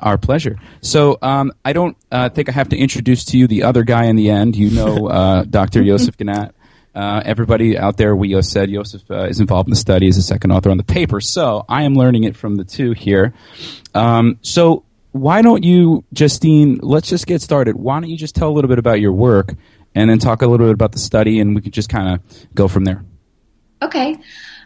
Our 0.00 0.18
pleasure. 0.18 0.56
So, 0.80 1.18
um, 1.20 1.52
I 1.64 1.74
don't 1.74 1.96
uh, 2.10 2.30
think 2.30 2.48
I 2.48 2.52
have 2.52 2.70
to 2.70 2.76
introduce 2.76 3.26
to 3.26 3.38
you 3.38 3.46
the 3.46 3.62
other 3.62 3.84
guy 3.84 4.06
in 4.06 4.16
the 4.16 4.30
end. 4.30 4.56
You 4.56 4.70
know 4.70 5.06
uh, 5.06 5.44
Dr. 5.44 5.82
Yosef 5.90 6.16
Ganat. 6.16 6.52
Uh, 6.94 7.22
everybody 7.24 7.78
out 7.78 7.96
there, 7.96 8.14
we 8.14 8.40
said 8.42 8.70
Joseph 8.70 9.10
uh, 9.10 9.24
is 9.24 9.40
involved 9.40 9.68
in 9.68 9.70
the 9.70 9.76
study 9.76 10.08
as 10.08 10.18
a 10.18 10.22
second 10.22 10.50
author 10.50 10.70
on 10.70 10.76
the 10.76 10.84
paper. 10.84 11.20
So, 11.20 11.64
I 11.68 11.84
am 11.84 11.94
learning 11.94 12.24
it 12.24 12.36
from 12.36 12.56
the 12.56 12.64
two 12.64 12.92
here. 12.92 13.32
Um, 13.94 14.38
so, 14.42 14.84
why 15.12 15.42
don't 15.42 15.62
you, 15.62 16.04
Justine, 16.12 16.78
let's 16.82 17.08
just 17.08 17.26
get 17.26 17.42
started. 17.42 17.76
Why 17.76 18.00
don't 18.00 18.10
you 18.10 18.16
just 18.16 18.34
tell 18.34 18.48
a 18.50 18.54
little 18.54 18.68
bit 18.68 18.78
about 18.78 19.00
your 19.00 19.12
work 19.12 19.54
and 19.94 20.10
then 20.10 20.18
talk 20.18 20.42
a 20.42 20.46
little 20.46 20.66
bit 20.66 20.74
about 20.74 20.92
the 20.92 20.98
study 20.98 21.40
and 21.40 21.54
we 21.54 21.60
could 21.60 21.72
just 21.72 21.88
kind 21.88 22.14
of 22.14 22.54
go 22.54 22.68
from 22.68 22.84
there. 22.84 23.04
Okay. 23.82 24.16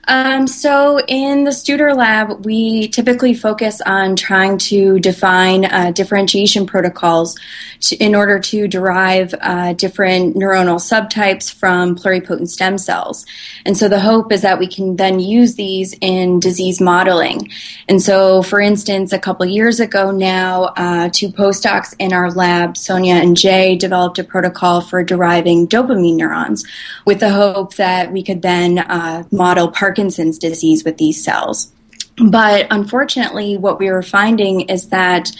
Um, 0.09 0.47
so 0.47 1.01
in 1.09 1.45
the 1.45 1.51
Studer 1.51 1.97
lab, 1.97 2.45
we 2.45 2.89
typically 2.89 3.35
focus 3.35 3.81
on 3.81 4.15
trying 4.15 4.57
to 4.59 5.01
define 5.01 5.65
uh, 5.65 5.91
differentiation 5.91 6.65
protocols 6.65 7.37
to, 7.81 7.97
in 7.97 8.15
order 8.15 8.39
to 8.39 8.69
derive 8.69 9.35
uh, 9.41 9.73
different 9.73 10.37
neuronal 10.37 10.79
subtypes 10.79 11.53
from 11.53 11.97
pluripotent 11.97 12.49
stem 12.49 12.79
cells. 12.79 13.27
And 13.65 13.77
so 13.77 13.89
the 13.89 13.99
hope 13.99 14.31
is 14.31 14.43
that 14.43 14.61
we 14.61 14.69
can 14.69 14.95
then 14.95 15.19
use 15.19 15.57
these 15.57 15.97
in 16.01 16.39
disease 16.39 16.81
modeling. 16.81 17.51
And 17.89 18.01
so, 18.01 18.43
for 18.43 18.61
instance, 18.61 19.13
a 19.13 19.19
couple 19.19 19.45
years 19.47 19.81
ago 19.81 20.13
now, 20.13 20.73
uh, 20.77 21.11
two 21.13 21.31
postdocs 21.31 21.97
in 21.99 22.13
our 22.13 22.31
lab, 22.31 22.77
Sonia 22.77 23.15
and 23.15 23.37
Jay, 23.37 23.75
developed 23.75 24.21
a 24.21 24.25
protocol 24.25 24.81
for 24.81 25.03
deriving 25.03 25.67
dopamine 25.67 26.17
neurons 26.17 26.65
with 27.05 27.19
the 27.19 27.31
hope 27.31 27.75
that 27.75 28.13
we 28.13 28.23
could 28.23 28.43
then 28.43 28.79
uh, 28.79 29.25
model 29.33 29.69
Parkinson's 29.69 29.96
disease 30.39 30.85
with 30.85 30.99
these 30.99 31.23
cells. 31.23 31.73
But 32.19 32.67
unfortunately, 32.71 33.59
what 33.59 33.79
we 33.79 33.91
were 33.91 34.03
finding 34.03 34.63
is 34.63 34.89
that 34.89 35.31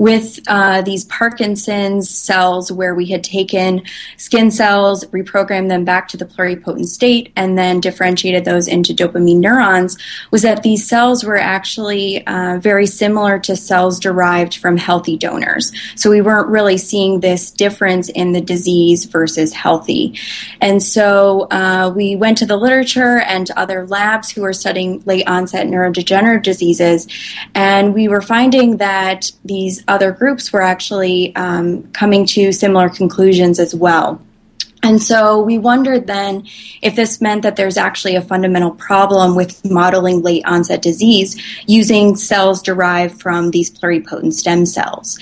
with 0.00 0.40
uh, 0.46 0.80
these 0.80 1.04
Parkinson's 1.04 2.08
cells, 2.08 2.72
where 2.72 2.94
we 2.94 3.04
had 3.04 3.22
taken 3.22 3.82
skin 4.16 4.50
cells, 4.50 5.04
reprogrammed 5.08 5.68
them 5.68 5.84
back 5.84 6.08
to 6.08 6.16
the 6.16 6.24
pluripotent 6.24 6.86
state, 6.86 7.30
and 7.36 7.58
then 7.58 7.80
differentiated 7.80 8.46
those 8.46 8.66
into 8.66 8.94
dopamine 8.94 9.40
neurons, 9.40 9.98
was 10.30 10.40
that 10.40 10.62
these 10.62 10.88
cells 10.88 11.22
were 11.22 11.36
actually 11.36 12.26
uh, 12.26 12.58
very 12.62 12.86
similar 12.86 13.38
to 13.38 13.54
cells 13.54 14.00
derived 14.00 14.56
from 14.56 14.78
healthy 14.78 15.18
donors. 15.18 15.70
So 15.96 16.08
we 16.08 16.22
weren't 16.22 16.48
really 16.48 16.78
seeing 16.78 17.20
this 17.20 17.50
difference 17.50 18.08
in 18.08 18.32
the 18.32 18.40
disease 18.40 19.04
versus 19.04 19.52
healthy. 19.52 20.18
And 20.62 20.82
so 20.82 21.42
uh, 21.50 21.92
we 21.94 22.16
went 22.16 22.38
to 22.38 22.46
the 22.46 22.56
literature 22.56 23.18
and 23.18 23.50
other 23.50 23.86
labs 23.86 24.30
who 24.30 24.44
are 24.44 24.54
studying 24.54 25.02
late 25.04 25.28
onset 25.28 25.66
neurodegenerative 25.66 26.42
diseases, 26.42 27.06
and 27.54 27.92
we 27.92 28.08
were 28.08 28.22
finding 28.22 28.78
that 28.78 29.30
these 29.44 29.84
other 29.90 30.12
groups 30.12 30.52
were 30.52 30.62
actually 30.62 31.34
um, 31.36 31.82
coming 31.92 32.24
to 32.26 32.52
similar 32.52 32.88
conclusions 32.88 33.58
as 33.58 33.74
well. 33.74 34.20
And 34.82 35.02
so 35.02 35.42
we 35.42 35.58
wondered 35.58 36.06
then 36.06 36.46
if 36.80 36.96
this 36.96 37.20
meant 37.20 37.42
that 37.42 37.56
there's 37.56 37.76
actually 37.76 38.16
a 38.16 38.22
fundamental 38.22 38.70
problem 38.70 39.36
with 39.36 39.62
modeling 39.64 40.22
late 40.22 40.44
onset 40.46 40.80
disease 40.80 41.36
using 41.66 42.16
cells 42.16 42.62
derived 42.62 43.20
from 43.20 43.50
these 43.50 43.70
pluripotent 43.70 44.32
stem 44.32 44.64
cells. 44.64 45.18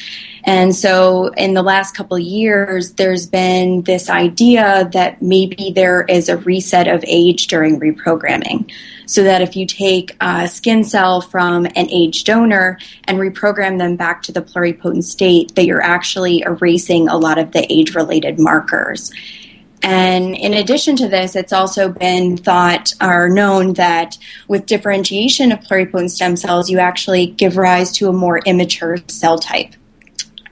And 0.48 0.74
so 0.74 1.26
in 1.34 1.52
the 1.52 1.62
last 1.62 1.94
couple 1.94 2.18
years, 2.18 2.92
there's 2.92 3.26
been 3.26 3.82
this 3.82 4.08
idea 4.08 4.88
that 4.94 5.20
maybe 5.20 5.72
there 5.74 6.06
is 6.08 6.30
a 6.30 6.38
reset 6.38 6.88
of 6.88 7.04
age 7.06 7.48
during 7.48 7.78
reprogramming. 7.78 8.72
So 9.04 9.24
that 9.24 9.42
if 9.42 9.56
you 9.56 9.66
take 9.66 10.16
a 10.22 10.48
skin 10.48 10.84
cell 10.84 11.20
from 11.20 11.66
an 11.66 11.90
age 11.90 12.24
donor 12.24 12.78
and 13.04 13.18
reprogram 13.18 13.76
them 13.76 13.96
back 13.96 14.22
to 14.22 14.32
the 14.32 14.40
pluripotent 14.40 15.04
state, 15.04 15.54
that 15.54 15.66
you're 15.66 15.82
actually 15.82 16.40
erasing 16.40 17.08
a 17.08 17.18
lot 17.18 17.36
of 17.36 17.52
the 17.52 17.70
age 17.70 17.94
related 17.94 18.38
markers. 18.38 19.12
And 19.82 20.34
in 20.34 20.54
addition 20.54 20.96
to 20.96 21.08
this, 21.08 21.36
it's 21.36 21.52
also 21.52 21.90
been 21.90 22.38
thought 22.38 22.94
or 23.02 23.28
known 23.28 23.74
that 23.74 24.16
with 24.48 24.64
differentiation 24.64 25.52
of 25.52 25.58
pluripotent 25.60 26.08
stem 26.08 26.36
cells, 26.36 26.70
you 26.70 26.78
actually 26.78 27.26
give 27.26 27.58
rise 27.58 27.92
to 27.92 28.08
a 28.08 28.14
more 28.14 28.38
immature 28.38 28.96
cell 29.08 29.38
type. 29.38 29.74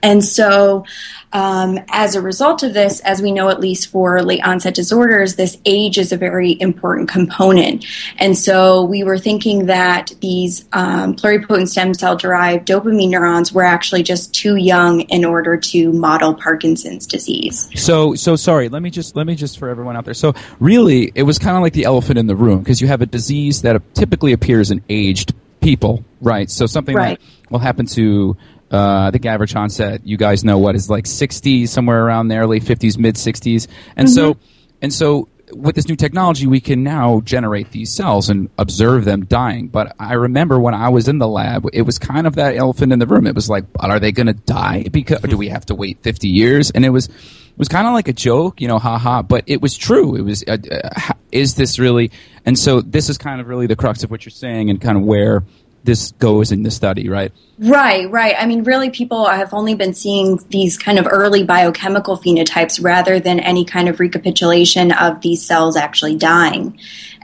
And 0.01 0.23
so, 0.23 0.85
um, 1.33 1.79
as 1.89 2.15
a 2.15 2.21
result 2.21 2.63
of 2.63 2.73
this, 2.73 2.99
as 3.01 3.21
we 3.21 3.31
know, 3.31 3.49
at 3.49 3.59
least 3.59 3.89
for 3.89 4.21
late 4.23 4.45
onset 4.45 4.73
disorders, 4.73 5.35
this 5.35 5.57
age 5.65 5.97
is 5.97 6.11
a 6.11 6.17
very 6.17 6.57
important 6.61 7.09
component. 7.09 7.85
And 8.17 8.37
so, 8.37 8.83
we 8.83 9.03
were 9.03 9.17
thinking 9.17 9.65
that 9.65 10.11
these 10.21 10.65
um, 10.73 11.15
pluripotent 11.15 11.67
stem 11.69 11.93
cell 11.93 12.15
derived 12.15 12.67
dopamine 12.67 13.09
neurons 13.09 13.51
were 13.51 13.63
actually 13.63 14.03
just 14.03 14.33
too 14.33 14.55
young 14.55 15.01
in 15.01 15.25
order 15.25 15.57
to 15.57 15.91
model 15.93 16.33
Parkinson's 16.33 17.05
disease. 17.05 17.69
So, 17.75 18.15
so 18.15 18.35
sorry. 18.35 18.69
Let 18.69 18.81
me 18.81 18.89
just 18.89 19.15
let 19.15 19.27
me 19.27 19.35
just 19.35 19.59
for 19.59 19.69
everyone 19.69 19.97
out 19.97 20.05
there. 20.05 20.13
So, 20.13 20.33
really, 20.59 21.11
it 21.15 21.23
was 21.23 21.37
kind 21.39 21.57
of 21.57 21.63
like 21.63 21.73
the 21.73 21.83
elephant 21.85 22.17
in 22.17 22.27
the 22.27 22.35
room 22.35 22.59
because 22.59 22.81
you 22.81 22.87
have 22.87 23.01
a 23.01 23.05
disease 23.05 23.61
that 23.63 23.81
typically 23.93 24.31
appears 24.33 24.71
in 24.71 24.83
aged 24.89 25.33
people, 25.61 26.03
right? 26.21 26.49
So, 26.49 26.65
something 26.65 26.95
Right. 26.95 27.19
that 27.19 27.51
will 27.51 27.59
happen 27.59 27.85
to. 27.87 28.37
Uh, 28.71 29.07
I 29.07 29.11
think 29.11 29.25
average 29.25 29.55
onset, 29.55 30.05
you 30.05 30.17
guys 30.17 30.43
know 30.43 30.57
what 30.57 30.75
is 30.75 30.89
like 30.89 31.07
60, 31.07 31.67
somewhere 31.67 32.05
around 32.05 32.27
there, 32.27 32.45
late 32.45 32.63
50s, 32.63 32.97
mid 32.97 33.15
60s, 33.15 33.67
and 33.95 34.09
so, 34.09 34.37
and 34.81 34.93
so 34.93 35.29
with 35.53 35.75
this 35.75 35.87
new 35.87 35.95
technology, 35.95 36.47
we 36.47 36.59
can 36.59 36.83
now 36.83 37.21
generate 37.21 37.71
these 37.71 37.93
cells 37.93 38.29
and 38.29 38.49
observe 38.57 39.05
them 39.05 39.25
dying. 39.25 39.67
But 39.67 39.95
I 39.99 40.13
remember 40.13 40.59
when 40.59 40.73
I 40.73 40.89
was 40.89 41.07
in 41.07 41.19
the 41.19 41.27
lab, 41.27 41.65
it 41.73 41.83
was 41.83 41.97
kind 41.99 42.27
of 42.27 42.35
that 42.35 42.55
elephant 42.55 42.91
in 42.91 42.99
the 42.99 43.07
room. 43.07 43.27
It 43.27 43.35
was 43.35 43.49
like, 43.49 43.65
are 43.79 43.99
they 43.99 44.11
going 44.11 44.27
to 44.27 44.33
die? 44.33 44.83
Because 44.91 45.21
do 45.21 45.37
we 45.37 45.49
have 45.49 45.65
to 45.67 45.75
wait 45.75 45.99
50 46.03 46.27
years? 46.27 46.71
And 46.71 46.83
it 46.83 46.89
was, 46.89 47.07
it 47.07 47.57
was 47.57 47.69
kind 47.69 47.87
of 47.87 47.93
like 47.93 48.07
a 48.07 48.13
joke, 48.13 48.59
you 48.59 48.67
know, 48.67 48.79
haha. 48.79 49.21
But 49.21 49.45
it 49.47 49.61
was 49.61 49.77
true. 49.77 50.15
It 50.15 50.21
was, 50.21 50.43
uh, 50.47 50.57
uh, 50.69 51.13
is 51.31 51.55
this 51.55 51.79
really? 51.79 52.11
And 52.45 52.57
so 52.57 52.81
this 52.81 53.09
is 53.09 53.17
kind 53.17 53.39
of 53.39 53.47
really 53.47 53.67
the 53.67 53.75
crux 53.75 54.03
of 54.03 54.11
what 54.11 54.25
you're 54.25 54.31
saying, 54.31 54.69
and 54.69 54.81
kind 54.81 54.97
of 54.97 55.03
where 55.03 55.43
this 55.87 56.11
goes 56.19 56.51
in 56.51 56.63
the 56.63 56.69
study, 56.69 57.07
right? 57.07 57.31
Right, 57.57 58.11
right. 58.11 58.35
I 58.37 58.45
mean, 58.45 58.63
really, 58.63 58.89
people 58.89 59.25
have 59.25 59.53
only 59.53 59.73
been 59.73 59.93
seeing 59.93 60.37
these 60.49 60.77
kind 60.77 60.99
of 60.99 61.07
early 61.09 61.45
biochemical 61.45 62.17
phenotypes 62.17 62.83
rather 62.83 63.21
than 63.21 63.39
any 63.39 63.63
kind 63.63 63.87
of 63.87 64.01
recapitulation 64.01 64.91
of 64.91 65.21
these 65.21 65.41
cells 65.41 65.77
actually 65.77 66.17
dying. 66.17 66.77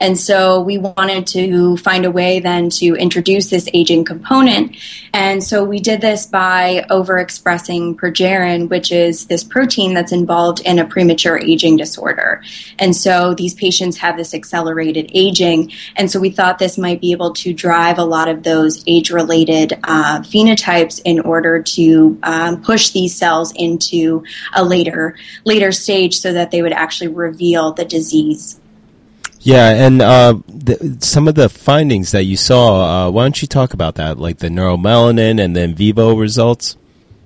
And 0.03 0.19
so 0.19 0.59
we 0.59 0.77
wanted 0.77 1.25
to 1.27 1.77
find 1.77 2.03
a 2.03 2.11
way 2.11 2.41
then 2.41 2.69
to 2.71 2.93
introduce 2.95 3.49
this 3.49 3.69
aging 3.73 4.03
component. 4.03 4.75
And 5.13 5.41
so 5.41 5.63
we 5.63 5.79
did 5.79 6.01
this 6.01 6.25
by 6.25 6.85
overexpressing 6.89 7.95
progerin, 7.95 8.67
which 8.67 8.91
is 8.91 9.27
this 9.27 9.45
protein 9.45 9.93
that's 9.93 10.11
involved 10.11 10.59
in 10.59 10.77
a 10.77 10.85
premature 10.85 11.39
aging 11.39 11.77
disorder. 11.77 12.43
And 12.77 12.93
so 12.93 13.33
these 13.33 13.53
patients 13.53 13.95
have 13.95 14.17
this 14.17 14.33
accelerated 14.33 15.09
aging. 15.13 15.71
And 15.95 16.11
so 16.11 16.19
we 16.19 16.31
thought 16.31 16.59
this 16.59 16.77
might 16.77 16.99
be 16.99 17.13
able 17.13 17.31
to 17.35 17.53
drive 17.53 17.97
a 17.97 18.03
lot 18.03 18.27
of 18.27 18.43
those 18.43 18.83
age 18.85 19.09
related 19.09 19.79
uh, 19.85 20.19
phenotypes 20.19 21.01
in 21.05 21.21
order 21.21 21.63
to 21.63 22.19
um, 22.23 22.61
push 22.61 22.89
these 22.89 23.15
cells 23.15 23.53
into 23.55 24.25
a 24.53 24.65
later 24.65 25.15
later 25.45 25.71
stage 25.71 26.19
so 26.19 26.33
that 26.33 26.51
they 26.51 26.61
would 26.61 26.73
actually 26.73 27.07
reveal 27.07 27.71
the 27.71 27.85
disease. 27.85 28.59
Yeah, 29.43 29.69
and 29.69 30.01
uh, 30.01 30.39
the, 30.47 30.97
some 31.01 31.27
of 31.27 31.35
the 31.35 31.49
findings 31.49 32.11
that 32.11 32.23
you 32.23 32.37
saw, 32.37 33.07
uh, 33.07 33.11
why 33.11 33.23
don't 33.23 33.41
you 33.41 33.47
talk 33.47 33.73
about 33.73 33.95
that, 33.95 34.17
like 34.17 34.37
the 34.37 34.47
neuromelanin 34.47 35.43
and 35.43 35.53
the 35.53 35.63
in 35.63 35.75
vivo 35.75 36.15
results? 36.15 36.77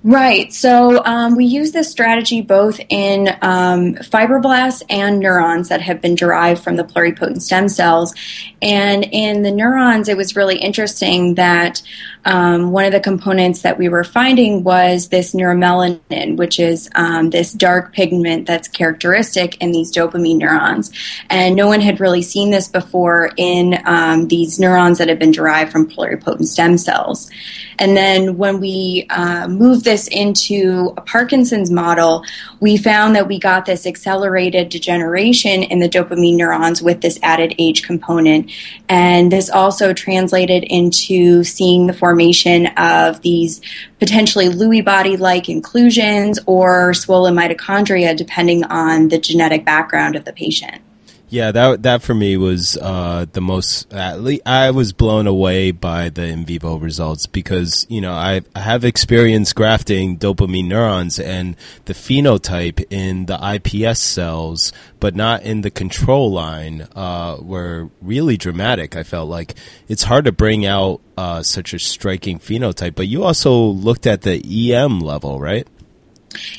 Right. 0.04 0.52
So 0.52 1.04
um, 1.04 1.36
we 1.36 1.44
use 1.44 1.72
this 1.72 1.90
strategy 1.90 2.40
both 2.40 2.80
in 2.88 3.28
um, 3.42 3.94
fibroblasts 3.96 4.82
and 4.88 5.18
neurons 5.18 5.68
that 5.68 5.80
have 5.80 6.00
been 6.00 6.14
derived 6.14 6.62
from 6.62 6.76
the 6.76 6.84
pluripotent 6.84 7.42
stem 7.42 7.68
cells. 7.68 8.14
And 8.62 9.04
in 9.04 9.42
the 9.42 9.50
neurons, 9.50 10.08
it 10.08 10.16
was 10.16 10.36
really 10.36 10.56
interesting 10.56 11.34
that 11.34 11.82
um, 12.28 12.72
one 12.72 12.84
of 12.84 12.92
the 12.92 13.00
components 13.00 13.62
that 13.62 13.78
we 13.78 13.88
were 13.88 14.04
finding 14.04 14.62
was 14.62 15.08
this 15.08 15.34
neuromelanin, 15.34 16.36
which 16.36 16.60
is 16.60 16.90
um, 16.94 17.30
this 17.30 17.52
dark 17.54 17.94
pigment 17.94 18.46
that's 18.46 18.68
characteristic 18.68 19.56
in 19.62 19.72
these 19.72 19.90
dopamine 19.90 20.36
neurons. 20.36 20.92
And 21.30 21.56
no 21.56 21.66
one 21.66 21.80
had 21.80 22.00
really 22.00 22.20
seen 22.20 22.50
this 22.50 22.68
before 22.68 23.30
in 23.38 23.80
um, 23.86 24.28
these 24.28 24.60
neurons 24.60 24.98
that 24.98 25.08
have 25.08 25.18
been 25.18 25.30
derived 25.30 25.72
from 25.72 25.88
pluripotent 25.88 26.44
stem 26.44 26.76
cells. 26.76 27.30
And 27.78 27.96
then 27.96 28.36
when 28.36 28.60
we 28.60 29.06
uh, 29.08 29.48
moved 29.48 29.84
this 29.84 30.06
into 30.08 30.92
a 30.98 31.00
Parkinson's 31.00 31.70
model, 31.70 32.24
we 32.60 32.76
found 32.76 33.16
that 33.16 33.26
we 33.26 33.38
got 33.38 33.64
this 33.64 33.86
accelerated 33.86 34.68
degeneration 34.68 35.62
in 35.62 35.78
the 35.78 35.88
dopamine 35.88 36.36
neurons 36.36 36.82
with 36.82 37.00
this 37.00 37.18
added 37.22 37.54
age 37.58 37.84
component. 37.84 38.50
And 38.88 39.32
this 39.32 39.48
also 39.48 39.94
translated 39.94 40.64
into 40.64 41.42
seeing 41.42 41.86
the 41.86 41.94
formation 41.94 42.17
formation 42.18 42.66
of 42.76 43.22
these 43.22 43.60
potentially 44.00 44.48
Lewy 44.48 44.84
body 44.84 45.16
like 45.16 45.48
inclusions 45.48 46.40
or 46.46 46.92
swollen 46.92 47.36
mitochondria, 47.36 48.16
depending 48.16 48.64
on 48.64 49.06
the 49.06 49.18
genetic 49.18 49.64
background 49.64 50.16
of 50.16 50.24
the 50.24 50.32
patient. 50.32 50.82
Yeah, 51.30 51.52
that 51.52 51.82
that 51.82 52.02
for 52.02 52.14
me 52.14 52.38
was 52.38 52.78
uh, 52.78 53.26
the 53.30 53.42
most. 53.42 53.92
At 53.92 54.22
least 54.22 54.42
I 54.46 54.70
was 54.70 54.94
blown 54.94 55.26
away 55.26 55.72
by 55.72 56.08
the 56.08 56.24
in 56.24 56.46
vivo 56.46 56.76
results 56.76 57.26
because 57.26 57.86
you 57.90 58.00
know 58.00 58.14
I, 58.14 58.40
I 58.54 58.60
have 58.60 58.82
experienced 58.82 59.54
grafting 59.54 60.18
dopamine 60.18 60.68
neurons 60.68 61.18
and 61.18 61.54
the 61.84 61.92
phenotype 61.92 62.82
in 62.88 63.26
the 63.26 63.36
iPS 63.36 63.98
cells, 63.98 64.72
but 65.00 65.14
not 65.14 65.42
in 65.42 65.60
the 65.60 65.70
control 65.70 66.32
line, 66.32 66.88
uh, 66.96 67.36
were 67.40 67.90
really 68.00 68.38
dramatic. 68.38 68.96
I 68.96 69.02
felt 69.02 69.28
like 69.28 69.54
it's 69.86 70.04
hard 70.04 70.24
to 70.24 70.32
bring 70.32 70.64
out 70.64 71.02
uh, 71.18 71.42
such 71.42 71.74
a 71.74 71.78
striking 71.78 72.38
phenotype. 72.38 72.94
But 72.94 73.08
you 73.08 73.24
also 73.24 73.54
looked 73.54 74.06
at 74.06 74.22
the 74.22 74.72
EM 74.72 75.00
level, 75.00 75.38
right? 75.40 75.68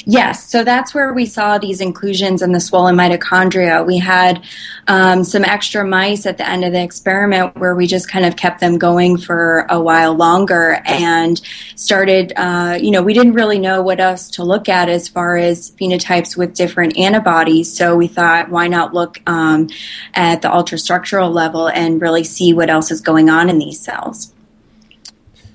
Yes, 0.05 0.49
so 0.49 0.63
that's 0.63 0.93
where 0.93 1.13
we 1.13 1.25
saw 1.25 1.57
these 1.57 1.81
inclusions 1.81 2.41
in 2.41 2.51
the 2.51 2.59
swollen 2.59 2.95
mitochondria. 2.95 3.85
We 3.85 3.97
had 3.97 4.43
um, 4.87 5.23
some 5.23 5.43
extra 5.43 5.85
mice 5.85 6.25
at 6.25 6.37
the 6.37 6.49
end 6.49 6.65
of 6.65 6.73
the 6.73 6.81
experiment 6.81 7.57
where 7.57 7.75
we 7.75 7.87
just 7.87 8.09
kind 8.09 8.25
of 8.25 8.35
kept 8.35 8.59
them 8.59 8.77
going 8.77 9.17
for 9.17 9.65
a 9.69 9.79
while 9.79 10.15
longer 10.15 10.81
and 10.85 11.39
started, 11.75 12.33
uh, 12.35 12.77
you 12.81 12.91
know, 12.91 13.03
we 13.03 13.13
didn't 13.13 13.33
really 13.33 13.59
know 13.59 13.81
what 13.81 13.99
else 13.99 14.29
to 14.31 14.43
look 14.43 14.69
at 14.69 14.89
as 14.89 15.07
far 15.07 15.37
as 15.37 15.71
phenotypes 15.71 16.35
with 16.35 16.53
different 16.53 16.97
antibodies. 16.97 17.75
So 17.75 17.95
we 17.95 18.07
thought, 18.07 18.49
why 18.49 18.67
not 18.67 18.93
look 18.93 19.21
um, 19.27 19.69
at 20.13 20.41
the 20.41 20.49
ultrastructural 20.49 21.31
level 21.31 21.67
and 21.69 22.01
really 22.01 22.23
see 22.23 22.53
what 22.53 22.69
else 22.69 22.91
is 22.91 23.01
going 23.01 23.29
on 23.29 23.49
in 23.49 23.59
these 23.59 23.79
cells? 23.79 24.33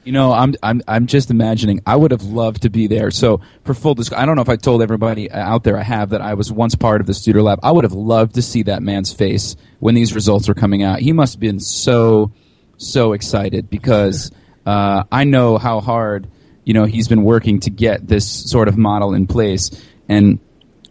You 0.05 0.13
know, 0.13 0.33
I'm 0.33 0.55
I'm 0.63 0.83
I'm 0.87 1.07
just 1.07 1.31
imagining. 1.31 1.81
I 1.87 1.97
would 1.97 2.11
have 2.11 2.25
loved 2.25 2.63
to 2.63 2.71
be 2.71 2.87
there. 2.87 3.11
So, 3.11 3.41
for 3.65 3.73
full 3.73 3.95
disclosure, 3.95 4.23
I 4.23 4.27
don't 4.27 4.37
know 4.37 4.43
if 4.43 4.51
I 4.51 4.57
told 4.57 4.83
everybody 4.83 5.31
out 5.31 5.65
there 5.65 5.79
I 5.79 5.83
have 5.83 6.11
that 6.11 6.21
I 6.21 6.35
was 6.35 6.53
once 6.53 6.75
part 6.75 7.01
of 7.01 7.07
the 7.07 7.15
Studer 7.15 7.43
Lab. 7.43 7.59
I 7.63 7.73
would 7.73 7.85
have 7.85 7.95
loved 7.95 8.35
to 8.35 8.43
see 8.43 8.65
that 8.65 8.83
man's 8.83 9.13
face 9.13 9.57
when 9.81 9.95
these 9.95 10.15
results 10.15 10.47
were 10.47 10.55
coming 10.55 10.83
out. 10.83 10.99
He 10.99 11.13
must 11.13 11.35
have 11.35 11.41
been 11.41 11.59
so 11.59 12.33
so 12.77 13.15
excited 13.15 13.71
because 13.71 14.31
uh, 14.67 15.05
I 15.11 15.25
know 15.25 15.57
how 15.57 15.81
hard 15.81 16.29
you 16.65 16.75
know 16.75 16.85
he's 16.85 17.09
been 17.09 17.25
working 17.25 17.61
to 17.61 17.71
get 17.71 18.07
this 18.07 18.29
sort 18.29 18.69
of 18.69 18.77
model 18.77 19.15
in 19.15 19.27
place, 19.27 19.71
and 20.07 20.39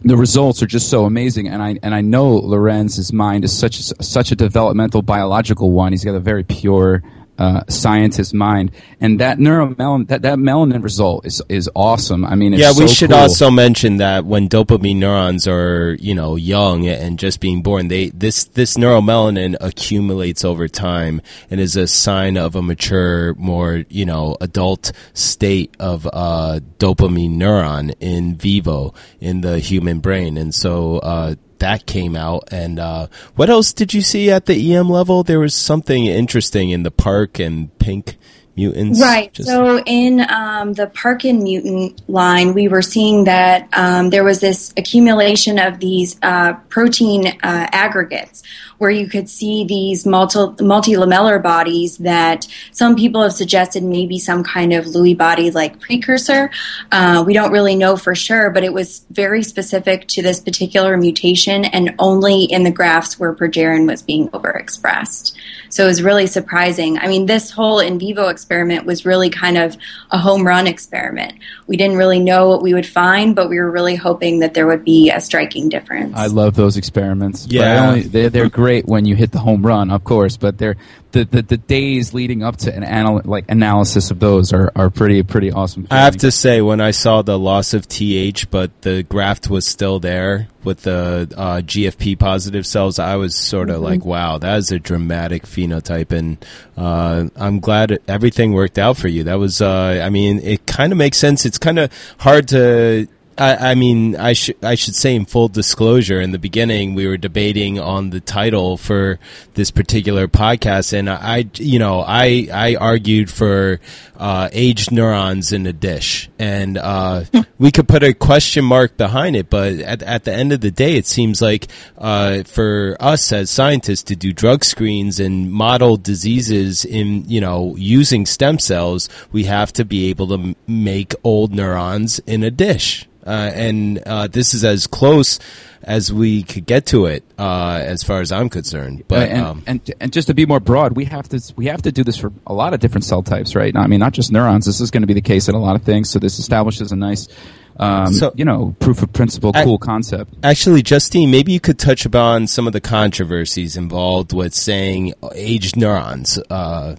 the 0.02 0.16
results 0.16 0.60
are 0.62 0.66
just 0.66 0.90
so 0.90 1.04
amazing. 1.04 1.48
And 1.48 1.62
I 1.62 1.78
and 1.84 1.94
I 1.94 2.00
know 2.00 2.34
Lorenz's 2.36 3.12
mind 3.12 3.44
is 3.44 3.56
such 3.56 3.76
such 3.76 4.32
a 4.32 4.36
developmental 4.36 5.02
biological 5.02 5.70
one. 5.70 5.92
He's 5.92 6.04
got 6.04 6.16
a 6.16 6.20
very 6.20 6.42
pure 6.42 7.02
uh, 7.38 7.62
scientist 7.68 8.34
mind, 8.34 8.70
and 9.00 9.20
that 9.20 9.38
neuromelanin 9.38 10.08
that, 10.08 10.22
that 10.22 10.38
melanin 10.38 10.82
result 10.82 11.26
is 11.26 11.42
is 11.48 11.68
awesome. 11.74 12.24
I 12.24 12.34
mean, 12.34 12.52
yeah, 12.52 12.70
we 12.70 12.86
so 12.86 12.94
should 12.94 13.10
cool. 13.10 13.18
also 13.18 13.50
mention 13.50 13.96
that 13.98 14.24
when 14.24 14.48
dopamine 14.48 14.96
neurons 14.96 15.46
are 15.48 15.96
you 16.00 16.14
know 16.14 16.36
young 16.36 16.86
and 16.86 17.18
just 17.18 17.40
being 17.40 17.62
born, 17.62 17.88
they 17.88 18.10
this 18.10 18.44
this 18.44 18.76
neuromelanin 18.76 19.56
accumulates 19.60 20.44
over 20.44 20.68
time 20.68 21.20
and 21.50 21.60
is 21.60 21.76
a 21.76 21.86
sign 21.86 22.36
of 22.36 22.54
a 22.54 22.62
mature, 22.62 23.34
more 23.34 23.84
you 23.88 24.06
know 24.06 24.36
adult 24.40 24.92
state 25.12 25.74
of 25.80 26.06
uh, 26.12 26.60
dopamine 26.78 27.36
neuron 27.36 27.94
in 28.00 28.36
vivo 28.36 28.94
in 29.20 29.40
the 29.40 29.58
human 29.58 30.00
brain, 30.00 30.36
and 30.36 30.54
so. 30.54 30.98
Uh, 30.98 31.34
that 31.64 31.86
came 31.86 32.14
out. 32.14 32.52
And 32.52 32.78
uh, 32.78 33.06
what 33.36 33.48
else 33.48 33.72
did 33.72 33.94
you 33.94 34.02
see 34.02 34.30
at 34.30 34.44
the 34.44 34.74
EM 34.74 34.90
level? 34.90 35.22
There 35.22 35.40
was 35.40 35.54
something 35.54 36.04
interesting 36.04 36.68
in 36.68 36.82
the 36.82 36.90
park 36.90 37.38
and 37.38 37.76
pink 37.78 38.18
mutants. 38.56 39.00
Right. 39.00 39.32
Just... 39.32 39.48
So 39.48 39.82
in 39.84 40.20
um, 40.30 40.72
the 40.72 40.86
Parkin 40.86 41.42
mutant 41.42 42.08
line, 42.08 42.54
we 42.54 42.68
were 42.68 42.82
seeing 42.82 43.24
that 43.24 43.68
um, 43.72 44.10
there 44.10 44.24
was 44.24 44.40
this 44.40 44.72
accumulation 44.76 45.58
of 45.58 45.80
these 45.80 46.16
uh, 46.22 46.54
protein 46.68 47.26
uh, 47.26 47.68
aggregates 47.72 48.42
where 48.78 48.90
you 48.90 49.08
could 49.08 49.28
see 49.28 49.64
these 49.64 50.04
multi 50.04 50.38
multilamellar 50.62 51.42
bodies 51.42 51.98
that 51.98 52.46
some 52.72 52.96
people 52.96 53.22
have 53.22 53.32
suggested 53.32 53.82
maybe 53.82 54.18
some 54.18 54.42
kind 54.42 54.72
of 54.72 54.84
Lewy 54.86 55.16
body 55.16 55.50
like 55.50 55.80
precursor. 55.80 56.50
Uh, 56.90 57.22
we 57.26 57.32
don't 57.32 57.52
really 57.52 57.76
know 57.76 57.96
for 57.96 58.14
sure, 58.14 58.50
but 58.50 58.64
it 58.64 58.72
was 58.72 59.04
very 59.10 59.42
specific 59.42 60.06
to 60.08 60.22
this 60.22 60.40
particular 60.40 60.96
mutation 60.96 61.64
and 61.64 61.94
only 61.98 62.44
in 62.44 62.64
the 62.64 62.70
grafts 62.70 63.18
where 63.18 63.34
progerin 63.34 63.86
was 63.86 64.02
being 64.02 64.28
overexpressed. 64.30 65.34
So 65.70 65.84
it 65.84 65.88
was 65.88 66.02
really 66.02 66.26
surprising. 66.26 66.98
I 66.98 67.08
mean, 67.08 67.26
this 67.26 67.50
whole 67.50 67.80
in 67.80 67.98
vivo 67.98 68.28
experiment 68.28 68.43
was 68.48 69.04
really 69.04 69.30
kind 69.30 69.56
of 69.56 69.76
a 70.10 70.18
home 70.18 70.46
run 70.46 70.66
experiment. 70.66 71.34
We 71.66 71.76
didn't 71.76 71.96
really 71.96 72.20
know 72.20 72.48
what 72.48 72.62
we 72.62 72.74
would 72.74 72.86
find, 72.86 73.34
but 73.34 73.48
we 73.48 73.58
were 73.58 73.70
really 73.70 73.96
hoping 73.96 74.40
that 74.40 74.54
there 74.54 74.66
would 74.66 74.84
be 74.84 75.10
a 75.10 75.20
striking 75.20 75.68
difference. 75.68 76.14
I 76.16 76.26
love 76.26 76.54
those 76.54 76.76
experiments. 76.76 77.46
Yeah. 77.48 77.88
Only, 77.88 78.02
they're, 78.02 78.30
they're 78.30 78.48
great 78.48 78.86
when 78.86 79.04
you 79.04 79.16
hit 79.16 79.32
the 79.32 79.38
home 79.38 79.64
run, 79.64 79.90
of 79.90 80.04
course, 80.04 80.36
but 80.36 80.58
they're 80.58 80.76
the, 81.14 81.24
the, 81.24 81.42
the 81.42 81.56
days 81.56 82.12
leading 82.12 82.42
up 82.42 82.56
to 82.56 82.74
an 82.74 82.82
anal- 82.82 83.22
like 83.24 83.48
analysis 83.48 84.10
of 84.10 84.18
those 84.18 84.52
are, 84.52 84.72
are 84.74 84.90
pretty 84.90 85.22
pretty 85.22 85.52
awesome. 85.52 85.86
I 85.90 86.00
have 86.00 86.16
to 86.18 86.30
say, 86.32 86.60
when 86.60 86.80
I 86.80 86.90
saw 86.90 87.22
the 87.22 87.38
loss 87.38 87.72
of 87.72 87.86
TH, 87.86 88.50
but 88.50 88.82
the 88.82 89.04
graft 89.04 89.48
was 89.48 89.64
still 89.64 90.00
there 90.00 90.48
with 90.64 90.82
the 90.82 91.32
uh, 91.36 91.60
GFP 91.60 92.18
positive 92.18 92.66
cells, 92.66 92.98
I 92.98 93.14
was 93.16 93.36
sort 93.36 93.70
of 93.70 93.76
mm-hmm. 93.76 93.84
like, 93.84 94.04
wow, 94.04 94.38
that 94.38 94.58
is 94.58 94.72
a 94.72 94.78
dramatic 94.80 95.44
phenotype, 95.44 96.10
and 96.10 96.44
uh, 96.76 97.26
I'm 97.36 97.60
glad 97.60 98.00
everything 98.08 98.52
worked 98.52 98.78
out 98.78 98.96
for 98.96 99.08
you. 99.08 99.24
That 99.24 99.38
was, 99.38 99.62
uh, 99.62 100.02
I 100.04 100.10
mean, 100.10 100.40
it 100.40 100.66
kind 100.66 100.92
of 100.92 100.98
makes 100.98 101.18
sense. 101.18 101.46
It's 101.46 101.58
kind 101.58 101.78
of 101.78 101.92
hard 102.18 102.48
to 102.48 103.06
I, 103.36 103.70
I, 103.70 103.74
mean, 103.74 104.16
I 104.16 104.32
should 104.32 104.62
I 104.62 104.74
should 104.74 104.94
say 104.94 105.14
in 105.14 105.24
full 105.24 105.48
disclosure, 105.48 106.20
in 106.20 106.32
the 106.32 106.38
beginning, 106.38 106.94
we 106.94 107.06
were 107.06 107.16
debating 107.16 107.80
on 107.80 108.10
the 108.10 108.20
title 108.20 108.76
for 108.76 109.18
this 109.54 109.70
particular 109.70 110.28
podcast, 110.28 110.92
and 110.92 111.10
I, 111.10 111.46
you 111.54 111.78
know, 111.78 112.00
I 112.00 112.48
I 112.52 112.76
argued 112.76 113.30
for 113.30 113.80
uh, 114.16 114.48
aged 114.52 114.92
neurons 114.92 115.52
in 115.52 115.66
a 115.66 115.72
dish, 115.72 116.30
and 116.38 116.78
uh, 116.78 117.24
we 117.58 117.72
could 117.72 117.88
put 117.88 118.02
a 118.02 118.14
question 118.14 118.64
mark 118.64 118.96
behind 118.96 119.34
it, 119.34 119.50
but 119.50 119.74
at 119.74 120.02
at 120.02 120.24
the 120.24 120.32
end 120.32 120.52
of 120.52 120.60
the 120.60 120.70
day, 120.70 120.96
it 120.96 121.06
seems 121.06 121.42
like 121.42 121.66
uh, 121.98 122.44
for 122.44 122.96
us 123.00 123.32
as 123.32 123.50
scientists 123.50 124.04
to 124.04 124.16
do 124.16 124.32
drug 124.32 124.64
screens 124.64 125.18
and 125.18 125.50
model 125.50 125.96
diseases 125.96 126.84
in 126.84 127.28
you 127.28 127.40
know 127.40 127.74
using 127.76 128.26
stem 128.26 128.58
cells, 128.58 129.08
we 129.32 129.44
have 129.44 129.72
to 129.72 129.84
be 129.84 130.08
able 130.10 130.28
to 130.28 130.34
m- 130.34 130.56
make 130.68 131.14
old 131.24 131.52
neurons 131.52 132.20
in 132.20 132.44
a 132.44 132.50
dish. 132.50 133.08
Uh, 133.26 133.50
and 133.54 133.98
uh, 134.06 134.26
this 134.26 134.54
is 134.54 134.64
as 134.64 134.86
close 134.86 135.38
as 135.82 136.12
we 136.12 136.42
could 136.42 136.66
get 136.66 136.86
to 136.86 137.06
it, 137.06 137.24
uh, 137.38 137.80
as 137.82 138.02
far 138.02 138.20
as 138.20 138.32
I'm 138.32 138.48
concerned. 138.48 139.04
But 139.08 139.30
and, 139.30 139.42
um, 139.42 139.62
and 139.66 139.90
and 140.00 140.12
just 140.12 140.28
to 140.28 140.34
be 140.34 140.46
more 140.46 140.60
broad, 140.60 140.96
we 140.96 141.04
have 141.06 141.28
to 141.30 141.54
we 141.56 141.66
have 141.66 141.82
to 141.82 141.92
do 141.92 142.04
this 142.04 142.16
for 142.16 142.32
a 142.46 142.54
lot 142.54 142.74
of 142.74 142.80
different 142.80 143.04
cell 143.04 143.22
types, 143.22 143.54
right? 143.54 143.74
I 143.76 143.86
mean, 143.86 144.00
not 144.00 144.12
just 144.12 144.32
neurons. 144.32 144.66
This 144.66 144.80
is 144.80 144.90
going 144.90 145.02
to 145.02 145.06
be 145.06 145.14
the 145.14 145.20
case 145.20 145.48
in 145.48 145.54
a 145.54 145.60
lot 145.60 145.76
of 145.76 145.82
things. 145.82 146.10
So 146.10 146.18
this 146.18 146.38
establishes 146.38 146.92
a 146.92 146.96
nice. 146.96 147.28
Um, 147.76 148.12
so, 148.12 148.32
you 148.36 148.44
know, 148.44 148.76
proof 148.78 149.02
of 149.02 149.12
principle, 149.12 149.52
cool 149.52 149.78
I, 149.82 149.84
concept. 149.84 150.34
Actually, 150.44 150.82
Justine, 150.82 151.30
maybe 151.30 151.50
you 151.50 151.58
could 151.58 151.78
touch 151.78 152.06
upon 152.06 152.46
some 152.46 152.68
of 152.68 152.72
the 152.72 152.80
controversies 152.80 153.76
involved 153.76 154.32
with 154.32 154.54
saying 154.54 155.12
aged 155.34 155.76
neurons. 155.76 156.38
Uh, 156.50 156.94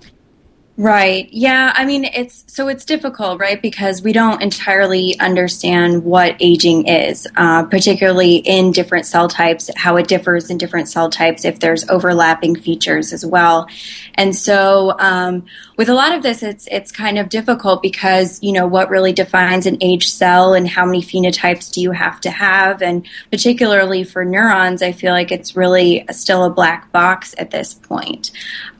Right. 0.78 1.30
Yeah. 1.32 1.72
I 1.74 1.86
mean, 1.86 2.04
it's 2.04 2.44
so 2.48 2.68
it's 2.68 2.84
difficult, 2.84 3.40
right? 3.40 3.62
Because 3.62 4.02
we 4.02 4.12
don't 4.12 4.42
entirely 4.42 5.18
understand 5.22 6.04
what 6.04 6.36
aging 6.42 6.88
is, 6.88 7.26
uh, 7.38 7.64
particularly 7.64 8.36
in 8.36 8.74
different 8.74 9.06
cell 9.06 9.30
types, 9.30 9.70
how 9.78 9.96
it 9.96 10.10
differs 10.10 10.50
in 10.50 10.58
different 10.58 10.90
cell 10.90 11.10
types, 11.10 11.46
if 11.46 11.62
there's 11.62 11.88
overlapping 11.90 12.58
features 12.58 13.14
as 13.14 13.26
well. 13.26 13.70
And 14.16 14.36
so, 14.36 15.00
um, 15.00 15.46
with 15.78 15.88
a 15.88 15.94
lot 15.94 16.14
of 16.14 16.24
this, 16.24 16.44
it's 16.44 16.68
it's 16.70 16.92
kind 16.92 17.20
of 17.20 17.30
difficult 17.30 17.82
because 17.82 18.42
you 18.44 18.52
know 18.52 18.68
what 18.68 18.90
really 18.90 19.14
defines 19.14 19.66
an 19.66 19.78
aged 19.80 20.10
cell 20.10 20.54
and 20.54 20.68
how 20.68 20.86
many 20.86 21.02
phenotypes 21.02 21.72
do 21.72 21.82
you 21.82 21.92
have 21.92 22.20
to 22.22 22.30
have, 22.30 22.82
and 22.82 23.06
particularly 23.32 24.04
for 24.04 24.26
neurons, 24.26 24.82
I 24.82 24.92
feel 24.92 25.14
like 25.14 25.32
it's 25.32 25.56
really 25.56 26.06
still 26.12 26.44
a 26.44 26.50
black 26.50 26.92
box 26.92 27.34
at 27.38 27.52
this 27.52 27.74
point. 27.74 28.32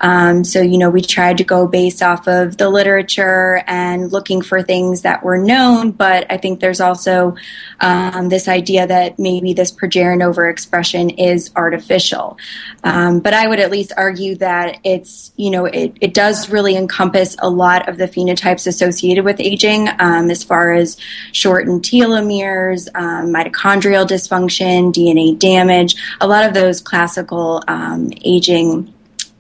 Um, 0.02 0.44
so 0.44 0.62
you 0.62 0.78
know, 0.78 0.90
we 0.90 1.02
tried 1.02 1.38
to 1.38 1.46
go 1.46 1.68
based 1.68 1.85
off 2.02 2.28
of 2.28 2.58
the 2.58 2.70
literature 2.70 3.64
and 3.68 4.12
looking 4.12 4.42
for 4.42 4.62
things 4.62 5.04
that 5.04 5.24
were 5.24 5.38
known, 5.38 5.92
but 5.92 6.26
I 6.32 6.38
think 6.38 6.60
there's 6.60 6.82
also 6.82 7.36
um, 7.80 8.30
this 8.30 8.48
idea 8.48 8.88
that 8.88 9.20
maybe 9.20 9.54
this 9.54 9.72
progerin 9.72 10.24
overexpression 10.24 11.16
is 11.18 11.52
artificial. 11.56 12.38
Um, 12.84 13.20
but 13.20 13.34
I 13.34 13.48
would 13.48 13.60
at 13.60 13.72
least 13.72 13.92
argue 13.98 14.36
that 14.38 14.80
it's 14.84 15.32
you 15.36 15.52
know 15.52 15.66
it, 15.66 15.96
it 16.02 16.14
does 16.14 16.50
really 16.50 16.76
encompass 16.76 17.36
a 17.40 17.50
lot 17.50 17.88
of 17.88 17.98
the 17.98 18.08
phenotypes 18.08 18.68
associated 18.68 19.26
with 19.26 19.40
aging, 19.40 19.90
um, 20.00 20.32
as 20.32 20.44
far 20.44 20.74
as 20.74 20.98
shortened 21.32 21.84
telomeres, 21.84 22.88
um, 22.96 23.34
mitochondrial 23.34 24.08
dysfunction, 24.08 24.92
DNA 24.94 25.38
damage, 25.38 25.96
a 26.22 26.28
lot 26.28 26.46
of 26.46 26.54
those 26.54 26.82
classical 26.82 27.64
um, 27.68 28.12
aging 28.24 28.94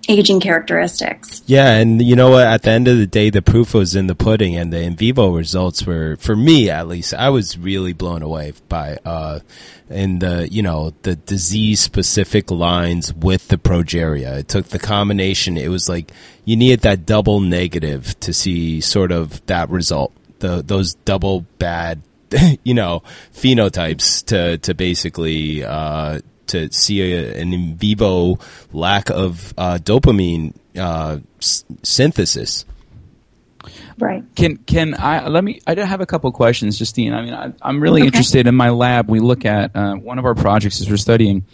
aging 0.07 0.39
characteristics. 0.39 1.41
Yeah, 1.45 1.71
and 1.71 2.01
you 2.01 2.15
know 2.15 2.31
what? 2.31 2.45
At 2.47 2.63
the 2.63 2.71
end 2.71 2.87
of 2.87 2.97
the 2.97 3.07
day, 3.07 3.29
the 3.29 3.41
proof 3.41 3.73
was 3.73 3.95
in 3.95 4.07
the 4.07 4.15
pudding, 4.15 4.55
and 4.55 4.71
the 4.71 4.81
in 4.81 4.95
vivo 4.95 5.29
results 5.29 5.85
were, 5.85 6.17
for 6.17 6.35
me 6.35 6.69
at 6.69 6.87
least, 6.87 7.13
I 7.13 7.29
was 7.29 7.57
really 7.57 7.93
blown 7.93 8.21
away 8.21 8.53
by 8.67 8.97
uh, 9.05 9.39
in 9.89 10.19
the 10.19 10.47
you 10.51 10.61
know 10.61 10.93
the 11.03 11.15
disease 11.15 11.79
specific 11.79 12.51
lines 12.51 13.13
with 13.13 13.47
the 13.47 13.57
progeria. 13.57 14.39
It 14.39 14.47
took 14.47 14.67
the 14.67 14.79
combination. 14.79 15.57
It 15.57 15.69
was 15.69 15.87
like 15.89 16.11
you 16.43 16.55
needed 16.55 16.81
that 16.81 17.05
double 17.05 17.39
negative 17.39 18.19
to 18.21 18.33
see 18.33 18.81
sort 18.81 19.11
of 19.11 19.45
that 19.47 19.69
result. 19.69 20.13
The 20.39 20.61
those 20.61 20.93
double 20.93 21.41
bad 21.59 22.01
you 22.63 22.73
know 22.73 23.03
phenotypes 23.33 24.25
to 24.25 24.57
to 24.59 24.73
basically 24.73 25.63
uh, 25.63 26.19
to 26.47 26.71
see 26.71 27.01
a, 27.01 27.41
an 27.41 27.53
in 27.53 27.75
vivo 27.75 28.37
lack 28.71 29.09
of 29.09 29.53
uh, 29.57 29.77
dopamine 29.81 30.53
uh, 30.77 31.19
s- 31.39 31.63
synthesis. 31.83 32.65
Right. 33.97 34.23
Can 34.35 34.57
can 34.57 34.93
I 34.93 35.27
let 35.27 35.43
me? 35.43 35.61
I 35.65 35.73
do 35.73 35.81
have 35.81 36.01
a 36.01 36.05
couple 36.05 36.31
questions, 36.31 36.77
Justine. 36.77 37.13
I 37.13 37.21
mean, 37.21 37.33
I, 37.33 37.69
am 37.69 37.81
really 37.81 38.01
okay. 38.01 38.07
interested 38.07 38.45
in 38.45 38.53
my 38.53 38.69
lab. 38.69 39.09
We 39.09 39.19
look 39.19 39.45
at 39.45 39.75
uh, 39.75 39.95
one 39.95 40.19
of 40.19 40.25
our 40.25 40.35
projects 40.35 40.81
is 40.81 40.89
we're 40.89 40.97
studying 40.97 41.45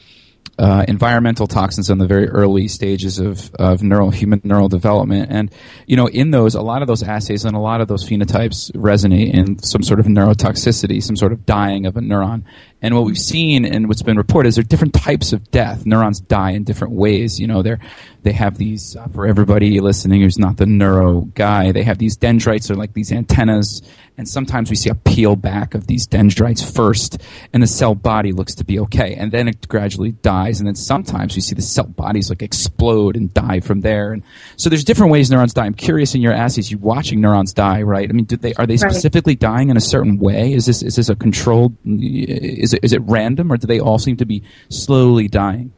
uh, 0.61 0.85
environmental 0.87 1.47
toxins 1.47 1.89
in 1.89 1.97
the 1.97 2.05
very 2.05 2.27
early 2.27 2.67
stages 2.67 3.19
of, 3.19 3.53
of 3.55 3.81
neural 3.81 4.11
human 4.11 4.41
neural 4.43 4.69
development. 4.69 5.29
And 5.31 5.51
you 5.87 5.95
know, 5.95 6.07
in 6.07 6.31
those, 6.31 6.55
a 6.55 6.61
lot 6.61 6.81
of 6.81 6.87
those 6.87 7.03
assays 7.03 7.45
and 7.45 7.55
a 7.55 7.59
lot 7.59 7.81
of 7.81 7.87
those 7.87 8.07
phenotypes 8.07 8.71
resonate 8.73 9.33
in 9.33 9.57
some 9.63 9.81
sort 9.81 9.99
of 9.99 10.05
neurotoxicity, 10.05 11.01
some 11.01 11.15
sort 11.15 11.31
of 11.31 11.45
dying 11.45 11.85
of 11.85 11.97
a 11.97 12.01
neuron. 12.01 12.43
And 12.81 12.95
what 12.95 13.05
we've 13.05 13.17
seen 13.17 13.65
and 13.65 13.87
what's 13.87 14.01
been 14.01 14.17
reported 14.17 14.49
is 14.49 14.55
there 14.55 14.63
are 14.63 14.67
different 14.67 14.95
types 14.95 15.33
of 15.33 15.51
death. 15.51 15.85
Neurons 15.85 16.19
die 16.19 16.51
in 16.51 16.63
different 16.63 16.93
ways. 16.93 17.39
You 17.39 17.47
know, 17.47 17.61
they're 17.61 17.79
they 18.23 18.31
have 18.33 18.57
these 18.57 18.95
uh, 18.95 19.07
for 19.07 19.25
everybody 19.25 19.79
listening 19.79 20.21
who's 20.21 20.37
not 20.37 20.57
the 20.57 20.65
neuro 20.65 21.21
guy. 21.33 21.71
They 21.71 21.83
have 21.83 21.97
these 21.97 22.15
dendrites, 22.15 22.69
are 22.69 22.75
like 22.75 22.93
these 22.93 23.11
antennas, 23.11 23.81
and 24.17 24.29
sometimes 24.29 24.69
we 24.69 24.75
see 24.75 24.89
a 24.89 24.95
peel 24.95 25.35
back 25.35 25.73
of 25.73 25.87
these 25.87 26.05
dendrites 26.05 26.61
first, 26.69 27.19
and 27.53 27.63
the 27.63 27.67
cell 27.67 27.95
body 27.95 28.31
looks 28.31 28.53
to 28.55 28.63
be 28.63 28.77
okay, 28.79 29.15
and 29.15 29.31
then 29.31 29.47
it 29.47 29.67
gradually 29.67 30.11
dies, 30.11 30.59
and 30.59 30.67
then 30.67 30.75
sometimes 30.75 31.35
we 31.35 31.41
see 31.41 31.55
the 31.55 31.61
cell 31.61 31.87
bodies 31.87 32.29
like 32.29 32.43
explode 32.43 33.15
and 33.15 33.33
die 33.33 33.59
from 33.59 33.81
there. 33.81 34.13
And 34.13 34.21
so 34.55 34.69
there's 34.69 34.83
different 34.83 35.11
ways 35.11 35.31
neurons 35.31 35.53
die. 35.53 35.65
I'm 35.65 35.73
curious 35.73 36.13
in 36.13 36.21
your 36.21 36.33
assays, 36.33 36.69
you 36.69 36.77
watching 36.77 37.21
neurons 37.21 37.53
die, 37.53 37.81
right? 37.81 38.07
I 38.07 38.13
mean, 38.13 38.25
did 38.25 38.41
they 38.41 38.53
are 38.53 38.67
they 38.67 38.77
specifically 38.77 39.35
dying 39.35 39.69
in 39.69 39.77
a 39.77 39.81
certain 39.81 40.19
way? 40.19 40.53
Is 40.53 40.67
this 40.67 40.83
is 40.83 40.95
this 40.95 41.09
a 41.09 41.15
controlled? 41.15 41.75
Is 41.85 42.70
it 42.73 42.83
is 42.83 42.93
it 42.93 43.01
random, 43.03 43.51
or 43.51 43.57
do 43.57 43.67
they 43.67 43.79
all 43.79 43.99
seem 43.99 44.17
to 44.17 44.25
be 44.25 44.43
slowly 44.69 45.27
dying? 45.27 45.73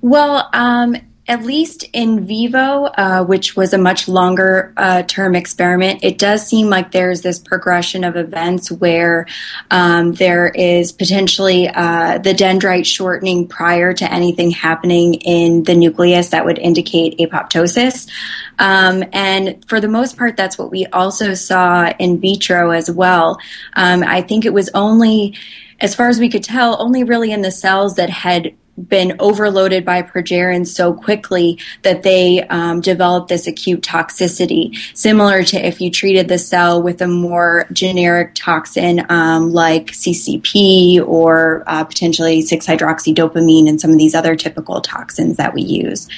Well, 0.00 0.48
um, 0.52 0.96
at 1.28 1.44
least 1.44 1.84
in 1.92 2.26
vivo, 2.26 2.84
uh, 2.84 3.24
which 3.24 3.54
was 3.54 3.72
a 3.72 3.78
much 3.78 4.08
longer 4.08 4.72
uh, 4.76 5.02
term 5.04 5.36
experiment, 5.36 6.00
it 6.02 6.18
does 6.18 6.44
seem 6.46 6.68
like 6.68 6.90
there's 6.90 7.22
this 7.22 7.38
progression 7.38 8.02
of 8.02 8.16
events 8.16 8.72
where 8.72 9.26
um, 9.70 10.12
there 10.14 10.48
is 10.48 10.90
potentially 10.90 11.68
uh, 11.68 12.18
the 12.18 12.34
dendrite 12.34 12.84
shortening 12.84 13.46
prior 13.46 13.92
to 13.92 14.12
anything 14.12 14.50
happening 14.50 15.14
in 15.14 15.62
the 15.62 15.76
nucleus 15.76 16.30
that 16.30 16.44
would 16.44 16.58
indicate 16.58 17.16
apoptosis. 17.18 18.10
Um, 18.58 19.04
and 19.12 19.64
for 19.68 19.80
the 19.80 19.88
most 19.88 20.16
part, 20.16 20.36
that's 20.36 20.58
what 20.58 20.72
we 20.72 20.86
also 20.86 21.34
saw 21.34 21.88
in 22.00 22.20
vitro 22.20 22.70
as 22.72 22.90
well. 22.90 23.38
Um, 23.74 24.02
I 24.02 24.22
think 24.22 24.44
it 24.44 24.52
was 24.52 24.70
only 24.74 25.36
as 25.82 25.94
far 25.94 26.08
as 26.08 26.18
we 26.18 26.30
could 26.30 26.44
tell, 26.44 26.80
only 26.80 27.04
really 27.04 27.32
in 27.32 27.42
the 27.42 27.50
cells 27.50 27.96
that 27.96 28.08
had 28.08 28.54
been 28.88 29.16
overloaded 29.18 29.84
by 29.84 30.00
progerin 30.00 30.66
so 30.66 30.94
quickly 30.94 31.58
that 31.82 32.02
they 32.02 32.42
um, 32.44 32.80
developed 32.80 33.28
this 33.28 33.46
acute 33.46 33.82
toxicity, 33.82 34.74
similar 34.94 35.42
to 35.42 35.58
if 35.58 35.80
you 35.80 35.90
treated 35.90 36.28
the 36.28 36.38
cell 36.38 36.82
with 36.82 37.02
a 37.02 37.06
more 37.06 37.66
generic 37.72 38.34
toxin 38.34 39.04
um, 39.10 39.52
like 39.52 39.88
CCP 39.88 41.06
or 41.06 41.64
uh, 41.66 41.84
potentially 41.84 42.42
6-hydroxydopamine 42.42 43.68
and 43.68 43.78
some 43.78 43.90
of 43.90 43.98
these 43.98 44.14
other 44.14 44.36
typical 44.36 44.80
toxins 44.80 45.36
that 45.36 45.52
we 45.52 45.62
use. 45.62 46.08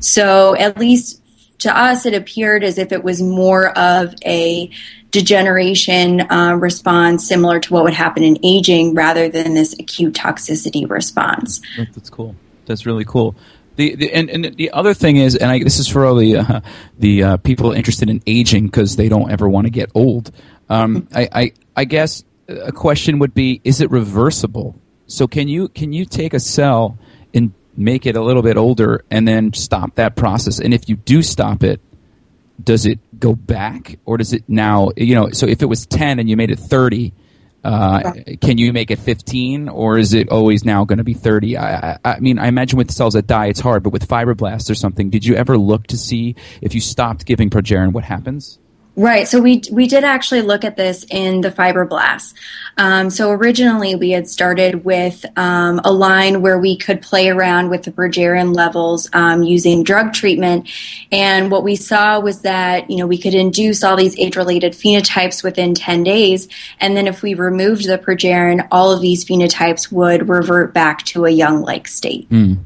So 0.00 0.56
at 0.56 0.78
least 0.78 1.20
to 1.58 1.76
us, 1.76 2.06
it 2.06 2.14
appeared 2.14 2.64
as 2.64 2.78
if 2.78 2.92
it 2.92 3.04
was 3.04 3.20
more 3.20 3.76
of 3.76 4.14
a 4.24 4.70
degeneration 5.10 6.20
uh, 6.30 6.54
response 6.54 7.26
similar 7.26 7.60
to 7.60 7.72
what 7.72 7.84
would 7.84 7.94
happen 7.94 8.22
in 8.22 8.38
aging 8.42 8.94
rather 8.94 9.28
than 9.28 9.54
this 9.54 9.74
acute 9.78 10.14
toxicity 10.14 10.88
response. 10.88 11.60
That's 11.94 12.10
cool. 12.10 12.36
That's 12.66 12.86
really 12.86 13.04
cool. 13.04 13.34
The, 13.76 13.94
the 13.94 14.12
and, 14.12 14.28
and 14.28 14.56
the 14.56 14.72
other 14.72 14.92
thing 14.92 15.16
is, 15.16 15.36
and 15.36 15.50
I, 15.50 15.62
this 15.62 15.78
is 15.78 15.86
for 15.86 16.04
all 16.04 16.16
the 16.16 16.38
uh, 16.38 16.60
the 16.98 17.22
uh, 17.22 17.36
people 17.38 17.72
interested 17.72 18.10
in 18.10 18.20
aging 18.26 18.66
because 18.66 18.96
they 18.96 19.08
don't 19.08 19.30
ever 19.30 19.48
want 19.48 19.66
to 19.66 19.70
get 19.70 19.90
old. 19.94 20.32
Um, 20.68 21.08
I, 21.14 21.28
I 21.32 21.52
I 21.76 21.84
guess 21.84 22.24
a 22.48 22.72
question 22.72 23.20
would 23.20 23.34
be: 23.34 23.60
Is 23.62 23.80
it 23.80 23.90
reversible? 23.90 24.74
So 25.06 25.28
can 25.28 25.48
you 25.48 25.68
can 25.68 25.92
you 25.92 26.04
take 26.04 26.34
a 26.34 26.40
cell 26.40 26.98
and 27.32 27.52
make 27.76 28.04
it 28.04 28.16
a 28.16 28.20
little 28.20 28.42
bit 28.42 28.56
older 28.56 29.04
and 29.10 29.28
then 29.28 29.52
stop 29.52 29.94
that 29.94 30.16
process? 30.16 30.58
And 30.58 30.74
if 30.74 30.88
you 30.88 30.96
do 30.96 31.22
stop 31.22 31.62
it, 31.62 31.80
does 32.62 32.86
it 32.86 32.98
go 33.18 33.34
back 33.34 33.98
or 34.04 34.16
does 34.16 34.32
it 34.32 34.44
now 34.48 34.90
you 34.96 35.14
know 35.14 35.30
so 35.30 35.46
if 35.46 35.62
it 35.62 35.66
was 35.66 35.86
10 35.86 36.18
and 36.18 36.28
you 36.28 36.36
made 36.36 36.50
it 36.50 36.58
30 36.58 37.12
uh, 37.64 38.12
can 38.40 38.56
you 38.56 38.72
make 38.72 38.90
it 38.90 38.98
15 39.00 39.68
or 39.68 39.98
is 39.98 40.14
it 40.14 40.28
always 40.28 40.64
now 40.64 40.84
going 40.84 40.98
to 40.98 41.04
be 41.04 41.14
30 41.14 41.56
I, 41.56 41.90
I, 41.90 41.98
I, 42.04 42.20
mean 42.20 42.38
i 42.38 42.46
imagine 42.46 42.78
with 42.78 42.90
cells 42.90 43.14
that 43.14 43.26
die 43.26 43.46
it's 43.46 43.60
hard 43.60 43.82
but 43.82 43.90
with 43.90 44.08
fibroblasts 44.08 44.70
or 44.70 44.74
something 44.74 45.10
did 45.10 45.24
you 45.24 45.34
ever 45.34 45.58
look 45.58 45.86
to 45.88 45.96
see 45.96 46.36
if 46.62 46.74
you 46.74 46.80
stopped 46.80 47.26
giving 47.26 47.50
progerin 47.50 47.92
what 47.92 48.04
happens 48.04 48.58
Right. 48.98 49.28
So 49.28 49.40
we 49.40 49.62
we 49.70 49.86
did 49.86 50.02
actually 50.02 50.42
look 50.42 50.64
at 50.64 50.76
this 50.76 51.06
in 51.08 51.40
the 51.40 51.52
fibroblasts. 51.52 52.34
Um, 52.78 53.10
so 53.10 53.30
originally 53.30 53.94
we 53.94 54.10
had 54.10 54.28
started 54.28 54.84
with 54.84 55.24
um, 55.38 55.80
a 55.84 55.92
line 55.92 56.42
where 56.42 56.58
we 56.58 56.76
could 56.76 57.00
play 57.00 57.28
around 57.28 57.70
with 57.70 57.84
the 57.84 57.92
progerin 57.92 58.56
levels 58.56 59.08
um, 59.12 59.44
using 59.44 59.84
drug 59.84 60.14
treatment, 60.14 60.68
and 61.12 61.48
what 61.48 61.62
we 61.62 61.76
saw 61.76 62.18
was 62.18 62.40
that 62.40 62.90
you 62.90 62.96
know 62.96 63.06
we 63.06 63.18
could 63.18 63.34
induce 63.34 63.84
all 63.84 63.94
these 63.94 64.18
age-related 64.18 64.72
phenotypes 64.72 65.44
within 65.44 65.74
10 65.74 66.02
days, 66.02 66.48
and 66.80 66.96
then 66.96 67.06
if 67.06 67.22
we 67.22 67.34
removed 67.34 67.86
the 67.86 67.98
progerin, 67.98 68.66
all 68.72 68.90
of 68.90 69.00
these 69.00 69.24
phenotypes 69.24 69.92
would 69.92 70.28
revert 70.28 70.74
back 70.74 71.04
to 71.04 71.24
a 71.24 71.30
young-like 71.30 71.86
state. 71.86 72.28
Mm. 72.30 72.58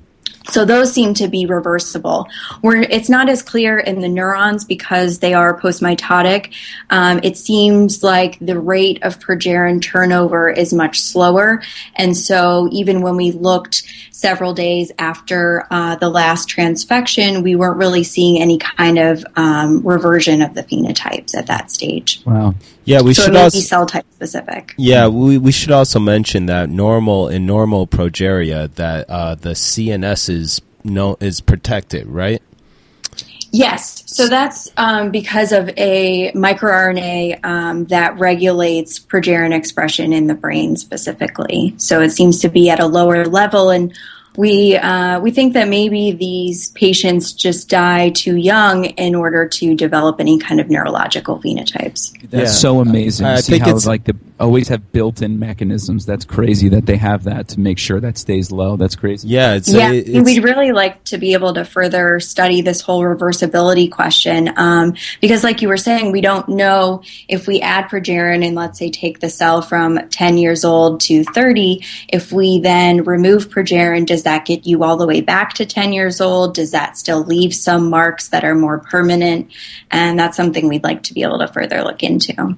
So 0.51 0.65
those 0.65 0.93
seem 0.93 1.15
to 1.15 1.29
be 1.29 1.47
reversible. 1.47 2.29
Where 2.61 2.83
it's 2.83 3.09
not 3.09 3.29
as 3.29 3.43
clear 3.43 3.79
in 3.79 4.01
the 4.01 4.09
neurons 4.09 4.65
because 4.65 5.21
they 5.21 5.35
are 5.35 5.59
postmitotic. 5.59 6.53
Um, 6.91 7.21
it 7.23 7.37
seems 7.37 8.03
like 8.03 8.39
the 8.41 8.59
rate 8.59 9.03
of 9.03 9.19
progerin 9.19 9.81
turnover 9.81 10.51
is 10.51 10.73
much 10.73 11.01
slower, 11.01 11.63
and 11.95 12.17
so 12.17 12.69
even 12.73 13.03
when 13.03 13.17
we 13.17 13.31
looked 13.31 13.83
several 14.11 14.55
days 14.55 14.93
after 14.99 15.67
uh, 15.71 15.97
the 15.97 16.09
last 16.09 16.49
transfection, 16.49 17.43
we 17.43 17.57
weren't 17.57 17.77
really 17.77 18.05
seeing 18.05 18.41
any 18.41 18.57
kind 18.57 18.99
of 18.99 19.25
um, 19.37 19.85
reversion 19.85 20.43
of 20.43 20.55
the 20.55 20.63
phenotypes 20.63 21.35
at 21.35 21.49
that 21.49 21.71
stage. 21.71 22.23
Wow. 22.25 22.55
Yeah, 22.85 23.03
we 23.03 23.15
so 23.15 23.25
should 23.25 23.37
also 23.37 23.59
be 23.59 23.63
cell 23.63 23.87
type 23.87 24.07
specific. 24.13 24.75
Yeah, 24.77 25.07
we 25.09 25.39
we 25.39 25.53
should 25.53 25.71
also 25.71 26.01
mention 26.01 26.47
that 26.47 26.69
normal 26.69 27.29
in 27.29 27.47
normal 27.47 27.87
progeria 27.87 28.73
that 28.75 29.09
uh, 29.09 29.35
the 29.37 29.51
CNS 29.51 30.29
is 30.29 30.61
no 30.85 31.17
is 31.21 31.41
protected, 31.41 32.07
right? 32.07 32.43
Yes. 33.55 34.03
So 34.07 34.29
that's 34.29 34.71
um, 34.79 35.11
because 35.11 35.53
of 35.53 35.69
a 35.77 36.33
microRNA 36.33 37.45
um, 37.45 37.85
that 37.87 38.19
regulates 38.19 38.99
progerin 38.99 39.55
expression 39.55 40.15
in 40.15 40.27
the 40.27 40.35
brain 40.35 40.77
specifically. 40.77 41.75
So 41.77 42.01
it 42.01 42.11
seems 42.11 42.41
to 42.41 42.49
be 42.49 42.71
at 42.71 42.81
a 42.81 42.87
lower 42.87 43.27
level, 43.27 43.69
and 43.69 43.95
we 44.37 44.77
uh, 44.77 45.21
we 45.21 45.31
think 45.31 45.55
that 45.55 45.69
maybe 45.69 46.13
these 46.13 46.71
patients 46.71 47.33
just 47.33 47.69
die 47.69 48.11
too 48.11 48.37
young 48.37 48.85
in 48.85 49.15
order 49.15 49.47
to 49.47 49.75
develop 49.75 50.21
any 50.21 50.39
kind 50.39 50.61
of 50.61 50.71
neurological 50.71 51.39
phenotypes. 51.39 52.13
That's 52.31 52.33
yeah. 52.33 52.47
so 52.47 52.81
amazing. 52.81 53.27
I, 53.27 53.35
I 53.35 53.41
See 53.41 53.53
think 53.53 53.65
how 53.65 53.77
it's 53.77 53.87
like 53.87 54.05
the 54.05 54.17
always 54.43 54.69
have 54.69 54.93
built-in 54.93 55.39
mechanisms. 55.39 56.05
That's 56.05 56.25
crazy 56.25 56.69
that 56.71 56.85
they 56.85 56.97
have 56.97 57.25
that 57.25 57.49
to 57.49 57.61
make 57.61 57.79
sure 57.79 58.01
that 58.01 58.19
stays 58.19 58.51
low. 58.51 58.77
That's 58.77 58.97
crazy. 58.97 59.29
Yeah, 59.29 59.55
it's, 59.55 59.73
yeah. 59.73 59.93
It's, 59.93 60.25
we'd 60.25 60.43
really 60.43 60.73
like 60.73 61.03
to 61.05 61.19
be 61.19 61.33
able 61.35 61.55
to 61.55 61.65
further 61.65 62.19
study 62.21 62.61
this 62.61 62.81
whole 62.81 63.03
reversibility 63.03 63.91
question 63.91 64.53
um, 64.57 64.95
because, 65.21 65.45
like 65.45 65.63
you 65.63 65.69
were 65.69 65.77
saying, 65.77 66.13
we 66.13 66.21
don't 66.21 66.49
know 66.49 67.03
if 67.29 67.47
we 67.47 67.61
add 67.61 67.89
progerin 67.89 68.45
and 68.45 68.57
let's 68.57 68.79
say 68.79 68.91
take 68.91 69.21
the 69.21 69.31
cell 69.31 69.63
from 69.63 70.09
10 70.09 70.39
years 70.39 70.65
old 70.65 71.01
to 71.03 71.25
30. 71.25 71.85
If 72.09 72.33
we 72.33 72.59
then 72.59 73.05
remove 73.05 73.49
progerin, 73.49 74.07
does 74.07 74.22
that 74.23 74.47
get 74.47 74.67
you 74.67 74.85
all 74.85 74.97
the 74.97 75.07
way 75.07 75.21
back 75.21 75.55
to 75.55 75.67
10 75.67 75.93
years 75.93 76.21
old? 76.21 76.55
Does 76.55 76.71
that 76.73 76.97
still 76.97 77.23
leave 77.23 77.55
some 77.55 77.91
marks 77.91 78.29
that 78.29 78.45
are 78.45 78.55
more 78.55 78.79
permanent? 78.79 79.53
And 79.91 80.19
that's 80.19 80.37
something 80.37 80.69
we'd 80.69 80.85
like 80.85 81.05
to 81.05 81.15
be 81.15 81.23
able 81.23 81.39
to 81.39 81.49
further 81.49 81.83
look 81.83 82.03
into. 82.03 82.57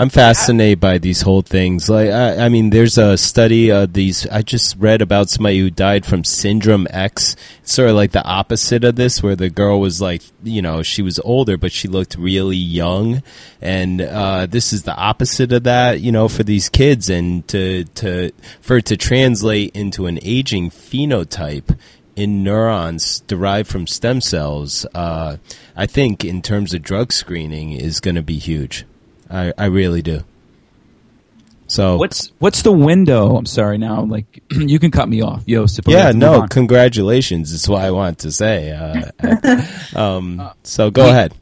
I'm 0.00 0.10
fascinated 0.10 0.78
by 0.78 0.98
these 0.98 1.22
whole 1.22 1.42
things. 1.42 1.90
Like, 1.90 2.10
I, 2.10 2.44
I 2.44 2.48
mean, 2.50 2.70
there's 2.70 2.98
a 2.98 3.18
study 3.18 3.72
of 3.72 3.94
these. 3.94 4.28
I 4.28 4.42
just 4.42 4.76
read 4.78 5.02
about 5.02 5.28
somebody 5.28 5.58
who 5.58 5.70
died 5.70 6.06
from 6.06 6.22
syndrome 6.22 6.86
X. 6.88 7.34
Sort 7.64 7.90
of 7.90 7.96
like 7.96 8.12
the 8.12 8.22
opposite 8.22 8.84
of 8.84 8.94
this, 8.94 9.24
where 9.24 9.34
the 9.34 9.50
girl 9.50 9.80
was 9.80 10.00
like, 10.00 10.22
you 10.44 10.62
know, 10.62 10.84
she 10.84 11.02
was 11.02 11.18
older, 11.18 11.56
but 11.56 11.72
she 11.72 11.88
looked 11.88 12.14
really 12.14 12.56
young. 12.56 13.24
And 13.60 14.00
uh, 14.00 14.46
this 14.46 14.72
is 14.72 14.84
the 14.84 14.94
opposite 14.94 15.52
of 15.52 15.64
that, 15.64 16.00
you 16.00 16.12
know, 16.12 16.28
for 16.28 16.44
these 16.44 16.68
kids, 16.68 17.10
and 17.10 17.46
to 17.48 17.82
to 17.96 18.30
for 18.60 18.76
it 18.76 18.84
to 18.86 18.96
translate 18.96 19.74
into 19.74 20.06
an 20.06 20.20
aging 20.22 20.70
phenotype 20.70 21.76
in 22.14 22.44
neurons 22.44 23.18
derived 23.26 23.68
from 23.68 23.88
stem 23.88 24.20
cells, 24.20 24.86
uh, 24.94 25.38
I 25.74 25.86
think 25.86 26.24
in 26.24 26.40
terms 26.40 26.72
of 26.72 26.82
drug 26.82 27.12
screening 27.12 27.72
is 27.72 27.98
going 27.98 28.14
to 28.14 28.22
be 28.22 28.38
huge. 28.38 28.84
I, 29.30 29.52
I 29.56 29.66
really 29.66 30.02
do. 30.02 30.22
So 31.68 31.98
what's 31.98 32.32
what's 32.38 32.62
the 32.62 32.72
window? 32.72 33.36
I'm 33.36 33.46
sorry 33.46 33.76
now. 33.76 34.02
Like 34.02 34.42
you 34.50 34.78
can 34.78 34.90
cut 34.90 35.08
me 35.08 35.20
off, 35.20 35.46
Joseph. 35.46 35.86
Yeah, 35.86 36.12
no, 36.12 36.46
congratulations. 36.48 37.52
Is 37.52 37.68
what 37.68 37.82
I 37.82 37.90
want 37.90 38.20
to 38.20 38.32
say. 38.32 38.72
Uh, 38.72 39.62
um, 39.94 40.40
uh, 40.40 40.52
so 40.62 40.90
go 40.90 41.04
we, 41.04 41.10
ahead. 41.10 41.34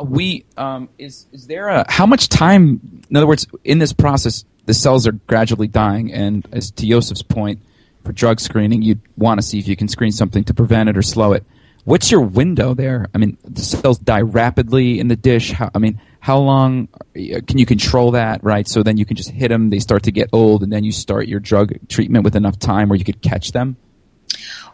We 0.00 0.44
um, 0.56 0.88
is 0.98 1.26
is 1.32 1.48
there 1.48 1.68
a 1.68 1.84
how 1.88 2.06
much 2.06 2.28
time? 2.28 3.02
In 3.10 3.16
other 3.16 3.26
words, 3.26 3.46
in 3.64 3.80
this 3.80 3.92
process, 3.92 4.44
the 4.66 4.74
cells 4.74 5.06
are 5.08 5.12
gradually 5.12 5.66
dying, 5.66 6.12
and 6.12 6.46
as 6.52 6.70
to 6.70 6.86
Joseph's 6.86 7.22
point, 7.22 7.60
for 8.04 8.12
drug 8.12 8.38
screening, 8.38 8.82
you'd 8.82 9.02
want 9.16 9.40
to 9.40 9.46
see 9.46 9.58
if 9.58 9.66
you 9.66 9.74
can 9.74 9.88
screen 9.88 10.12
something 10.12 10.44
to 10.44 10.54
prevent 10.54 10.90
it 10.90 10.96
or 10.96 11.02
slow 11.02 11.32
it. 11.32 11.44
What's 11.84 12.12
your 12.12 12.20
window 12.20 12.74
there? 12.74 13.08
I 13.12 13.18
mean, 13.18 13.38
the 13.42 13.60
cells 13.60 13.98
die 13.98 14.20
rapidly 14.20 15.00
in 15.00 15.08
the 15.08 15.16
dish. 15.16 15.50
How, 15.50 15.70
I 15.74 15.78
mean, 15.78 16.00
how 16.20 16.38
long 16.38 16.88
uh, 17.16 17.40
can 17.46 17.58
you 17.58 17.66
control 17.66 18.12
that, 18.12 18.44
right? 18.44 18.68
So 18.68 18.84
then 18.84 18.96
you 18.96 19.04
can 19.04 19.16
just 19.16 19.30
hit 19.30 19.48
them, 19.48 19.70
they 19.70 19.80
start 19.80 20.04
to 20.04 20.12
get 20.12 20.28
old, 20.32 20.62
and 20.62 20.72
then 20.72 20.84
you 20.84 20.92
start 20.92 21.26
your 21.26 21.40
drug 21.40 21.72
treatment 21.88 22.24
with 22.24 22.36
enough 22.36 22.58
time 22.58 22.88
where 22.88 22.96
you 22.96 23.04
could 23.04 23.20
catch 23.20 23.50
them? 23.50 23.76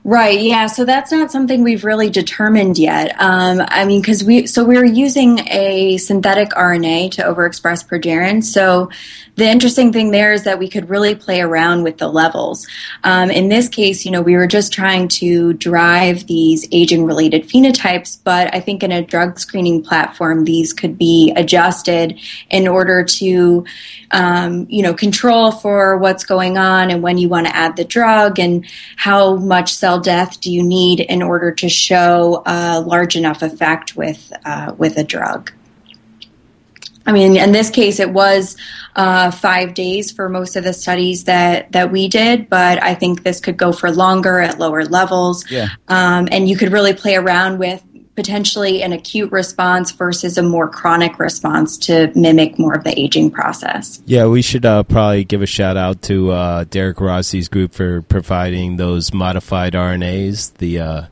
Right. 0.04 0.40
Yeah. 0.40 0.66
So 0.66 0.84
that's 0.84 1.10
not 1.10 1.30
something 1.30 1.64
we've 1.64 1.84
really 1.84 2.08
determined 2.08 2.78
yet. 2.78 3.14
Um, 3.20 3.60
I 3.66 3.84
mean, 3.84 4.00
because 4.00 4.22
we 4.22 4.46
so 4.46 4.64
we 4.64 4.76
are 4.76 4.84
using 4.84 5.40
a 5.48 5.96
synthetic 5.98 6.50
RNA 6.50 7.12
to 7.12 7.22
overexpress 7.22 7.86
progerin. 7.86 8.42
So 8.42 8.90
the 9.38 9.48
interesting 9.48 9.92
thing 9.92 10.10
there 10.10 10.32
is 10.32 10.42
that 10.44 10.58
we 10.58 10.68
could 10.68 10.90
really 10.90 11.14
play 11.14 11.40
around 11.40 11.84
with 11.84 11.98
the 11.98 12.08
levels. 12.08 12.66
Um, 13.04 13.30
in 13.30 13.48
this 13.48 13.68
case, 13.68 14.04
you 14.04 14.10
know, 14.10 14.20
we 14.20 14.34
were 14.34 14.48
just 14.48 14.72
trying 14.72 15.06
to 15.08 15.52
drive 15.52 16.26
these 16.26 16.66
aging-related 16.72 17.48
phenotypes, 17.48 18.18
but 18.24 18.52
I 18.52 18.58
think 18.58 18.82
in 18.82 18.90
a 18.90 19.00
drug 19.00 19.38
screening 19.38 19.80
platform, 19.80 20.44
these 20.44 20.72
could 20.72 20.98
be 20.98 21.32
adjusted 21.36 22.18
in 22.50 22.66
order 22.66 23.04
to, 23.04 23.64
um, 24.10 24.66
you 24.68 24.82
know, 24.82 24.92
control 24.92 25.52
for 25.52 25.96
what's 25.98 26.24
going 26.24 26.58
on 26.58 26.90
and 26.90 27.00
when 27.00 27.16
you 27.16 27.28
want 27.28 27.46
to 27.46 27.54
add 27.54 27.76
the 27.76 27.84
drug 27.84 28.40
and 28.40 28.66
how 28.96 29.36
much 29.36 29.72
cell 29.72 29.87
death 29.96 30.40
do 30.40 30.52
you 30.52 30.62
need 30.62 31.00
in 31.00 31.22
order 31.22 31.50
to 31.52 31.68
show 31.70 32.42
a 32.44 32.80
large 32.80 33.16
enough 33.16 33.40
effect 33.40 33.96
with 33.96 34.30
uh, 34.44 34.74
with 34.76 34.98
a 34.98 35.04
drug. 35.04 35.52
I 37.06 37.12
mean, 37.12 37.38
in 37.38 37.52
this 37.52 37.70
case, 37.70 38.00
it 38.00 38.10
was 38.10 38.54
uh, 38.94 39.30
five 39.30 39.72
days 39.72 40.12
for 40.12 40.28
most 40.28 40.56
of 40.56 40.64
the 40.64 40.74
studies 40.74 41.24
that 41.24 41.72
that 41.72 41.90
we 41.90 42.08
did, 42.08 42.50
but 42.50 42.82
I 42.82 42.94
think 42.94 43.22
this 43.22 43.40
could 43.40 43.56
go 43.56 43.72
for 43.72 43.90
longer 43.90 44.40
at 44.40 44.58
lower 44.58 44.84
levels. 44.84 45.50
Yeah. 45.50 45.68
Um, 45.88 46.28
and 46.30 46.50
you 46.50 46.56
could 46.58 46.70
really 46.70 46.92
play 46.92 47.16
around 47.16 47.58
with 47.58 47.82
potentially 48.18 48.82
an 48.82 48.92
acute 48.92 49.30
response 49.30 49.92
versus 49.92 50.36
a 50.36 50.42
more 50.42 50.68
chronic 50.68 51.20
response 51.20 51.78
to 51.78 52.10
mimic 52.16 52.58
more 52.58 52.74
of 52.74 52.82
the 52.82 52.98
aging 52.98 53.30
process. 53.30 54.02
Yeah, 54.06 54.26
we 54.26 54.42
should 54.42 54.66
uh, 54.66 54.82
probably 54.82 55.22
give 55.22 55.40
a 55.40 55.46
shout 55.46 55.76
out 55.76 56.02
to 56.02 56.32
uh, 56.32 56.64
Derek 56.64 57.00
Rossi's 57.00 57.48
group 57.48 57.72
for 57.72 58.02
providing 58.02 58.76
those 58.76 59.14
modified 59.14 59.74
RNAs. 59.74 60.52
The 60.54 60.80
uh, 60.80 61.02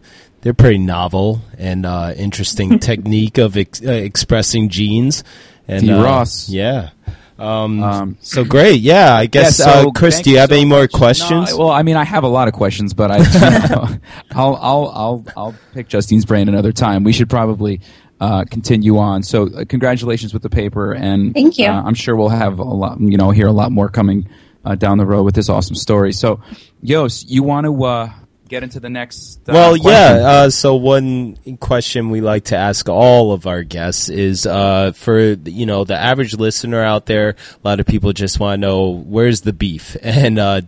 they're 0.40 0.52
pretty 0.52 0.78
novel 0.78 1.42
and 1.56 1.86
uh, 1.86 2.12
interesting 2.16 2.78
technique 2.80 3.38
of 3.38 3.56
ex- 3.56 3.80
uh, 3.80 3.92
expressing 3.92 4.68
genes. 4.68 5.22
And 5.68 5.86
D. 5.86 5.92
Uh, 5.92 6.02
Ross, 6.02 6.48
yeah. 6.48 6.90
Um, 7.38 7.82
um, 7.82 8.18
so 8.20 8.44
great, 8.44 8.80
yeah. 8.80 9.14
I 9.14 9.26
guess, 9.26 9.58
yeah, 9.58 9.66
so 9.66 9.88
uh, 9.88 9.92
Chris, 9.92 10.20
do 10.20 10.30
you 10.30 10.38
have 10.38 10.48
so 10.50 10.56
any 10.56 10.64
more 10.64 10.82
much. 10.82 10.92
questions? 10.92 11.50
No, 11.50 11.58
well, 11.58 11.70
I 11.70 11.82
mean, 11.82 11.96
I 11.96 12.04
have 12.04 12.24
a 12.24 12.28
lot 12.28 12.48
of 12.48 12.54
questions, 12.54 12.94
but 12.94 13.10
I, 13.10 13.18
I'll, 14.32 14.56
I'll, 14.56 14.86
I'll, 14.86 15.24
I'll 15.36 15.54
pick 15.74 15.88
Justine's 15.88 16.24
brain 16.24 16.48
another 16.48 16.72
time. 16.72 17.04
We 17.04 17.12
should 17.12 17.28
probably 17.28 17.80
uh, 18.20 18.44
continue 18.44 18.98
on. 18.98 19.22
So, 19.22 19.48
uh, 19.48 19.64
congratulations 19.68 20.32
with 20.32 20.42
the 20.42 20.50
paper, 20.50 20.92
and 20.92 21.34
thank 21.34 21.58
you. 21.58 21.66
Uh, 21.66 21.82
I'm 21.82 21.94
sure 21.94 22.16
we'll 22.16 22.30
have 22.30 22.58
a 22.58 22.64
lot, 22.64 22.98
you 23.00 23.18
know, 23.18 23.30
hear 23.30 23.46
a 23.46 23.52
lot 23.52 23.70
more 23.70 23.88
coming 23.90 24.28
uh, 24.64 24.74
down 24.74 24.98
the 24.98 25.06
road 25.06 25.24
with 25.24 25.34
this 25.34 25.48
awesome 25.48 25.76
story. 25.76 26.12
So, 26.12 26.40
Yos, 26.80 27.24
you 27.26 27.42
want 27.42 27.66
to 27.66 27.84
uh, 27.84 28.12
get 28.48 28.62
into 28.62 28.80
the 28.80 28.88
next? 28.88 29.40
Uh, 29.48 29.52
well, 29.52 29.70
question? 29.78 29.90
yeah. 29.90 30.28
Uh, 30.28 30.50
so 30.50 30.74
one 30.74 31.36
question 31.58 32.10
we 32.10 32.20
like 32.20 32.44
to 32.44 32.56
ask 32.56 32.88
all 32.88 33.32
of 33.32 33.46
our 33.46 33.62
guests 33.62 34.08
is 34.08 34.46
uh, 34.46 34.92
for 34.92 35.20
you 35.20 35.66
know 35.66 35.84
the 35.84 35.96
average 35.96 36.34
listener 36.34 36.82
out 36.82 37.06
there. 37.06 37.30
A 37.30 37.68
lot 37.68 37.80
of 37.80 37.86
people 37.86 38.12
just 38.12 38.40
want 38.40 38.60
to 38.60 38.66
know 38.66 38.90
where's 38.90 39.42
the 39.42 39.52
beef, 39.52 39.96
and 40.02 40.38
uh, 40.38 40.62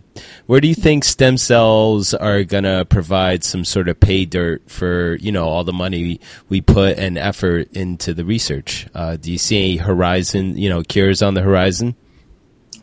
where 0.45 0.61
do 0.61 0.67
you 0.67 0.75
think 0.75 1.03
stem 1.03 1.37
cells 1.37 2.13
are 2.13 2.43
gonna 2.43 2.85
provide 2.85 3.43
some 3.43 3.65
sort 3.65 3.89
of 3.89 3.99
pay 3.99 4.25
dirt 4.25 4.69
for 4.69 5.15
you 5.15 5.31
know 5.31 5.47
all 5.47 5.63
the 5.63 5.73
money 5.73 6.19
we 6.49 6.61
put 6.61 6.97
and 6.97 7.17
effort 7.17 7.71
into 7.71 8.13
the 8.13 8.25
research? 8.25 8.87
Uh, 8.93 9.15
do 9.15 9.31
you 9.31 9.37
see 9.37 9.57
any 9.57 9.77
horizon? 9.77 10.57
You 10.57 10.69
know, 10.69 10.83
cures 10.83 11.21
on 11.21 11.33
the 11.33 11.41
horizon? 11.41 11.95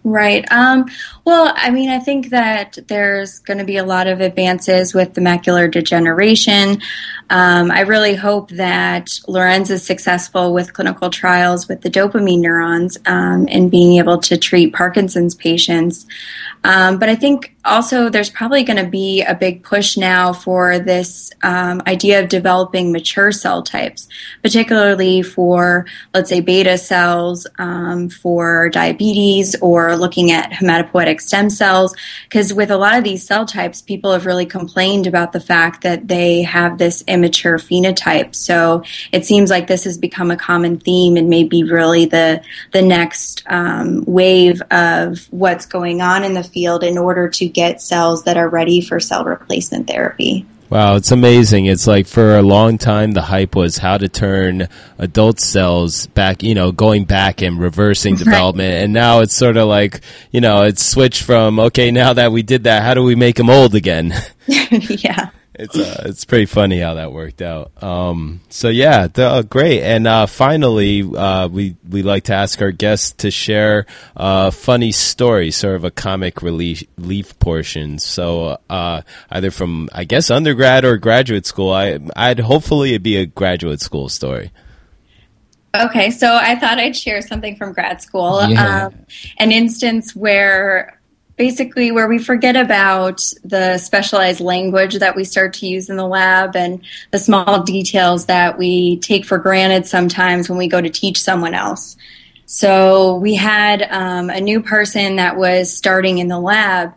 Right. 0.09 0.45
Um, 0.53 0.87
well, 1.25 1.53
I 1.57 1.71
mean, 1.71 1.91
I 1.91 1.99
think 1.99 2.31
that 2.31 2.79
there's 2.87 3.41
going 3.41 3.59
to 3.59 3.65
be 3.65 3.77
a 3.77 3.83
lot 3.83 4.07
of 4.07 4.21
advances 4.21 4.95
with 4.95 5.15
the 5.15 5.21
macular 5.21 5.69
degeneration. 5.69 6.81
Um, 7.29 7.71
I 7.71 7.81
really 7.81 8.15
hope 8.15 8.51
that 8.51 9.19
Lorenz 9.27 9.71
is 9.71 9.83
successful 9.83 10.55
with 10.55 10.73
clinical 10.73 11.11
trials 11.11 11.67
with 11.69 11.81
the 11.81 11.91
dopamine 11.91 12.41
neurons 12.41 12.99
um, 13.07 13.49
and 13.51 13.71
being 13.71 13.99
able 13.99 14.19
to 14.19 14.37
treat 14.37 14.73
Parkinson's 14.73 15.35
patients. 15.35 16.07
Um, 16.63 16.99
but 16.99 17.09
I 17.09 17.15
think 17.15 17.55
also 17.65 18.09
there's 18.09 18.31
probably 18.31 18.65
going 18.65 18.83
to 18.83 18.91
be 18.91 19.23
a 19.23 19.35
big 19.35 19.63
push 19.63 19.97
now 19.97 20.33
for 20.33 20.79
this 20.79 21.33
um, 21.43 21.83
idea 21.87 22.21
of 22.23 22.29
developing 22.29 22.93
mature 22.93 23.31
cell 23.33 23.63
types, 23.63 24.09
particularly 24.43 25.23
for, 25.23 25.87
let's 26.15 26.29
say, 26.29 26.41
beta 26.41 26.79
cells 26.79 27.47
um, 27.59 28.09
for 28.09 28.69
diabetes 28.71 29.55
or 29.61 29.97
looking 29.97 30.33
at 30.33 30.51
hematopoietic 30.51 31.21
stem 31.21 31.51
cells. 31.51 31.95
Because 32.25 32.53
with 32.53 32.71
a 32.71 32.77
lot 32.77 32.97
of 32.97 33.05
these 33.05 33.25
cell 33.25 33.47
types, 33.47 33.83
people 33.83 34.13
have 34.13 34.27
really 34.27 34.47
complained 34.47 35.07
about 35.07 35.33
the 35.33 35.41
fact 35.41 35.83
that 35.83 36.09
they 36.09 36.43
have 36.43 36.79
this 36.79 37.03
immature 37.17 37.59
phenotype. 37.59 38.35
So 38.35 38.85
it 39.11 39.25
seems 39.25 39.51
like 39.51 39.67
this 39.67 39.85
has 39.85 39.99
become 39.99 40.31
a 40.31 40.37
common 40.37 40.79
theme 40.79 41.17
and 41.17 41.29
may 41.29 41.45
be 41.45 41.65
really 41.65 42.05
the 42.05 42.43
the 42.73 42.83
next 42.83 43.43
um, 43.47 44.05
wave 44.07 44.63
of 44.71 45.27
what's 45.31 45.67
going 45.67 46.01
on 46.01 46.23
in 46.23 46.35
the 46.35 46.45
field 46.45 46.85
in 46.85 46.99
order 46.99 47.29
to 47.29 47.49
get 47.49 47.83
cells 47.83 48.25
that 48.25 48.37
are 48.37 48.49
ready 48.49 48.81
for 48.81 49.01
cell 49.01 49.25
replacement 49.25 49.89
therapy. 49.89 50.47
Wow, 50.69 50.97
it's 50.97 51.13
amazing. 51.13 51.67
It's 51.67 51.87
like 51.87 52.09
for 52.09 52.37
a 52.37 52.43
long 52.43 52.77
time 52.77 53.13
the 53.13 53.23
hype 53.23 53.55
was 53.55 53.79
how 53.79 53.99
to 53.99 54.09
turn 54.09 54.69
adult 54.99 55.39
cells 55.39 56.09
back, 56.09 56.43
you 56.43 56.57
know, 56.57 56.73
going 56.73 57.05
back 57.05 57.41
and 57.41 57.61
reversing 57.61 58.17
development. 58.17 58.73
Right. 58.73 58.83
And 58.83 58.93
now 58.93 59.21
it's 59.21 59.37
sort 59.37 59.57
of 59.57 59.69
like, 59.69 60.01
you 60.33 60.41
know, 60.41 60.63
it's 60.63 60.85
switched 60.85 61.23
from, 61.23 61.61
okay, 61.61 61.93
now 61.93 62.15
that 62.15 62.33
we 62.33 62.43
did 62.43 62.65
that, 62.65 62.83
how 62.83 62.95
do 62.95 63.05
we 63.05 63.15
make 63.15 63.37
them 63.37 63.49
old 63.49 63.77
again? 63.77 64.13
yeah 64.49 65.31
it's 65.59 65.77
uh, 65.77 66.03
it's 66.07 66.25
pretty 66.25 66.47
funny 66.47 66.79
how 66.79 66.95
that 66.95 67.13
worked 67.13 67.43
out. 67.43 67.71
Um, 67.83 68.41
so 68.49 68.69
yeah, 68.69 69.07
the, 69.07 69.27
uh, 69.27 69.43
great. 69.43 69.83
And 69.83 70.07
uh, 70.07 70.27
finally, 70.27 71.03
uh, 71.03 71.49
we 71.49 71.77
we 71.89 72.03
like 72.03 72.25
to 72.25 72.35
ask 72.35 72.61
our 72.61 72.71
guests 72.71 73.13
to 73.19 73.31
share 73.31 73.87
a 74.17 74.21
uh, 74.21 74.51
funny 74.51 74.93
story, 74.93 75.51
sort 75.51 75.77
of 75.77 75.85
a 75.85 75.91
comic 75.91 76.43
relief, 76.43 76.85
relief 76.99 77.39
portion. 77.39 77.99
So 77.99 78.59
uh, 78.69 79.03
either 79.31 79.51
from 79.51 79.89
I 79.93 80.05
guess 80.05 80.31
undergrad 80.31 80.85
or 80.85 80.97
graduate 80.97 81.47
school. 81.47 81.73
I 81.73 81.99
I'd 82.15 82.41
hopefully 82.41 82.91
it'd 82.91 83.03
be 83.03 83.17
a 83.17 83.27
graduate 83.27 83.81
school 83.81 84.09
story. 84.09 84.53
Okay, 85.75 86.11
so 86.11 86.35
I 86.35 86.57
thought 86.57 86.79
I'd 86.79 86.97
share 86.97 87.21
something 87.21 87.57
from 87.57 87.73
grad 87.73 88.01
school. 88.01 88.43
Yeah. 88.49 88.87
Um, 88.87 88.95
an 89.39 89.53
instance 89.53 90.17
where 90.17 90.96
basically 91.37 91.91
where 91.91 92.09
we 92.09 92.19
forget 92.19 92.57
about 92.57 93.23
the 93.45 93.79
specialized 93.79 94.41
language 94.41 94.99
that 94.99 95.15
we 95.15 95.25
start 95.25 95.53
to 95.55 95.67
use 95.67 95.91
in 95.91 95.97
the 95.97 96.07
lab 96.07 96.57
and 96.57 96.83
the 97.11 97.19
small 97.19 97.63
details 97.63 98.27
that 98.27 98.59
we 98.59 98.99
take 98.99 99.25
for 99.25 99.39
granted 99.39 99.87
sometimes 99.87 100.49
when 100.49 100.59
we 100.59 100.67
go 100.67 100.81
to 100.81 100.91
teach 100.91 101.21
someone 101.21 101.55
else. 101.55 101.97
So 102.47 103.17
we 103.17 103.35
had 103.35 103.83
um, 103.91 104.31
a 104.31 104.41
new 104.41 104.63
person 104.63 105.17
that 105.17 105.37
was 105.37 105.73
starting 105.73 106.19
in 106.19 106.29
the 106.29 106.39
lab 106.39 106.95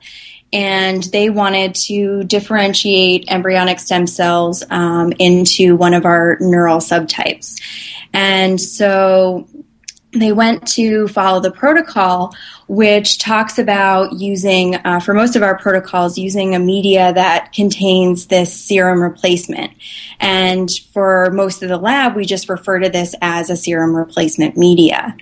and 0.54 1.04
they 1.04 1.30
wanted 1.30 1.76
to 1.76 2.24
differentiate 2.24 3.26
embryonic 3.28 3.80
stem 3.80 4.08
cells 4.08 4.64
um, 4.70 5.12
into 5.20 5.76
one 5.76 5.94
of 5.94 6.06
our 6.06 6.38
neural 6.40 6.78
subtypes. 6.78 7.60
And 8.14 8.60
so 8.60 9.48
they 10.12 10.32
went 10.32 10.68
to 10.70 11.08
follow 11.08 11.40
the 11.40 11.52
protocol, 11.52 12.36
which 12.68 13.20
talks 13.20 13.60
about 13.60 14.14
using, 14.14 14.76
uh, 14.76 15.00
for 15.00 15.14
most 15.14 15.36
of 15.36 15.44
our 15.44 15.58
protocols, 15.58 16.18
using 16.18 16.56
a 16.56 16.60
media 16.60 17.14
that 17.14 17.54
contains 17.54 18.28
this 18.28 18.54
serum 18.54 19.02
replacement. 19.02 19.72
And 20.20 20.70
for 20.94 21.30
most 21.32 21.62
of 21.62 21.70
the 21.70 21.78
lab, 21.78 22.16
we 22.16 22.26
just 22.26 22.50
refer 22.50 22.80
to 22.80 22.90
this 22.90 23.14
as 23.22 23.50
a 23.50 23.56
serum 23.56 23.96
replacement 23.96 24.58
media. 24.58 25.16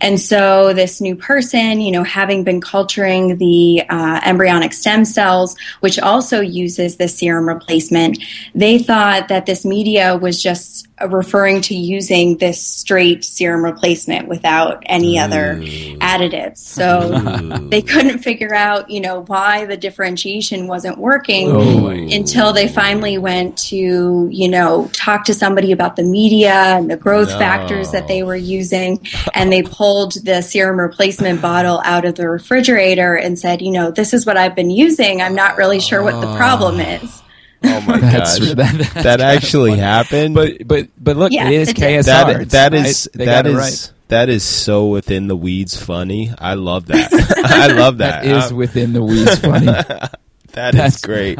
And 0.00 0.20
so 0.20 0.74
this 0.74 1.00
new 1.00 1.16
person, 1.16 1.80
you 1.80 1.90
know, 1.90 2.04
having 2.04 2.44
been 2.44 2.60
culturing 2.60 3.38
the 3.38 3.82
uh, 3.88 4.20
embryonic 4.24 4.74
stem 4.74 5.06
cells, 5.06 5.56
which 5.80 5.98
also 5.98 6.40
uses 6.40 6.96
the 6.96 7.08
serum 7.08 7.48
replacement, 7.48 8.18
they 8.54 8.78
thought 8.78 9.28
that 9.28 9.46
this 9.46 9.64
media 9.64 10.16
was 10.16 10.42
just 10.42 10.86
Uh, 10.98 11.08
referring 11.08 11.60
to 11.60 11.74
using 11.74 12.38
this 12.38 12.62
straight 12.62 13.22
serum 13.22 13.62
replacement 13.62 14.28
without 14.28 14.82
any 14.86 15.18
other 15.18 15.56
mm. 15.56 15.98
additives. 15.98 16.56
So 16.56 17.10
mm. 17.10 17.68
they 17.70 17.82
couldn't 17.82 18.20
figure 18.20 18.54
out, 18.54 18.88
you 18.88 19.00
know, 19.00 19.20
why 19.24 19.66
the 19.66 19.76
differentiation 19.76 20.66
wasn't 20.66 20.96
working 20.96 21.50
oh. 21.50 21.88
until 21.88 22.54
they 22.54 22.66
finally 22.66 23.18
went 23.18 23.58
to, 23.58 24.26
you 24.32 24.48
know, 24.48 24.88
talk 24.94 25.26
to 25.26 25.34
somebody 25.34 25.70
about 25.70 25.96
the 25.96 26.02
media 26.02 26.54
and 26.54 26.90
the 26.90 26.96
growth 26.96 27.28
no. 27.28 27.38
factors 27.38 27.90
that 27.90 28.08
they 28.08 28.22
were 28.22 28.34
using. 28.34 29.06
And 29.34 29.52
they 29.52 29.62
pulled 29.62 30.24
the 30.24 30.40
serum 30.40 30.80
replacement 30.80 31.42
bottle 31.42 31.82
out 31.84 32.06
of 32.06 32.14
the 32.14 32.26
refrigerator 32.26 33.16
and 33.16 33.38
said, 33.38 33.60
you 33.60 33.70
know, 33.70 33.90
this 33.90 34.14
is 34.14 34.24
what 34.24 34.38
I've 34.38 34.54
been 34.54 34.70
using. 34.70 35.20
I'm 35.20 35.34
not 35.34 35.58
really 35.58 35.80
sure 35.80 36.02
what 36.02 36.18
the 36.22 36.36
problem 36.38 36.76
ah. 36.78 37.02
is. 37.02 37.22
Oh 37.66 37.80
my 37.86 38.00
gosh, 38.00 38.38
that, 38.38 38.56
that, 38.94 39.02
that 39.02 39.20
actually 39.20 39.70
funny. 39.70 39.82
happened. 39.82 40.34
But 40.34 40.66
but 40.66 40.88
but 40.98 41.16
look, 41.16 41.32
yeah, 41.32 41.48
it 41.48 41.60
is 41.60 41.72
KSR. 41.72 42.04
That, 42.04 42.50
that 42.50 42.74
is 42.74 43.08
right? 43.14 43.26
that 43.26 43.46
is 43.46 43.56
right. 43.56 43.92
that 44.08 44.28
is 44.28 44.44
so 44.44 44.88
within 44.88 45.26
the 45.26 45.36
weeds 45.36 45.76
funny. 45.80 46.32
I 46.38 46.54
love 46.54 46.86
that. 46.86 47.12
I 47.44 47.68
love 47.68 47.98
that. 47.98 48.24
That 48.24 48.36
is 48.36 48.50
um, 48.52 48.56
within 48.56 48.92
the 48.92 49.02
weeds 49.02 49.38
funny. 49.38 49.68
That 50.52 50.74
is 50.74 51.02
great. 51.02 51.36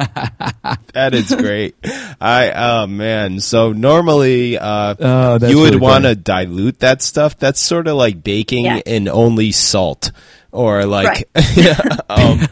that 0.93 1.15
is 1.15 1.35
great. 1.35 1.75
I 2.21 2.51
oh 2.51 2.87
man. 2.87 3.41
So 3.41 3.73
normally 3.73 4.59
uh, 4.59 4.95
oh, 5.01 5.39
you 5.41 5.59
would 5.61 5.71
really 5.73 5.77
want 5.79 6.05
to 6.05 6.15
dilute 6.15 6.81
that 6.81 7.01
stuff. 7.01 7.39
That's 7.39 7.59
sort 7.59 7.89
of 7.89 7.97
like 7.97 8.23
baking 8.23 8.67
yeah. 8.67 8.83
in 8.85 9.09
only 9.09 9.53
salt 9.53 10.13
or 10.53 10.85
like 10.85 11.29
right. 11.35 12.11
um, 12.11 12.47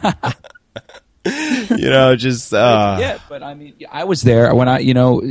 you 1.69 1.89
know, 1.89 2.15
just 2.15 2.53
uh... 2.53 2.97
yeah. 2.99 3.17
But 3.27 3.41
I 3.41 3.55
mean, 3.55 3.73
I 3.91 4.03
was 4.03 4.21
there 4.21 4.53
when 4.53 4.67
I, 4.67 4.79
you 4.79 4.93
know, 4.93 5.21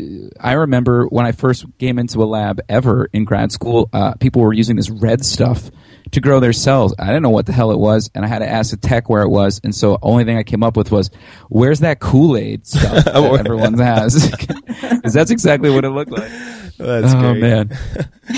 I 0.41 0.55
remember 0.55 1.07
when 1.07 1.25
I 1.25 1.33
first 1.33 1.65
came 1.79 1.99
into 1.99 2.23
a 2.23 2.27
lab 2.27 2.61
ever 2.69 3.09
in 3.13 3.25
grad 3.25 3.53
school. 3.53 3.89
Uh, 3.93 4.15
people 4.15 4.43
were 4.43 4.53
using 4.53 4.75
this 4.75 4.91
red 4.91 5.25
stuff 5.25 5.71
to 6.11 6.21
grow 6.21 6.41
their 6.41 6.53
cells. 6.53 6.95
I 6.99 7.07
didn't 7.07 7.23
know 7.23 7.31
what 7.31 7.47
the 7.47 7.53
hell 7.53 7.71
it 7.71 7.79
was, 7.79 8.11
and 8.15 8.25
I 8.25 8.29
had 8.29 8.41
to 8.41 8.49
ask 8.49 8.71
the 8.71 8.77
tech 8.77 9.09
where 9.09 9.23
it 9.23 9.29
was. 9.29 9.61
And 9.63 9.75
so, 9.75 9.99
only 10.03 10.25
thing 10.25 10.37
I 10.37 10.43
came 10.43 10.65
up 10.65 10.77
with 10.77 10.91
was, 10.91 11.11
"Where's 11.49 11.81
that 11.81 12.01
Kool 12.01 12.37
Aid 12.37 12.67
stuff 12.67 13.05
that 13.05 13.15
everyone 13.15 13.75
has?" 13.75 14.35
Because 14.85 15.13
that's 15.13 15.31
exactly 15.31 15.71
what 15.71 15.85
it 15.85 15.91
looked 15.91 16.11
like. 16.11 16.31
That's 16.79 17.15
oh 17.15 17.21
great. 17.21 17.41
man! 17.41 17.79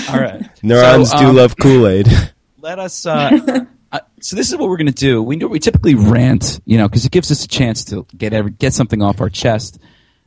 All 0.09 0.19
right, 0.19 0.43
neurons 0.63 1.09
so, 1.09 1.17
um, 1.17 1.25
do 1.25 1.31
love 1.31 1.57
Kool 1.57 1.87
Aid. 1.87 2.07
Let 2.59 2.77
us. 2.77 3.05
Uh, 3.05 3.39
uh, 3.47 3.59
so 4.19 4.35
this 4.35 4.51
is 4.51 4.57
what 4.57 4.69
we're 4.69 4.77
going 4.77 4.87
to 4.87 4.91
do. 4.91 5.21
We 5.21 5.37
we 5.37 5.59
typically 5.59 5.95
rant, 5.95 6.59
you 6.65 6.77
know, 6.77 6.87
because 6.87 7.05
it 7.05 7.11
gives 7.11 7.31
us 7.31 7.43
a 7.45 7.47
chance 7.47 7.85
to 7.85 8.05
get 8.15 8.33
every, 8.33 8.51
get 8.51 8.73
something 8.73 9.01
off 9.01 9.21
our 9.21 9.29
chest. 9.29 9.79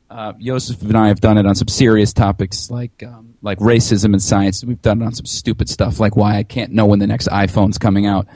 Uh, 0.09 0.33
Joseph 0.33 0.83
and 0.83 0.97
I 0.97 1.09
have 1.09 1.21
done 1.21 1.39
it 1.39 1.47
on 1.47 1.55
some 1.55 1.69
serious 1.69 2.13
topics 2.13 2.71
like 2.71 3.03
um, 3.03 3.35
like 3.43 3.59
racism 3.59 4.07
and 4.07 4.23
science. 4.23 4.65
We've 4.65 4.83
done 4.83 5.03
it 5.03 5.05
on 5.05 5.15
some 5.15 5.27
stupid 5.27 5.69
stuff 5.69 6.01
like 6.01 6.17
why 6.17 6.37
I 6.37 6.43
can't 6.43 6.73
know 6.73 6.87
when 6.87 6.99
the 6.99 7.07
next 7.07 7.29
iPhone's 7.29 7.79
coming 7.79 8.07
out. 8.07 8.27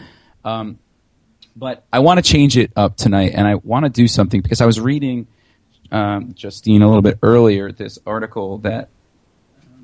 Um, 0.44 0.78
but 1.56 1.84
I 1.92 2.00
want 2.00 2.18
to 2.18 2.22
change 2.22 2.56
it 2.56 2.72
up 2.76 2.96
tonight, 2.96 3.32
and 3.34 3.46
I 3.46 3.56
want 3.56 3.84
to 3.84 3.90
do 3.90 4.08
something 4.08 4.40
because 4.40 4.60
I 4.60 4.66
was 4.66 4.80
reading 4.80 5.26
um, 5.90 6.34
Justine 6.34 6.82
a 6.82 6.86
little 6.86 7.02
bit 7.02 7.18
earlier 7.22 7.70
this 7.70 7.98
article 8.06 8.58
that 8.58 8.88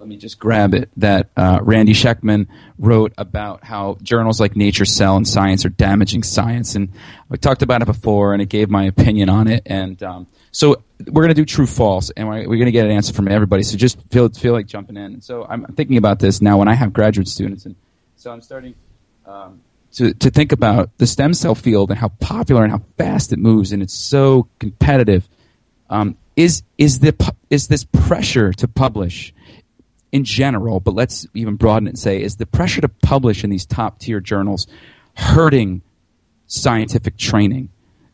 let 0.01 0.09
me 0.09 0.17
just 0.17 0.39
grab 0.39 0.73
it, 0.73 0.89
that 0.97 1.29
uh, 1.37 1.59
Randy 1.61 1.93
Schekman 1.93 2.47
wrote 2.79 3.13
about 3.19 3.63
how 3.63 3.99
journals 4.03 4.41
like 4.41 4.57
Nature 4.57 4.87
Cell 4.87 5.15
and 5.15 5.29
Science 5.29 5.67
are 5.67 5.69
damaging 5.69 6.23
science. 6.23 6.75
And 6.75 6.89
we 7.29 7.37
talked 7.37 7.61
about 7.61 7.83
it 7.83 7.85
before, 7.85 8.33
and 8.33 8.41
it 8.41 8.49
gave 8.49 8.71
my 8.71 8.85
opinion 8.85 9.29
on 9.29 9.47
it. 9.47 9.63
And 9.67 10.03
um, 10.03 10.27
so 10.53 10.83
we're 11.07 11.23
going 11.23 11.29
to 11.29 11.35
do 11.35 11.45
true 11.45 11.67
false, 11.67 12.09
and 12.17 12.27
we're, 12.27 12.65
to 12.65 12.71
get 12.73 12.87
an 12.87 12.93
answer 12.93 13.13
from 13.13 13.29
everybody. 13.29 13.63
So 13.63 13.77
just 13.77 14.01
feel 14.09 14.31
feel 14.31 14.55
like 14.55 14.67
jumping 14.67 14.97
in. 14.97 15.21
So 15.21 15.45
I'm 15.47 15.67
thinking 15.67 15.99
about 15.99 16.19
this 16.19 16.41
now 16.41 16.57
when 16.57 16.67
I 16.67 16.75
have 16.75 16.95
graduate 16.95 17.29
students, 17.29 17.67
and 17.67 17.77
so 18.17 18.33
I'm 18.33 18.41
starting. 18.41 18.75
Um, 19.27 19.61
to, 19.95 20.15
to 20.15 20.31
think 20.31 20.53
about 20.53 20.97
the 20.99 21.07
stem 21.07 21.35
cell 21.35 21.57
field 21.57 21.91
and 21.91 21.99
how 21.99 22.09
popular 22.21 22.63
and 22.63 22.71
how 22.71 22.81
fast 22.97 23.33
it 23.33 23.41
moves, 23.41 23.73
and 23.73 23.83
it's 23.83 23.93
so 23.93 24.49
competitive. 24.61 25.29
Um, 25.91 26.17
is 26.37 26.63
is 26.79 27.01
the 27.01 27.15
is 27.51 27.69
this 27.69 27.85
pressure 27.85 28.53
to 28.55 28.69
publish 28.69 29.35
in 30.13 30.25
general, 30.25 30.81
but 30.81 30.95
let's 30.95 31.27
even 31.35 31.57
broaden 31.57 31.87
it 31.87 31.91
and 31.91 31.99
say, 31.99 32.21
is 32.23 32.37
the 32.37 32.47
pressure 32.47 32.81
to 32.81 32.89
publish 32.89 33.45
in 33.45 33.51
these 33.51 33.65
top 33.67 33.99
tier 34.01 34.21
journals 34.21 34.67
hurting 35.15 35.83
scientific 36.47 37.17
training? 37.17 37.69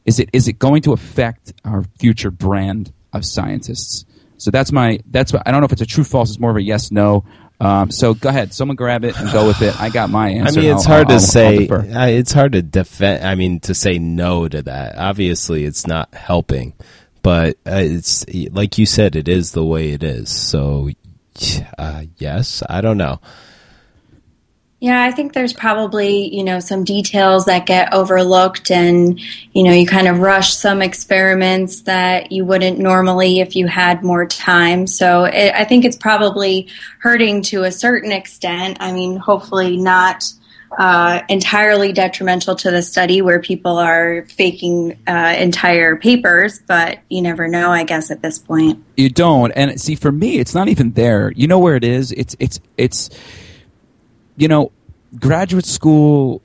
Is 0.05 0.20
it 0.20 0.30
is 0.32 0.47
it 0.49 0.59
going 0.59 0.82
to 0.82 0.92
affect 0.92 1.53
our 1.64 1.84
future 1.99 2.30
brand 2.30 2.92
of 3.12 3.24
scientists? 3.24 4.05
So 4.38 4.51
that's 4.51 4.70
my 4.70 5.01
that's 5.11 5.32
what, 5.32 5.42
I 5.47 5.51
don't 5.51 5.61
know 5.61 5.64
if 5.66 5.72
it's 5.72 5.82
a 5.82 5.86
true 5.86 6.05
false. 6.05 6.30
It's 6.30 6.38
more 6.38 6.51
of 6.51 6.57
a 6.57 6.62
yes 6.62 6.90
no. 6.92 7.24
Um, 7.59 7.90
so 7.90 8.12
go 8.12 8.28
ahead, 8.28 8.53
someone 8.53 8.76
grab 8.76 9.03
it 9.03 9.18
and 9.18 9.32
go 9.32 9.47
with 9.47 9.62
it. 9.62 9.80
I 9.80 9.88
got 9.88 10.11
my 10.11 10.28
answer. 10.28 10.61
I 10.61 10.62
mean, 10.62 10.72
it's 10.76 10.84
I'll- 10.86 10.92
hard 10.97 11.07
I'll- 11.07 11.09
to 11.09 11.14
I'll 11.14 11.20
say. 11.20 11.68
uh, 11.68 12.07
It's 12.09 12.32
hard 12.32 12.53
to 12.53 12.61
defend. 12.62 13.24
I 13.24 13.34
mean, 13.34 13.61
to 13.61 13.74
say 13.74 13.99
no 13.99 14.47
to 14.47 14.61
that. 14.62 14.99
Obviously, 14.99 15.64
it's 15.64 15.86
not 15.86 16.12
helping. 16.14 16.74
But 17.22 17.57
uh, 17.66 17.80
it's 17.82 18.24
like 18.53 18.76
you 18.78 18.84
said, 18.86 19.16
it 19.16 19.26
is 19.26 19.53
the 19.53 19.64
way 19.64 19.90
it 19.92 20.05
is. 20.05 20.28
So, 20.30 20.90
uh, 21.78 22.05
yes, 22.16 22.62
I 22.68 22.80
don't 22.80 22.99
know. 22.99 23.20
Yeah, 24.78 25.03
I 25.03 25.11
think 25.11 25.32
there's 25.32 25.55
probably, 25.55 26.34
you 26.34 26.45
know, 26.45 26.61
some 26.61 26.84
details 26.84 27.47
that 27.47 27.64
get 27.64 27.95
overlooked 27.95 28.70
and, 28.70 29.18
you 29.55 29.62
know, 29.62 29.72
you 29.72 29.87
kind 29.87 30.07
of 30.07 30.18
rush 30.18 30.55
some 30.55 30.82
experiments 30.82 31.80
that 31.82 32.30
you 32.30 32.45
wouldn't 32.45 32.78
normally 32.78 33.41
if 33.41 33.57
you 33.57 33.66
had 33.66 34.05
more 34.05 34.26
time. 34.26 34.87
So 34.87 35.24
it, 35.24 35.55
I 35.55 35.64
think 35.64 35.87
it's 35.87 35.97
probably 35.97 36.68
hurting 36.99 37.41
to 37.45 37.64
a 37.64 37.72
certain 37.72 38.12
extent. 38.12 38.76
I 38.80 38.93
mean, 38.93 39.16
hopefully 39.16 39.78
not 39.78 40.30
uh, 40.79 41.23
entirely 41.29 41.93
detrimental 41.93 42.57
to 42.57 42.71
the 42.71 42.83
study 42.83 43.23
where 43.23 43.41
people 43.41 43.79
are 43.79 44.25
faking 44.27 44.99
uh, 45.07 45.35
entire 45.39 45.97
papers, 45.97 46.61
but 46.67 46.99
you 47.09 47.23
never 47.23 47.49
know, 47.49 47.71
I 47.71 47.85
guess, 47.85 48.11
at 48.11 48.23
this 48.23 48.39
point. 48.39 48.83
You 48.97 49.09
don't. 49.11 49.53
And 49.53 49.81
see, 49.81 49.95
for 49.95 50.12
me, 50.12 50.39
it's 50.39 50.55
not 50.55 50.69
even 50.69 50.93
there. 50.93 51.33
You 51.33 51.47
know 51.47 51.59
where 51.59 51.77
it 51.77 51.85
is? 51.85 52.12
It's 52.12 52.37
it's 52.39 52.61
it's 52.77 53.11
you 54.37 54.49
know, 54.49 54.71
graduate 55.19 55.64
school 55.64 56.43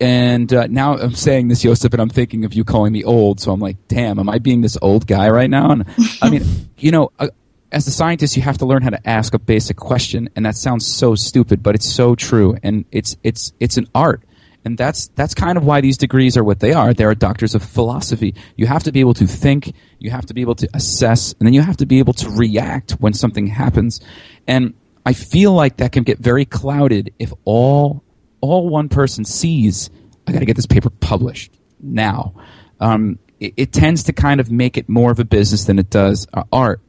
and 0.00 0.52
uh, 0.52 0.66
now 0.66 0.96
I'm 0.96 1.14
saying 1.14 1.48
this, 1.48 1.62
Joseph, 1.62 1.92
and 1.92 2.02
I'm 2.02 2.10
thinking 2.10 2.44
of 2.44 2.52
you 2.52 2.64
calling 2.64 2.92
me 2.92 3.02
old. 3.02 3.40
So 3.40 3.50
I'm 3.50 3.60
like, 3.60 3.76
damn, 3.88 4.18
am 4.18 4.28
I 4.28 4.38
being 4.38 4.60
this 4.60 4.76
old 4.82 5.06
guy 5.06 5.30
right 5.30 5.48
now? 5.48 5.70
And 5.70 5.86
I 6.20 6.28
mean, 6.28 6.44
you 6.78 6.90
know, 6.90 7.12
uh, 7.18 7.28
as 7.72 7.86
a 7.86 7.90
scientist, 7.90 8.36
you 8.36 8.42
have 8.42 8.58
to 8.58 8.66
learn 8.66 8.82
how 8.82 8.90
to 8.90 9.08
ask 9.08 9.34
a 9.34 9.38
basic 9.38 9.76
question, 9.76 10.28
and 10.36 10.46
that 10.46 10.56
sounds 10.56 10.86
so 10.86 11.14
stupid, 11.14 11.62
but 11.62 11.74
it's 11.74 11.90
so 11.90 12.14
true, 12.14 12.56
and 12.62 12.84
it's 12.92 13.16
it's 13.22 13.52
it's 13.58 13.76
an 13.76 13.86
art, 13.94 14.22
and 14.64 14.78
that's 14.78 15.08
that's 15.08 15.34
kind 15.34 15.58
of 15.58 15.64
why 15.64 15.80
these 15.80 15.98
degrees 15.98 16.36
are 16.36 16.44
what 16.44 16.60
they 16.60 16.72
are. 16.72 16.94
They're 16.94 17.14
doctors 17.14 17.54
of 17.54 17.62
philosophy. 17.62 18.34
You 18.56 18.66
have 18.66 18.84
to 18.84 18.92
be 18.92 19.00
able 19.00 19.14
to 19.14 19.26
think, 19.26 19.72
you 19.98 20.10
have 20.10 20.26
to 20.26 20.34
be 20.34 20.42
able 20.42 20.54
to 20.56 20.68
assess, 20.74 21.34
and 21.38 21.46
then 21.46 21.54
you 21.54 21.62
have 21.62 21.76
to 21.78 21.86
be 21.86 21.98
able 21.98 22.12
to 22.14 22.30
react 22.30 22.92
when 22.92 23.12
something 23.12 23.46
happens, 23.48 24.00
and 24.46 24.74
I 25.04 25.12
feel 25.12 25.52
like 25.52 25.78
that 25.78 25.92
can 25.92 26.02
get 26.02 26.18
very 26.18 26.44
clouded 26.44 27.12
if 27.18 27.32
all 27.44 28.04
all 28.40 28.68
one 28.68 28.88
person 28.88 29.24
sees. 29.24 29.90
I 30.26 30.32
got 30.32 30.40
to 30.40 30.44
get 30.44 30.56
this 30.56 30.66
paper 30.66 30.90
published 30.90 31.52
now. 31.80 32.34
Um, 32.80 33.18
it, 33.38 33.54
it 33.56 33.72
tends 33.72 34.04
to 34.04 34.12
kind 34.12 34.40
of 34.40 34.50
make 34.50 34.76
it 34.76 34.88
more 34.88 35.10
of 35.10 35.20
a 35.20 35.24
business 35.24 35.64
than 35.64 35.78
it 35.78 35.90
does 35.90 36.26
uh, 36.34 36.42
art, 36.52 36.80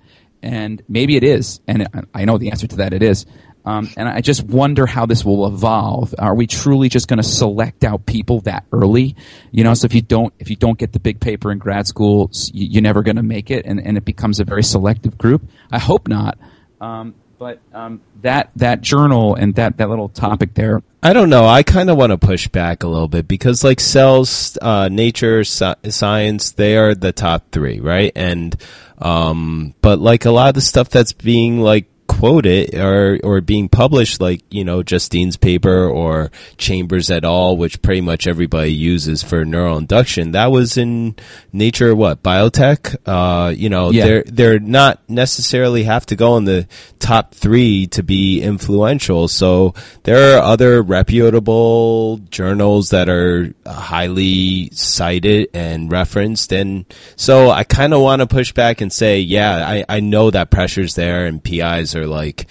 and 0.42 0.82
maybe 0.88 1.16
it 1.16 1.24
is. 1.24 1.60
And 1.68 1.88
I- 2.14 2.26
know 2.26 2.38
the 2.38 2.52
answer 2.52 2.68
to 2.68 2.76
that. 2.78 2.94
It 2.94 3.04
is. 3.04 3.26
Um, 3.66 3.90
and 3.98 4.08
I 4.08 4.22
just 4.22 4.44
wonder 4.44 4.86
how 4.86 5.06
this 5.06 5.26
will 5.26 5.46
evolve. 5.46 6.16
Are 6.18 6.34
we 6.34 6.48
truly 6.48 6.88
just 6.88 7.10
going 7.10 7.18
to 7.18 7.24
select 7.24 7.84
out 7.84 8.06
people 8.06 8.40
that 8.42 8.64
early? 8.72 9.16
You 9.52 9.66
know, 9.66 9.74
so 9.74 9.86
if 9.86 9.94
you 9.94 10.02
don't 10.02 10.34
if 10.40 10.50
you 10.50 10.56
don't 10.56 10.78
get 10.80 10.94
the 10.94 11.00
big 11.02 11.20
paper 11.20 11.52
in 11.52 11.58
grad 11.58 11.86
school, 11.86 12.32
you- 12.54 12.68
you're 12.72 12.82
never 12.82 13.04
going 13.04 13.18
to 13.18 13.24
make 13.24 13.52
it, 13.52 13.66
and, 13.66 13.80
and 13.86 13.98
it 13.98 14.06
becomes 14.06 14.40
a 14.40 14.46
very 14.46 14.64
selective 14.64 15.18
group. 15.18 15.42
I 15.70 15.80
hope 15.80 16.08
not. 16.08 16.38
Um, 16.80 17.16
but 17.40 17.60
um, 17.74 18.02
that 18.22 18.52
that 18.56 18.82
journal 18.82 19.36
and 19.36 19.56
that 19.56 19.78
that 19.78 19.90
little 19.90 20.10
topic 20.10 20.54
there, 20.54 20.82
I 21.04 21.14
don't 21.14 21.30
know. 21.30 21.46
I 21.46 21.64
kind 21.64 21.90
of 21.90 21.98
want 21.98 22.12
to 22.12 22.18
push 22.18 22.48
back 22.48 22.84
a 22.84 22.88
little 22.88 23.08
bit 23.08 23.28
because, 23.28 23.64
like, 23.64 23.80
cells, 23.80 24.58
uh, 24.62 24.90
nature, 24.90 25.42
sci- 25.42 25.76
science, 25.90 26.52
they 26.52 26.76
are 26.76 26.96
the 26.96 27.12
top 27.12 27.52
three, 27.52 27.80
right? 27.80 28.12
And, 28.16 28.56
um, 28.98 29.76
but 29.82 30.00
like 30.00 30.26
a 30.26 30.32
lot 30.32 30.50
of 30.50 30.56
the 30.56 30.62
stuff 30.62 30.90
that's 30.90 31.14
being 31.14 31.62
like 31.62 31.86
quoted 32.18 32.74
or 32.76 33.20
or 33.24 33.42
being 33.42 33.70
published, 33.70 34.20
like 34.22 34.42
you 34.50 34.64
know 34.64 34.84
Justine's 34.84 35.38
paper 35.38 35.88
or 35.88 36.32
Chambers 36.58 37.10
et 37.12 37.24
al., 37.24 37.58
which 37.58 37.82
pretty 37.82 38.02
much 38.02 38.28
everybody 38.28 38.72
uses 38.74 39.24
for 39.24 39.46
neural 39.46 39.78
induction, 39.78 40.32
that 40.32 40.52
was 40.52 40.78
in 40.78 41.16
Nature. 41.54 41.96
What 41.96 42.24
biotech? 42.24 42.96
Uh, 43.06 43.50
you 43.50 43.70
know, 43.70 43.92
Yeah. 43.92 44.06
they're 44.06 44.24
they're 44.28 44.60
not 44.60 45.02
necessarily 45.08 45.84
have 45.84 46.06
to 46.08 46.16
go 46.16 46.38
in 46.38 46.46
the 46.46 46.68
top 47.00 47.34
three 47.34 47.88
to 47.88 48.04
be 48.04 48.42
influential. 48.42 49.28
So 49.28 49.74
there 50.04 50.38
are 50.38 50.42
other 50.42 50.82
reputable 50.82 52.18
journals 52.30 52.90
that 52.90 53.10
are 53.10 53.54
highly 53.66 54.70
cited 54.74 55.50
and 55.54 55.92
referenced. 55.92 56.52
And 56.52 56.86
so 57.16 57.50
I 57.52 57.64
kind 57.64 57.94
of 57.94 58.02
want 58.02 58.22
to 58.22 58.28
push 58.28 58.52
back 58.54 58.82
and 58.82 58.92
say, 58.92 59.20
yeah, 59.20 59.68
I, 59.68 59.86
I 59.88 60.00
know 60.00 60.32
that 60.32 60.50
pressure's 60.50 60.96
there 60.96 61.26
and 61.26 61.44
PIs 61.44 61.96
are 61.96 62.07
like, 62.08 62.48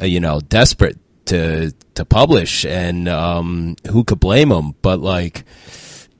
uh, 0.00 0.06
you 0.06 0.20
know, 0.20 0.40
desperate 0.40 0.98
to, 1.26 1.72
to 1.94 2.04
publish 2.04 2.64
and, 2.64 3.08
um, 3.08 3.76
who 3.90 4.04
could 4.04 4.20
blame 4.20 4.48
them? 4.48 4.74
But 4.82 5.00
like, 5.00 5.44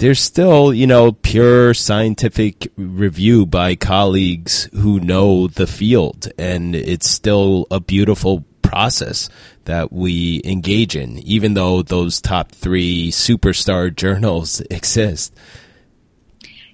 there's 0.01 0.21
still, 0.21 0.73
you 0.73 0.87
know, 0.87 1.13
pure 1.13 1.75
scientific 1.75 2.73
review 2.77 3.45
by 3.45 3.77
colleagues 3.77 4.65
who 4.73 4.99
know 4.99 5.47
the 5.47 5.67
field, 5.67 6.27
and 6.39 6.75
it's 6.75 7.09
still 7.09 7.67
a 7.71 7.81
beautiful 7.81 8.47
process 8.63 9.29
that 9.67 9.93
we 9.93 10.41
engage 10.45 10.97
in, 10.97 11.19
even 11.19 11.53
though 11.53 11.83
those 11.83 12.21
top 12.21 12.51
three 12.53 13.11
superstar 13.11 13.95
journals 14.05 14.61
exist. 14.71 15.35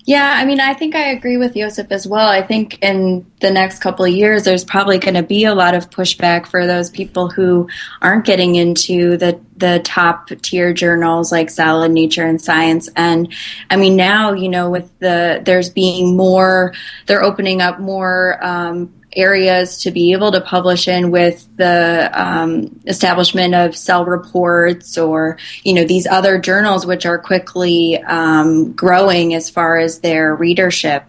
Yeah, 0.06 0.34
I 0.36 0.44
mean, 0.44 0.60
I 0.60 0.72
think 0.72 0.94
I 0.94 1.08
agree 1.10 1.36
with 1.36 1.54
Joseph 1.54 1.88
as 1.90 2.06
well. 2.06 2.28
I 2.28 2.40
think 2.40 2.80
in 2.80 3.26
the 3.40 3.50
next 3.50 3.80
couple 3.80 4.04
of 4.04 4.12
years, 4.12 4.44
there's 4.44 4.64
probably 4.64 4.98
going 4.98 5.14
to 5.14 5.24
be 5.24 5.46
a 5.46 5.54
lot 5.54 5.74
of 5.74 5.90
pushback 5.90 6.46
for 6.46 6.64
those 6.64 6.90
people 6.90 7.28
who 7.28 7.68
aren't 8.00 8.24
getting 8.24 8.54
into 8.54 9.16
the 9.16 9.40
the 9.56 9.80
top 9.82 10.28
tier 10.42 10.72
journals 10.72 11.32
like 11.32 11.50
and 11.58 11.92
Nature 11.92 12.24
and 12.24 12.40
Science. 12.40 12.88
And 12.94 13.32
I 13.68 13.74
mean, 13.74 13.96
now 13.96 14.32
you 14.32 14.48
know, 14.48 14.70
with 14.70 14.96
the 15.00 15.42
there's 15.44 15.70
being 15.70 16.16
more, 16.16 16.72
they're 17.06 17.24
opening 17.24 17.60
up 17.60 17.80
more. 17.80 18.38
Um, 18.40 18.94
areas 19.16 19.78
to 19.82 19.90
be 19.90 20.12
able 20.12 20.32
to 20.32 20.40
publish 20.40 20.86
in 20.86 21.10
with 21.10 21.48
the 21.56 22.10
um, 22.12 22.78
establishment 22.86 23.54
of 23.54 23.76
cell 23.76 24.04
reports 24.04 24.98
or 24.98 25.38
you 25.64 25.74
know 25.74 25.84
these 25.84 26.06
other 26.06 26.38
journals 26.38 26.86
which 26.86 27.06
are 27.06 27.18
quickly 27.18 27.98
um, 28.02 28.72
growing 28.72 29.34
as 29.34 29.50
far 29.50 29.78
as 29.78 30.00
their 30.00 30.34
readership 30.34 31.04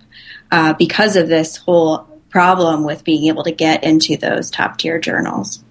uh, 0.51 0.73
because 0.73 1.15
of 1.15 1.27
this 1.27 1.57
whole 1.57 2.07
problem 2.29 2.83
with 2.83 3.03
being 3.03 3.25
able 3.27 3.43
to 3.43 3.51
get 3.51 3.83
into 3.83 4.17
those 4.17 4.49
top 4.49 4.77
tier 4.77 4.99
journals 4.99 5.63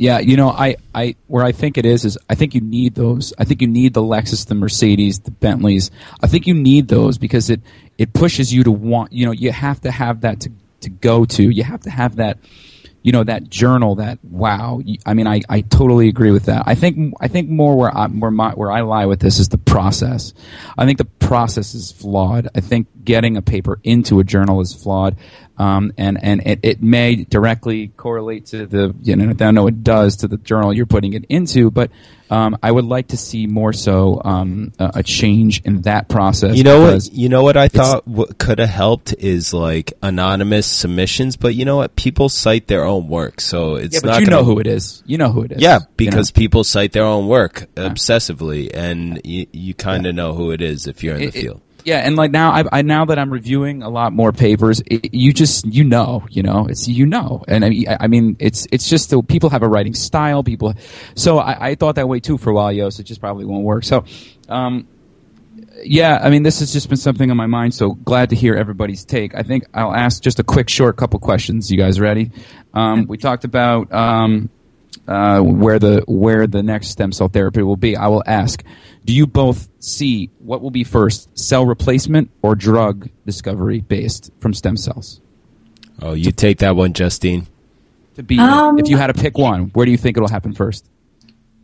Yeah, 0.00 0.20
you 0.20 0.36
know, 0.36 0.48
I, 0.50 0.76
I, 0.94 1.16
where 1.26 1.44
I 1.44 1.50
think 1.50 1.76
it 1.76 1.84
is 1.84 2.04
is 2.04 2.16
I 2.30 2.36
think 2.36 2.54
you 2.54 2.60
need 2.60 2.94
those. 2.94 3.32
I 3.36 3.44
think 3.44 3.60
you 3.60 3.66
need 3.66 3.94
the 3.94 4.00
Lexus, 4.00 4.46
the 4.46 4.54
Mercedes, 4.54 5.18
the 5.18 5.32
Bentleys. 5.32 5.90
I 6.22 6.28
think 6.28 6.46
you 6.46 6.54
need 6.54 6.86
those 6.86 7.18
because 7.18 7.50
it, 7.50 7.60
it 7.98 8.12
pushes 8.12 8.54
you 8.54 8.62
to 8.62 8.70
want. 8.70 9.12
You 9.12 9.26
know, 9.26 9.32
you 9.32 9.50
have 9.50 9.80
to 9.80 9.90
have 9.90 10.20
that 10.20 10.40
to 10.42 10.52
to 10.80 10.90
go 10.90 11.24
to. 11.24 11.42
You 11.50 11.64
have 11.64 11.82
to 11.82 11.90
have 11.90 12.16
that. 12.16 12.38
You 13.00 13.12
know 13.12 13.24
that 13.24 13.48
journal. 13.48 13.94
That 13.94 14.18
wow. 14.24 14.80
I 15.06 15.14
mean, 15.14 15.26
I, 15.26 15.40
I 15.48 15.60
totally 15.62 16.08
agree 16.08 16.32
with 16.32 16.46
that. 16.46 16.64
I 16.66 16.74
think 16.74 17.14
I 17.20 17.28
think 17.28 17.48
more 17.48 17.76
where 17.76 17.96
I 17.96 18.08
where 18.08 18.30
my 18.30 18.50
where 18.50 18.72
I 18.72 18.80
lie 18.80 19.06
with 19.06 19.20
this 19.20 19.38
is 19.38 19.48
the 19.48 19.56
process. 19.56 20.34
I 20.76 20.84
think 20.84 20.98
the 20.98 21.04
process 21.04 21.74
is 21.74 21.92
flawed. 21.92 22.48
I 22.54 22.60
think 22.60 22.88
getting 23.04 23.36
a 23.36 23.42
paper 23.42 23.80
into 23.84 24.18
a 24.18 24.24
journal 24.24 24.60
is 24.60 24.74
flawed, 24.74 25.16
um, 25.58 25.92
and 25.98 26.18
and 26.22 26.40
it, 26.46 26.60
it 26.62 26.82
may 26.82 27.16
directly 27.24 27.88
correlate 27.96 28.46
to 28.46 28.66
the 28.66 28.94
you 29.02 29.16
know 29.16 29.34
I 29.44 29.50
know 29.50 29.66
it 29.66 29.82
does 29.82 30.16
to 30.18 30.28
the 30.28 30.36
journal 30.38 30.72
you're 30.72 30.86
putting 30.86 31.12
it 31.14 31.24
into, 31.28 31.70
but 31.70 31.90
um, 32.30 32.58
I 32.62 32.70
would 32.70 32.84
like 32.84 33.08
to 33.08 33.16
see 33.16 33.46
more 33.46 33.72
so 33.72 34.20
um, 34.24 34.72
a, 34.78 34.90
a 34.96 35.02
change 35.02 35.62
in 35.62 35.82
that 35.82 36.08
process. 36.08 36.56
You 36.56 36.62
know 36.62 36.82
what? 36.82 37.10
You 37.12 37.28
know 37.30 37.42
what 37.42 37.56
I 37.56 37.68
thought 37.68 38.04
w- 38.06 38.30
could 38.38 38.58
have 38.58 38.68
helped 38.68 39.14
is 39.18 39.54
like 39.54 39.94
anonymous 40.02 40.66
submissions, 40.66 41.36
but 41.36 41.54
you 41.54 41.64
know 41.64 41.76
what? 41.78 41.96
People 41.96 42.28
cite 42.28 42.66
their 42.66 42.84
own 42.84 43.08
work, 43.08 43.40
so 43.40 43.76
it's 43.76 43.94
Yeah, 43.94 44.00
but 44.02 44.08
not 44.10 44.20
you 44.20 44.26
know 44.26 44.42
gonna- 44.42 44.44
who 44.44 44.58
it 44.60 44.66
is. 44.66 45.02
You 45.06 45.16
know 45.18 45.32
who 45.32 45.42
it 45.42 45.52
is. 45.52 45.62
Yeah, 45.62 45.74
you 45.74 45.80
know? 45.80 45.86
because 45.96 46.30
people 46.30 46.64
cite 46.64 46.92
their 46.92 47.04
own 47.04 47.28
work 47.28 47.66
obsessively, 47.76 48.70
and 48.74 49.20
you, 49.24 49.46
you 49.52 49.74
kind 49.74 50.06
of 50.06 50.14
know 50.14 50.34
who 50.34 50.50
it 50.50 50.60
is 50.60 50.86
if 50.86 51.02
you're 51.02 51.16
in 51.16 51.22
It- 51.22 51.32
the 51.32 51.38
it- 51.38 51.42
field. 51.42 51.60
Yeah, 51.88 52.00
and 52.00 52.16
like 52.16 52.30
now, 52.30 52.50
I, 52.50 52.64
I 52.70 52.82
now 52.82 53.06
that 53.06 53.18
I'm 53.18 53.32
reviewing 53.32 53.82
a 53.82 53.88
lot 53.88 54.12
more 54.12 54.30
papers, 54.30 54.82
it, 54.84 55.14
you 55.14 55.32
just 55.32 55.64
you 55.64 55.84
know, 55.84 56.26
you 56.28 56.42
know, 56.42 56.66
it's 56.66 56.86
you 56.86 57.06
know, 57.06 57.42
and 57.48 57.64
I 57.64 57.70
mean, 57.70 57.86
I, 57.88 58.06
mean, 58.08 58.36
it's 58.38 58.66
it's 58.70 58.90
just 58.90 59.08
the 59.08 59.22
people 59.22 59.48
have 59.48 59.62
a 59.62 59.68
writing 59.68 59.94
style. 59.94 60.44
People, 60.44 60.74
so 61.14 61.38
I, 61.38 61.70
I 61.70 61.74
thought 61.76 61.94
that 61.94 62.06
way 62.06 62.20
too 62.20 62.36
for 62.36 62.50
a 62.50 62.54
while, 62.54 62.70
yo. 62.70 62.90
So 62.90 63.00
it 63.00 63.04
just 63.04 63.22
probably 63.22 63.46
won't 63.46 63.64
work. 63.64 63.84
So, 63.84 64.04
um, 64.50 64.86
yeah, 65.82 66.20
I 66.22 66.28
mean, 66.28 66.42
this 66.42 66.60
has 66.60 66.74
just 66.74 66.90
been 66.90 66.98
something 66.98 67.30
on 67.30 67.38
my 67.38 67.46
mind. 67.46 67.72
So 67.72 67.92
glad 67.92 68.28
to 68.30 68.36
hear 68.36 68.54
everybody's 68.54 69.06
take. 69.06 69.34
I 69.34 69.42
think 69.42 69.64
I'll 69.72 69.94
ask 69.94 70.22
just 70.22 70.38
a 70.38 70.44
quick, 70.44 70.68
short 70.68 70.98
couple 70.98 71.18
questions. 71.20 71.70
You 71.70 71.78
guys 71.78 71.98
ready? 71.98 72.32
Um, 72.74 73.06
we 73.06 73.16
talked 73.16 73.44
about 73.44 73.90
um, 73.94 74.50
uh, 75.08 75.40
where 75.40 75.78
the 75.78 76.04
where 76.06 76.46
the 76.46 76.62
next 76.62 76.88
stem 76.88 77.12
cell 77.12 77.28
therapy 77.28 77.62
will 77.62 77.76
be. 77.76 77.96
I 77.96 78.08
will 78.08 78.22
ask: 78.26 78.62
Do 79.04 79.14
you 79.14 79.26
both 79.26 79.68
see 79.80 80.30
what 80.38 80.60
will 80.60 80.70
be 80.70 80.84
first, 80.84 81.36
cell 81.36 81.64
replacement 81.64 82.30
or 82.42 82.54
drug 82.54 83.08
discovery 83.24 83.80
based 83.80 84.30
from 84.38 84.52
stem 84.52 84.76
cells? 84.76 85.20
Oh, 86.00 86.12
you 86.12 86.30
take 86.30 86.58
that 86.58 86.76
one, 86.76 86.92
Justine. 86.92 87.48
to 88.16 88.22
be? 88.22 88.38
Um, 88.38 88.78
if 88.78 88.88
you 88.88 88.98
had 88.98 89.08
to 89.08 89.14
pick 89.14 89.38
one, 89.38 89.68
where 89.68 89.86
do 89.86 89.90
you 89.90 89.98
think 89.98 90.16
it'll 90.16 90.28
happen 90.28 90.52
first? 90.52 90.84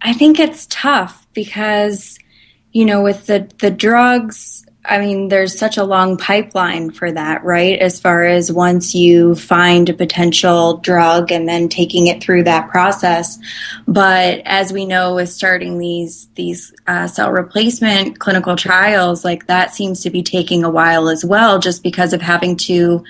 I 0.00 0.12
think 0.12 0.40
it's 0.40 0.66
tough 0.68 1.26
because, 1.34 2.18
you 2.72 2.86
know, 2.86 3.02
with 3.02 3.26
the 3.26 3.50
the 3.58 3.70
drugs 3.70 4.63
I 4.86 4.98
mean, 4.98 5.28
there's 5.28 5.58
such 5.58 5.78
a 5.78 5.84
long 5.84 6.18
pipeline 6.18 6.90
for 6.90 7.10
that, 7.10 7.42
right? 7.42 7.78
As 7.78 7.98
far 7.98 8.24
as 8.24 8.52
once 8.52 8.94
you 8.94 9.34
find 9.34 9.88
a 9.88 9.94
potential 9.94 10.76
drug 10.76 11.32
and 11.32 11.48
then 11.48 11.70
taking 11.70 12.06
it 12.06 12.22
through 12.22 12.44
that 12.44 12.68
process. 12.68 13.38
But 13.88 14.42
as 14.44 14.72
we 14.72 14.84
know, 14.84 15.14
with 15.14 15.30
starting 15.30 15.78
these 15.78 16.28
these 16.34 16.74
uh, 16.86 17.06
cell 17.06 17.32
replacement 17.32 18.18
clinical 18.18 18.56
trials, 18.56 19.24
like 19.24 19.46
that 19.46 19.74
seems 19.74 20.02
to 20.02 20.10
be 20.10 20.22
taking 20.22 20.64
a 20.64 20.70
while 20.70 21.08
as 21.08 21.24
well, 21.24 21.58
just 21.58 21.82
because 21.82 22.12
of 22.12 22.20
having 22.20 22.56
to 22.56 23.04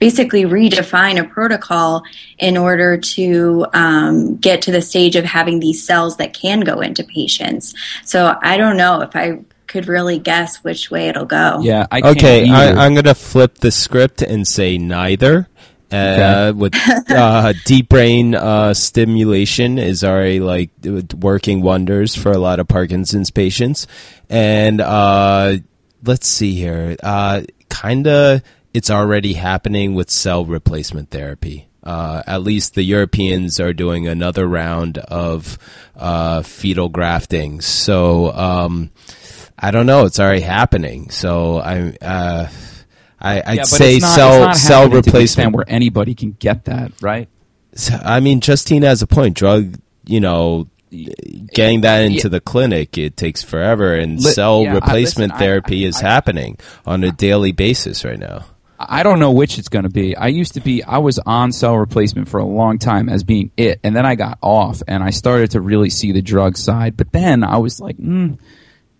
basically 0.00 0.42
redefine 0.42 1.20
a 1.20 1.22
protocol 1.22 2.02
in 2.36 2.56
order 2.56 2.96
to 2.96 3.64
um, 3.72 4.36
get 4.38 4.62
to 4.62 4.72
the 4.72 4.82
stage 4.82 5.14
of 5.14 5.24
having 5.24 5.60
these 5.60 5.86
cells 5.86 6.16
that 6.16 6.34
can 6.34 6.58
go 6.62 6.80
into 6.80 7.04
patients. 7.04 7.72
So 8.04 8.36
I 8.42 8.56
don't 8.56 8.76
know 8.76 9.02
if 9.02 9.14
I 9.14 9.38
could 9.72 9.88
really 9.88 10.18
guess 10.18 10.62
which 10.62 10.90
way 10.90 11.08
it'll 11.08 11.24
go. 11.24 11.60
Yeah, 11.62 11.86
I 11.90 12.02
okay. 12.10 12.48
I, 12.48 12.84
am 12.86 12.92
going 12.92 13.04
to 13.04 13.14
flip 13.14 13.58
the 13.58 13.70
script 13.70 14.20
and 14.20 14.46
say 14.46 14.76
neither. 14.76 15.48
Uh, 15.90 16.52
okay. 16.52 16.52
with 16.58 16.74
uh, 17.10 17.54
deep 17.64 17.88
brain 17.88 18.34
uh, 18.34 18.74
stimulation 18.74 19.78
is 19.78 20.04
already 20.04 20.40
like 20.40 20.70
working 21.14 21.62
wonders 21.62 22.14
for 22.14 22.32
a 22.32 22.38
lot 22.38 22.60
of 22.60 22.68
Parkinson's 22.68 23.30
patients, 23.30 23.86
and 24.28 24.80
uh, 24.80 25.56
let's 26.04 26.28
see 26.28 26.54
here, 26.54 26.96
uh, 27.02 27.42
kind 27.70 28.06
of 28.06 28.42
it's 28.74 28.90
already 28.90 29.32
happening 29.32 29.94
with 29.94 30.10
cell 30.10 30.44
replacement 30.44 31.10
therapy. 31.10 31.68
Uh, 31.82 32.22
at 32.26 32.42
least 32.42 32.74
the 32.74 32.82
Europeans 32.82 33.58
are 33.58 33.72
doing 33.72 34.06
another 34.06 34.46
round 34.46 34.98
of 34.98 35.58
fetal 36.44 36.90
grafting. 36.90 37.62
So. 37.62 38.32
Um, 38.32 38.90
I 39.58 39.70
don't 39.70 39.86
know. 39.86 40.06
It's 40.06 40.18
already 40.18 40.40
happening. 40.40 41.10
So 41.10 41.58
I, 41.58 41.96
uh, 42.00 42.48
I, 43.22 43.42
I'd 43.46 43.56
yeah, 43.58 43.62
say 43.62 43.98
not, 43.98 44.14
cell 44.14 44.54
cell 44.54 44.88
replacement 44.88 45.54
where 45.54 45.64
anybody 45.68 46.14
can 46.14 46.32
get 46.32 46.64
that, 46.64 46.92
right? 47.00 47.28
I 48.04 48.20
mean, 48.20 48.40
Justine 48.40 48.82
has 48.82 49.00
a 49.00 49.06
point. 49.06 49.36
Drug, 49.36 49.78
you 50.04 50.20
know, 50.20 50.68
getting 51.54 51.82
that 51.82 52.02
into 52.02 52.24
yeah. 52.24 52.28
the 52.28 52.40
clinic 52.40 52.98
it 52.98 53.16
takes 53.16 53.42
forever, 53.42 53.94
and 53.94 54.20
cell 54.20 54.62
yeah, 54.62 54.74
replacement 54.74 55.32
listen, 55.32 55.38
therapy 55.38 55.82
I, 55.82 55.86
I, 55.86 55.88
is 55.88 56.02
I, 56.02 56.08
happening 56.08 56.58
on 56.84 57.04
a 57.04 57.12
daily 57.12 57.52
basis 57.52 58.04
right 58.04 58.18
now. 58.18 58.44
I 58.78 59.04
don't 59.04 59.20
know 59.20 59.30
which 59.30 59.58
it's 59.58 59.68
going 59.68 59.84
to 59.84 59.90
be. 59.90 60.16
I 60.16 60.26
used 60.26 60.54
to 60.54 60.60
be, 60.60 60.82
I 60.82 60.98
was 60.98 61.20
on 61.20 61.52
cell 61.52 61.78
replacement 61.78 62.28
for 62.28 62.40
a 62.40 62.44
long 62.44 62.80
time 62.80 63.08
as 63.08 63.22
being 63.22 63.52
it, 63.56 63.78
and 63.84 63.94
then 63.94 64.04
I 64.04 64.16
got 64.16 64.38
off, 64.42 64.82
and 64.88 65.04
I 65.04 65.10
started 65.10 65.52
to 65.52 65.60
really 65.60 65.90
see 65.90 66.10
the 66.10 66.22
drug 66.22 66.56
side. 66.56 66.96
But 66.96 67.12
then 67.12 67.44
I 67.44 67.58
was 67.58 67.78
like, 67.78 67.96
hmm 67.96 68.34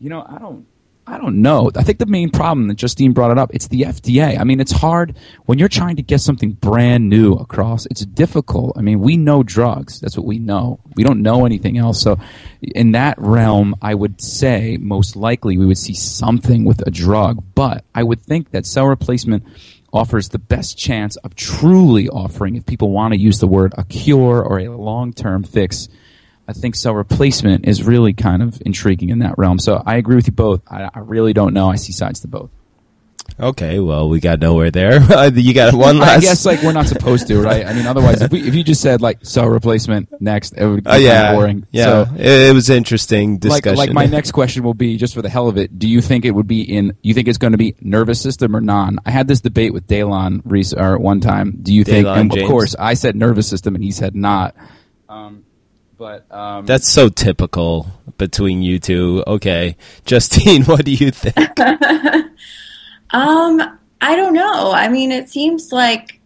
you 0.02 0.10
know, 0.10 0.26
I 0.28 0.38
don't. 0.38 0.66
I 1.04 1.18
don't 1.18 1.42
know. 1.42 1.68
I 1.74 1.82
think 1.82 1.98
the 1.98 2.06
main 2.06 2.30
problem 2.30 2.68
that 2.68 2.76
Justine 2.76 3.12
brought 3.12 3.32
it 3.32 3.38
up, 3.38 3.52
it's 3.52 3.66
the 3.66 3.82
FDA. 3.82 4.38
I 4.38 4.44
mean, 4.44 4.60
it's 4.60 4.70
hard 4.70 5.16
when 5.46 5.58
you're 5.58 5.68
trying 5.68 5.96
to 5.96 6.02
get 6.02 6.20
something 6.20 6.52
brand 6.52 7.08
new 7.08 7.32
across. 7.32 7.86
It's 7.86 8.06
difficult. 8.06 8.78
I 8.78 8.82
mean, 8.82 9.00
we 9.00 9.16
know 9.16 9.42
drugs. 9.42 9.98
That's 9.98 10.16
what 10.16 10.26
we 10.26 10.38
know. 10.38 10.78
We 10.94 11.02
don't 11.02 11.20
know 11.20 11.44
anything 11.44 11.76
else. 11.76 12.00
So 12.00 12.20
in 12.60 12.92
that 12.92 13.18
realm, 13.18 13.74
I 13.82 13.94
would 13.96 14.22
say 14.22 14.76
most 14.80 15.16
likely 15.16 15.58
we 15.58 15.66
would 15.66 15.78
see 15.78 15.94
something 15.94 16.64
with 16.64 16.86
a 16.86 16.90
drug, 16.92 17.42
but 17.56 17.84
I 17.96 18.04
would 18.04 18.20
think 18.20 18.52
that 18.52 18.64
cell 18.64 18.86
replacement 18.86 19.42
offers 19.92 20.28
the 20.28 20.38
best 20.38 20.78
chance 20.78 21.16
of 21.16 21.34
truly 21.34 22.08
offering, 22.08 22.54
if 22.54 22.64
people 22.64 22.90
want 22.90 23.12
to 23.12 23.18
use 23.18 23.40
the 23.40 23.48
word, 23.48 23.74
a 23.76 23.84
cure 23.84 24.40
or 24.40 24.60
a 24.60 24.68
long-term 24.68 25.42
fix 25.42 25.88
I 26.48 26.52
think 26.52 26.74
cell 26.74 26.94
replacement 26.94 27.66
is 27.66 27.82
really 27.82 28.12
kind 28.12 28.42
of 28.42 28.60
intriguing 28.66 29.10
in 29.10 29.20
that 29.20 29.38
realm. 29.38 29.58
So 29.58 29.82
I 29.84 29.96
agree 29.96 30.16
with 30.16 30.26
you 30.26 30.32
both. 30.32 30.60
I, 30.68 30.90
I 30.92 30.98
really 31.00 31.32
don't 31.32 31.54
know. 31.54 31.70
I 31.70 31.76
see 31.76 31.92
sides 31.92 32.20
to 32.20 32.28
both. 32.28 32.50
Okay, 33.40 33.78
well, 33.80 34.08
we 34.08 34.20
got 34.20 34.40
nowhere 34.40 34.70
there. 34.70 35.00
you 35.34 35.54
got 35.54 35.74
one 35.74 35.98
last. 35.98 36.18
I 36.18 36.20
guess 36.20 36.44
like 36.44 36.62
we're 36.62 36.72
not 36.72 36.86
supposed 36.86 37.28
to, 37.28 37.40
right? 37.40 37.66
I 37.66 37.72
mean, 37.72 37.86
otherwise, 37.86 38.20
if, 38.20 38.30
we, 38.30 38.46
if 38.46 38.54
you 38.54 38.62
just 38.62 38.80
said 38.80 39.00
like 39.00 39.24
cell 39.24 39.48
replacement 39.48 40.20
next, 40.20 40.52
it 40.52 40.66
would 40.66 40.84
be 40.84 40.90
uh, 40.90 40.96
yeah, 40.96 41.32
boring. 41.32 41.66
Yeah, 41.70 42.04
so, 42.04 42.14
it, 42.16 42.52
was 42.52 42.68
interesting 42.68 43.38
discussion. 43.38 43.76
Like, 43.76 43.88
like 43.88 43.94
my 43.94 44.06
next 44.06 44.32
question 44.32 44.62
will 44.62 44.74
be 44.74 44.96
just 44.96 45.14
for 45.14 45.22
the 45.22 45.30
hell 45.30 45.48
of 45.48 45.56
it: 45.56 45.78
Do 45.78 45.88
you 45.88 46.00
think 46.00 46.24
it 46.24 46.32
would 46.32 46.46
be 46.46 46.62
in? 46.62 46.96
You 47.02 47.14
think 47.14 47.26
it's 47.26 47.38
going 47.38 47.52
to 47.52 47.58
be 47.58 47.74
nervous 47.80 48.20
system 48.20 48.54
or 48.54 48.60
non? 48.60 48.98
I 49.06 49.10
had 49.10 49.28
this 49.28 49.40
debate 49.40 49.72
with 49.72 49.86
Daylon 49.86 50.42
Reese 50.44 50.74
or 50.74 50.98
one 50.98 51.20
time. 51.20 51.58
Do 51.62 51.72
you 51.72 51.84
think? 51.84 52.06
and 52.06 52.36
of 52.36 52.46
course, 52.46 52.76
I 52.78 52.94
said 52.94 53.16
nervous 53.16 53.48
system, 53.48 53.74
and 53.74 53.82
he 53.82 53.92
said 53.92 54.14
not. 54.14 54.54
Um, 55.08 55.44
but 56.02 56.26
um, 56.34 56.66
that's 56.66 56.88
so 56.88 57.08
typical 57.08 57.86
between 58.18 58.60
you 58.60 58.80
two. 58.80 59.22
Okay, 59.24 59.76
Justine, 60.04 60.64
what 60.64 60.84
do 60.84 60.92
you 60.92 61.12
think? 61.12 61.60
um, 63.10 63.78
I 64.00 64.16
don't 64.16 64.32
know. 64.32 64.72
I 64.72 64.88
mean, 64.88 65.12
it 65.12 65.28
seems 65.28 65.70
like 65.70 66.18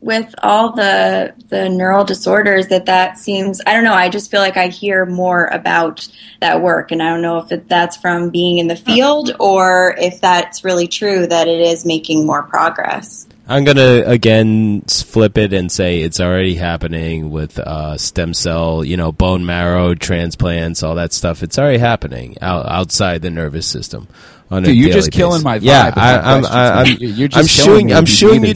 with 0.00 0.34
all 0.42 0.72
the 0.72 1.32
the 1.48 1.70
neural 1.70 2.04
disorders 2.04 2.66
that 2.66 2.84
that 2.84 3.16
seems 3.16 3.62
I 3.66 3.72
don't 3.72 3.84
know 3.84 3.94
I 3.94 4.10
just 4.10 4.30
feel 4.30 4.40
like 4.40 4.58
I 4.58 4.68
hear 4.68 5.06
more 5.06 5.46
about 5.46 6.06
that 6.40 6.60
work 6.60 6.92
and 6.92 7.02
I 7.02 7.08
don't 7.08 7.22
know 7.22 7.38
if 7.38 7.50
it, 7.50 7.66
that's 7.66 7.96
from 7.96 8.28
being 8.28 8.58
in 8.58 8.68
the 8.68 8.76
field 8.76 9.34
or 9.40 9.96
if 9.98 10.20
that's 10.20 10.62
really 10.62 10.86
true 10.86 11.26
that 11.26 11.48
it 11.48 11.60
is 11.60 11.86
making 11.86 12.26
more 12.26 12.42
progress. 12.42 13.25
I'm 13.48 13.64
gonna 13.64 14.02
again 14.06 14.82
flip 14.82 15.38
it 15.38 15.52
and 15.52 15.70
say 15.70 16.00
it's 16.00 16.18
already 16.18 16.54
happening 16.54 17.30
with 17.30 17.58
uh, 17.58 17.96
stem 17.96 18.34
cell, 18.34 18.84
you 18.84 18.96
know, 18.96 19.12
bone 19.12 19.46
marrow 19.46 19.94
transplants, 19.94 20.82
all 20.82 20.96
that 20.96 21.12
stuff. 21.12 21.44
It's 21.44 21.58
already 21.58 21.78
happening 21.78 22.36
out, 22.42 22.66
outside 22.66 23.22
the 23.22 23.30
nervous 23.30 23.66
system. 23.66 24.08
Dude, 24.48 24.68
you're 24.68 24.92
just 24.92 25.10
killing 25.10 25.42
my 25.42 25.58
vibe. 25.58 25.62
Yeah, 25.62 25.92
I, 25.96 26.36
am 26.36 26.44
I'm, 26.44 26.86
I'm, 26.86 27.28
I'm 27.34 27.46
shooing. 27.46 27.92
I'm 27.92 28.06
shooing 28.06 28.44
you. 28.44 28.54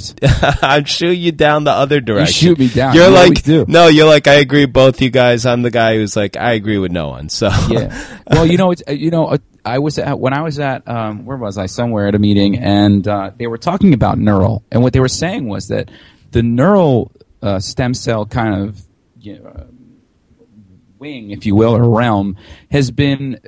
I'm 0.63 0.85
shooting 0.85 1.21
you 1.21 1.33
down 1.33 1.65
the 1.65 1.73
other 1.73 2.01
direction. 2.01 2.49
You 2.49 2.55
shoot 2.55 2.59
me 2.61 2.69
down. 2.69 2.95
You're 2.95 3.09
you 3.09 3.11
like, 3.11 3.69
no, 3.69 3.89
you're 3.89 4.07
like, 4.07 4.29
I 4.29 4.35
agree. 4.35 4.67
Both 4.67 5.03
you 5.03 5.11
guys. 5.11 5.47
I'm 5.47 5.63
the 5.63 5.71
guy 5.71 5.97
who's 5.97 6.15
like, 6.15 6.37
I 6.37 6.53
agree 6.53 6.79
with 6.79 6.93
no 6.93 7.09
one. 7.09 7.29
So 7.29 7.49
yeah. 7.69 8.19
Well, 8.31 8.47
you 8.47 8.57
know, 8.57 8.71
it's 8.71 8.83
you 8.89 9.11
know, 9.11 9.37
I 9.65 9.79
was 9.79 9.99
at 9.99 10.19
when 10.19 10.33
I 10.33 10.43
was 10.43 10.59
at 10.59 10.89
um, 10.89 11.25
where 11.25 11.37
was 11.37 11.59
I 11.59 11.67
somewhere 11.67 12.09
at 12.09 12.15
a 12.15 12.19
meeting 12.19 12.59
and 12.59 13.07
uh, 13.07 13.31
they 13.37 13.47
were 13.47 13.59
talking 13.59 13.95
about 13.95 14.19
neural 14.19 14.65
and 14.71 14.83
what 14.83 14.93
they 14.93 15.01
were 15.01 15.09
saying 15.09 15.49
was 15.49 15.69
that 15.69 15.91
the 16.31 16.43
neural 16.43 17.13
uh, 17.43 17.59
stem 17.59 17.95
cell 17.95 18.27
kind 18.27 18.55
of 18.55 18.83
you 19.21 19.39
know, 19.39 19.67
wing, 20.99 21.31
if 21.31 21.47
you 21.47 21.55
will, 21.55 21.75
or 21.75 21.89
realm 21.89 22.37
has 22.71 22.91
been 22.91 23.39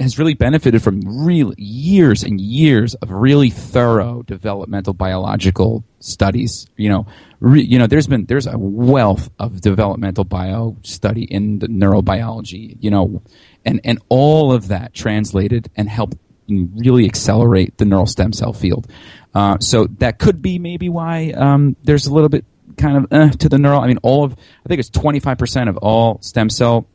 has 0.00 0.18
really 0.18 0.34
benefited 0.34 0.82
from 0.82 1.00
real 1.24 1.54
years 1.56 2.22
and 2.22 2.40
years 2.40 2.94
of 2.96 3.10
really 3.10 3.50
thorough 3.50 4.22
developmental 4.22 4.92
biological 4.92 5.84
studies. 6.00 6.66
You 6.76 6.88
know, 6.90 7.06
re, 7.40 7.62
you 7.62 7.78
know, 7.78 7.86
there's 7.86 8.06
been 8.06 8.26
there's 8.26 8.46
a 8.46 8.58
wealth 8.58 9.30
of 9.38 9.60
developmental 9.60 10.24
bio 10.24 10.76
study 10.82 11.24
in 11.24 11.60
the 11.60 11.68
neurobiology. 11.68 12.76
You 12.80 12.90
know, 12.90 13.22
and 13.66 13.80
and 13.84 14.00
all 14.08 14.52
of 14.52 14.68
that 14.68 14.94
translated 14.94 15.70
and 15.76 15.88
helped 15.88 16.16
really 16.48 17.04
accelerate 17.04 17.76
the 17.76 17.84
neural 17.84 18.06
stem 18.06 18.32
cell 18.32 18.52
field. 18.52 18.86
Uh, 19.34 19.58
so 19.58 19.86
that 19.98 20.18
could 20.18 20.40
be 20.40 20.58
maybe 20.58 20.88
why 20.88 21.32
um, 21.32 21.76
there's 21.82 22.06
a 22.06 22.14
little 22.14 22.28
bit 22.28 22.44
kind 22.78 22.96
of 22.96 23.12
uh, 23.12 23.30
to 23.30 23.48
the 23.48 23.58
neural. 23.58 23.80
I 23.80 23.88
mean, 23.88 23.98
all 24.02 24.24
of 24.24 24.32
I 24.32 24.68
think 24.68 24.78
it's 24.78 24.88
25 24.90 25.36
percent 25.36 25.68
of 25.68 25.76
all 25.78 26.22
stem 26.22 26.48
cell 26.48 26.86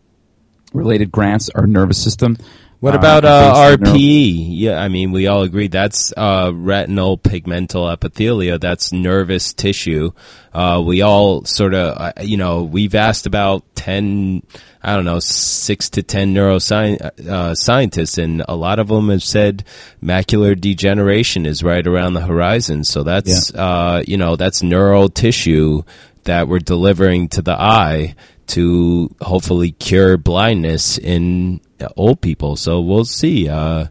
related 0.74 1.12
grants 1.12 1.50
are 1.50 1.68
nervous 1.68 2.02
system. 2.02 2.38
What 2.82 2.96
about 2.96 3.26
uh, 3.26 3.54
RPE? 3.78 4.48
Yeah, 4.50 4.82
I 4.82 4.88
mean, 4.88 5.12
we 5.12 5.28
all 5.28 5.44
agree 5.44 5.68
that's 5.68 6.12
uh, 6.18 6.52
retinal 6.52 7.16
pigmental 7.16 7.86
epithelia. 7.86 8.60
That's 8.60 8.92
nervous 8.92 9.54
tissue. 9.54 10.14
Uh, 10.52 10.82
we 10.84 11.04
all 11.04 11.46
sort 11.46 11.76
of, 11.76 11.96
uh, 11.96 12.14
you 12.24 12.38
know, 12.38 12.64
we've 12.64 12.96
asked 12.96 13.28
about 13.28 13.64
10, 13.76 14.42
I 14.82 14.96
don't 14.96 15.06
know, 15.06 15.20
six 15.20 15.92
to 15.92 16.02
10 16.02 16.34
neuroscientists, 16.34 18.18
uh, 18.18 18.24
and 18.24 18.44
a 18.50 18.56
lot 18.56 18.80
of 18.80 18.88
them 18.88 19.10
have 19.10 19.22
said 19.22 19.64
macular 20.04 20.60
degeneration 20.60 21.46
is 21.46 21.62
right 21.62 21.86
around 21.86 22.16
the 22.16 22.22
horizon. 22.22 22.84
So 22.84 23.04
that's, 23.04 23.54
yeah. 23.54 23.62
Uh, 23.62 24.04
you 24.08 24.18
know, 24.18 24.36
that's 24.36 24.64
neural 24.64 25.08
tissue 25.08 25.84
that 26.24 26.48
we're 26.48 26.58
delivering 26.58 27.30
to 27.30 27.44
the 27.44 27.54
eye 27.54 28.16
to 28.52 29.14
hopefully 29.22 29.72
cure 29.72 30.18
blindness 30.18 30.98
in 30.98 31.62
old 31.96 32.22
people. 32.22 32.56
So 32.56 32.82
we'll 32.82 33.06
see. 33.06 33.48
Uh, 33.48 33.88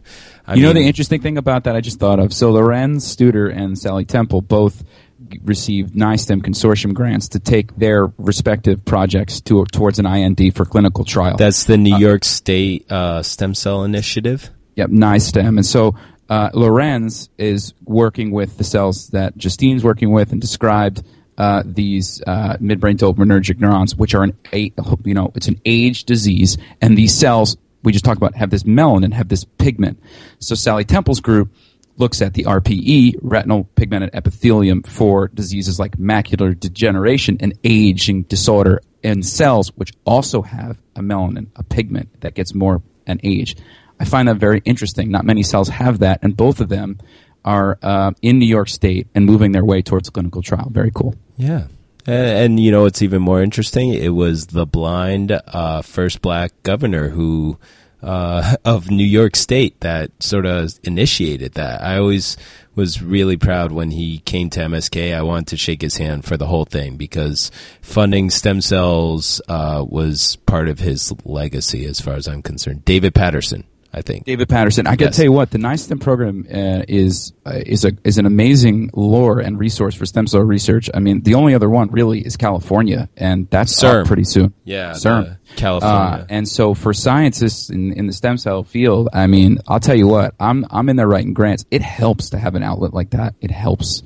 you 0.49 0.55
mean, 0.55 0.63
know 0.63 0.73
the 0.73 0.87
interesting 0.87 1.21
thing 1.21 1.37
about 1.37 1.63
that 1.65 1.75
I 1.75 1.81
just 1.81 1.99
thought 1.99 2.19
of. 2.19 2.33
So 2.33 2.51
Lorenz 2.51 3.15
Studer 3.15 3.55
and 3.55 3.77
Sally 3.77 4.05
Temple 4.05 4.41
both 4.41 4.83
received 5.43 5.93
NYSTEM 5.93 6.41
consortium 6.41 6.93
grants 6.93 7.29
to 7.29 7.39
take 7.39 7.75
their 7.77 8.07
respective 8.17 8.83
projects 8.83 9.39
to, 9.41 9.65
towards 9.65 9.97
an 9.99 10.05
IND 10.05 10.55
for 10.55 10.65
clinical 10.65 11.05
trial. 11.05 11.37
That's 11.37 11.63
the 11.65 11.77
New 11.77 11.95
uh, 11.95 11.99
York 11.99 12.25
State 12.25 12.91
uh, 12.91 13.23
Stem 13.23 13.53
Cell 13.53 13.83
Initiative. 13.83 14.49
Yep, 14.75 14.89
NYSTEM, 14.89 15.57
and 15.57 15.65
so 15.65 15.95
uh, 16.29 16.49
Lorenz 16.53 17.29
is 17.37 17.73
working 17.83 18.31
with 18.31 18.57
the 18.57 18.63
cells 18.63 19.09
that 19.09 19.35
Justine's 19.37 19.83
working 19.83 20.11
with 20.11 20.31
and 20.31 20.39
described 20.39 21.03
uh, 21.37 21.63
these 21.65 22.21
uh, 22.27 22.57
midbrain 22.57 22.97
dopaminergic 22.97 23.59
neurons, 23.59 23.95
which 23.95 24.13
are 24.13 24.23
an 24.23 24.37
a, 24.53 24.71
you 25.03 25.13
know 25.13 25.31
it's 25.35 25.47
an 25.47 25.59
age 25.65 26.03
disease, 26.03 26.57
and 26.81 26.97
these 26.97 27.13
cells 27.13 27.57
we 27.83 27.91
just 27.91 28.05
talked 28.05 28.17
about 28.17 28.35
have 28.35 28.49
this 28.49 28.63
melanin, 28.63 29.13
have 29.13 29.29
this 29.29 29.43
pigment. 29.43 30.01
So 30.39 30.55
Sally 30.55 30.83
Temple's 30.83 31.19
group 31.19 31.51
looks 31.97 32.21
at 32.21 32.33
the 32.33 32.43
RPE, 32.43 33.15
retinal 33.21 33.65
pigmented 33.75 34.11
epithelium, 34.13 34.83
for 34.83 35.27
diseases 35.29 35.79
like 35.79 35.97
macular 35.97 36.57
degeneration 36.57 37.37
and 37.39 37.57
aging 37.63 38.23
disorder 38.23 38.81
in 39.03 39.23
cells 39.23 39.69
which 39.75 39.91
also 40.05 40.41
have 40.41 40.77
a 40.95 41.01
melanin, 41.01 41.47
a 41.55 41.63
pigment 41.63 42.21
that 42.21 42.35
gets 42.35 42.53
more 42.53 42.81
and 43.07 43.19
age. 43.23 43.55
I 43.99 44.05
find 44.05 44.27
that 44.27 44.37
very 44.37 44.61
interesting. 44.65 45.11
Not 45.11 45.25
many 45.25 45.43
cells 45.43 45.69
have 45.69 45.99
that, 45.99 46.19
and 46.23 46.35
both 46.35 46.59
of 46.59 46.69
them 46.69 46.97
are 47.43 47.77
uh, 47.81 48.11
in 48.21 48.39
New 48.39 48.45
York 48.45 48.69
State 48.69 49.07
and 49.15 49.25
moving 49.25 49.51
their 49.51 49.65
way 49.65 49.81
towards 49.81 50.07
a 50.07 50.11
clinical 50.11 50.41
trial. 50.41 50.69
Very 50.69 50.91
cool. 50.93 51.15
Yeah. 51.37 51.67
And, 52.05 52.27
and 52.27 52.59
you 52.59 52.71
know, 52.71 52.85
it's 52.85 53.01
even 53.01 53.21
more 53.21 53.41
interesting. 53.41 53.93
It 53.93 54.09
was 54.09 54.47
the 54.47 54.65
blind 54.65 55.31
uh, 55.31 55.81
first 55.81 56.21
black 56.21 56.51
governor 56.63 57.09
who 57.09 57.57
uh, 58.01 58.55
of 58.65 58.89
New 58.89 59.05
York 59.05 59.35
State 59.35 59.79
that 59.81 60.11
sort 60.21 60.45
of 60.45 60.79
initiated 60.83 61.53
that. 61.53 61.81
I 61.81 61.97
always 61.97 62.37
was 62.73 63.01
really 63.01 63.35
proud 63.35 63.71
when 63.71 63.91
he 63.91 64.19
came 64.19 64.49
to 64.49 64.61
MSK. 64.61 65.13
I 65.13 65.21
wanted 65.21 65.47
to 65.47 65.57
shake 65.57 65.81
his 65.81 65.97
hand 65.97 66.23
for 66.23 66.37
the 66.37 66.47
whole 66.47 66.65
thing 66.65 66.95
because 66.95 67.51
funding 67.81 68.29
stem 68.29 68.61
cells 68.61 69.41
uh, 69.49 69.83
was 69.87 70.37
part 70.45 70.69
of 70.69 70.79
his 70.79 71.13
legacy, 71.25 71.85
as 71.85 71.99
far 71.99 72.13
as 72.13 72.27
I'm 72.27 72.41
concerned. 72.41 72.85
David 72.85 73.13
Paterson. 73.13 73.65
I 73.93 74.01
think 74.01 74.25
David 74.25 74.47
Paterson. 74.49 74.87
I 74.87 74.91
got 74.91 74.97
to 74.97 75.03
Yes. 75.05 75.15
tell 75.17 75.25
you 75.25 75.31
what, 75.33 75.51
the 75.51 75.57
NYSTEM 75.57 75.99
program 76.01 76.45
uh, 76.49 76.83
is 76.87 77.33
is 77.45 77.85
a 77.85 77.91
is 78.03 78.17
an 78.17 78.25
amazing 78.25 78.89
lore 78.93 79.39
and 79.39 79.59
resource 79.59 79.95
for 79.95 80.05
stem 80.05 80.27
cell 80.27 80.41
research. 80.41 80.89
I 80.93 80.99
mean, 80.99 81.21
the 81.21 81.35
only 81.35 81.55
other 81.55 81.69
one 81.69 81.89
really 81.89 82.19
is 82.19 82.37
California, 82.37 83.09
and 83.17 83.49
that's 83.49 83.73
CIRM. 83.81 84.05
pretty 84.05 84.23
soon. 84.25 84.53
Yeah, 84.63 84.91
CIRM, 84.91 85.37
California. 85.55 86.23
Uh, 86.23 86.27
and 86.29 86.47
so 86.47 86.73
for 86.73 86.93
scientists 86.93 87.69
in, 87.69 87.93
in 87.93 88.07
the 88.07 88.13
stem 88.13 88.37
cell 88.37 88.63
field, 88.63 89.09
I 89.13 89.27
mean, 89.27 89.59
I'll 89.67 89.79
tell 89.79 89.95
you 89.95 90.07
what, 90.07 90.35
I'm 90.39 90.65
I'm 90.69 90.89
in 90.89 90.95
there 90.95 91.07
writing 91.07 91.33
grants. 91.33 91.65
It 91.71 91.81
helps 91.81 92.29
to 92.31 92.37
have 92.37 92.55
an 92.55 92.63
outlet 92.63 92.93
like 92.93 93.11
that. 93.11 93.35
It 93.41 93.51
helps. 93.51 94.03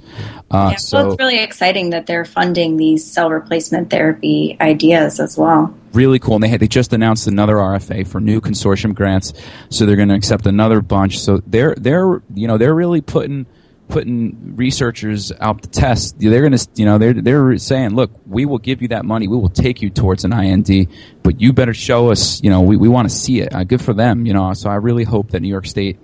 Uh, 0.50 0.70
Yeah, 0.72 0.78
so 0.78 0.98
well, 0.98 1.12
it's 1.12 1.20
really 1.20 1.40
exciting 1.40 1.90
that 1.90 2.06
they're 2.06 2.26
funding 2.26 2.78
these 2.78 3.10
cell 3.10 3.30
replacement 3.30 3.90
therapy 3.90 4.58
ideas 4.62 5.20
as 5.20 5.38
well. 5.38 5.76
really 5.94 6.20
cool. 6.20 6.36
And 6.36 6.44
they 6.44 6.50
had, 6.50 6.60
they 6.60 6.68
just 6.68 6.92
announced 6.94 7.26
another 7.28 7.56
RFA 7.56 8.06
for 8.08 8.20
new 8.20 8.42
consortium 8.42 8.94
grants, 8.94 9.34
so 9.70 9.86
they're 9.86 9.96
going 9.96 10.10
to 10.10 10.16
accept 10.16 10.46
another 10.46 10.82
bunch. 10.82 11.20
So 11.20 11.42
they're 11.48 11.76
they're 11.76 12.22
you 12.34 12.48
know 12.48 12.58
they're 12.58 12.76
really 12.76 13.02
putting 13.26 13.46
putting 13.88 14.56
researchers 14.56 15.32
out 15.40 15.62
to 15.62 15.70
test. 15.70 16.20
They're 16.20 16.42
going 16.42 16.58
to 16.58 16.68
you 16.76 16.86
know 16.86 16.98
they're 16.98 17.14
they're 17.14 17.58
saying, 17.58 17.96
look, 17.96 18.12
we 18.26 18.46
will 18.46 18.58
give 18.58 18.82
you 18.82 18.90
that 18.90 19.06
money, 19.06 19.28
we 19.28 19.38
will 19.38 19.50
take 19.50 19.82
you 19.82 19.90
towards 19.90 20.26
an 20.26 20.34
IND, 20.34 20.88
but 21.24 21.42
you 21.42 21.54
better 21.54 21.74
show 21.74 22.12
us. 22.12 22.42
You 22.44 22.50
know, 22.50 22.62
we 22.62 22.78
we 22.78 22.90
want 22.90 23.10
to 23.10 23.16
see 23.16 23.42
it. 23.42 23.54
Uh, 23.54 23.64
good 23.64 23.82
for 23.82 23.94
them. 23.94 24.26
You 24.26 24.34
know, 24.34 24.54
so 24.54 24.70
I 24.70 24.76
really 24.76 25.04
hope 25.04 25.32
that 25.32 25.42
New 25.42 25.50
York 25.50 25.66
State 25.66 26.00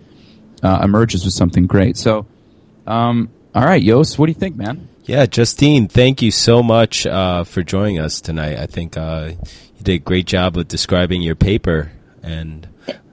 uh, 0.63 0.81
emerges 0.83 1.25
with 1.25 1.33
something 1.33 1.67
great. 1.67 1.97
So, 1.97 2.25
um, 2.87 3.29
all 3.53 3.63
right, 3.63 3.81
Yost, 3.81 4.17
what 4.17 4.27
do 4.27 4.31
you 4.31 4.39
think, 4.39 4.55
man? 4.55 4.87
Yeah, 5.03 5.25
Justine, 5.25 5.87
thank 5.87 6.21
you 6.21 6.29
so 6.29 6.61
much 6.61 7.07
uh, 7.07 7.43
for 7.43 7.63
joining 7.63 7.99
us 7.99 8.21
tonight. 8.21 8.59
I 8.59 8.67
think 8.67 8.95
uh, 8.95 9.31
you 9.77 9.83
did 9.83 9.93
a 9.93 9.97
great 9.97 10.27
job 10.27 10.55
with 10.55 10.67
describing 10.67 11.23
your 11.23 11.35
paper, 11.35 11.91
and 12.21 12.67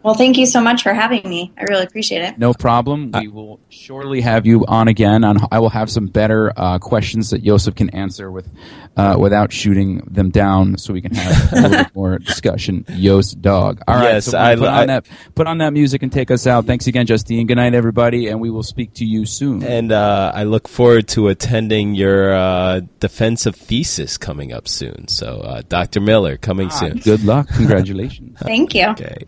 Well, 0.08 0.16
thank 0.16 0.38
you 0.38 0.46
so 0.46 0.62
much 0.62 0.82
for 0.82 0.94
having 0.94 1.28
me. 1.28 1.52
I 1.58 1.64
really 1.64 1.84
appreciate 1.84 2.22
it. 2.22 2.38
No 2.38 2.54
problem. 2.54 3.10
We 3.12 3.28
will 3.28 3.60
surely 3.68 4.22
have 4.22 4.46
you 4.46 4.64
on 4.66 4.88
again. 4.88 5.22
On 5.22 5.36
I 5.52 5.58
will 5.58 5.68
have 5.68 5.90
some 5.90 6.06
better 6.06 6.50
uh, 6.56 6.78
questions 6.78 7.28
that 7.28 7.42
Joseph 7.42 7.74
can 7.74 7.90
answer 7.90 8.30
with 8.32 8.48
uh, 8.96 9.16
without 9.20 9.52
shooting 9.52 9.98
them 10.10 10.30
down, 10.30 10.78
so 10.78 10.94
we 10.94 11.02
can 11.02 11.14
have 11.14 11.52
a 11.52 11.54
little 11.56 11.70
bit 11.84 11.86
more 11.94 12.18
discussion. 12.18 12.86
Yost 12.88 13.42
dog. 13.42 13.82
All 13.86 13.96
right. 13.96 14.14
Yes, 14.14 14.24
so 14.24 14.38
I- 14.38 14.56
put 14.56 14.64
I- 14.68 14.80
on 14.80 14.86
that 14.86 15.06
put 15.34 15.46
on 15.46 15.58
that 15.58 15.74
music 15.74 16.02
and 16.02 16.10
take 16.10 16.30
us 16.30 16.46
out. 16.46 16.64
Thanks 16.64 16.86
again, 16.86 17.04
Justine. 17.04 17.46
Good 17.46 17.56
night, 17.56 17.74
everybody, 17.74 18.28
and 18.28 18.40
we 18.40 18.48
will 18.48 18.62
speak 18.62 18.94
to 18.94 19.04
you 19.04 19.26
soon. 19.26 19.62
and 19.62 19.92
uh, 19.92 20.32
I 20.34 20.44
look 20.44 20.68
forward 20.68 21.06
to 21.08 21.28
attending 21.28 21.94
your 21.94 22.32
uh, 22.32 22.80
defensive 22.98 23.56
thesis 23.56 24.16
coming 24.16 24.54
up 24.54 24.68
soon. 24.68 25.06
So, 25.08 25.40
uh, 25.40 25.60
Dr. 25.68 26.00
Miller, 26.00 26.38
coming 26.38 26.68
Ah, 26.72 26.78
soon. 26.80 26.96
good 27.00 27.24
luck. 27.24 27.48
Congratulations. 27.56 28.38
Thank 28.40 28.74
you. 28.74 28.86
Okay. 28.88 29.24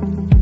Thank 0.00 0.32
you. 0.32 0.37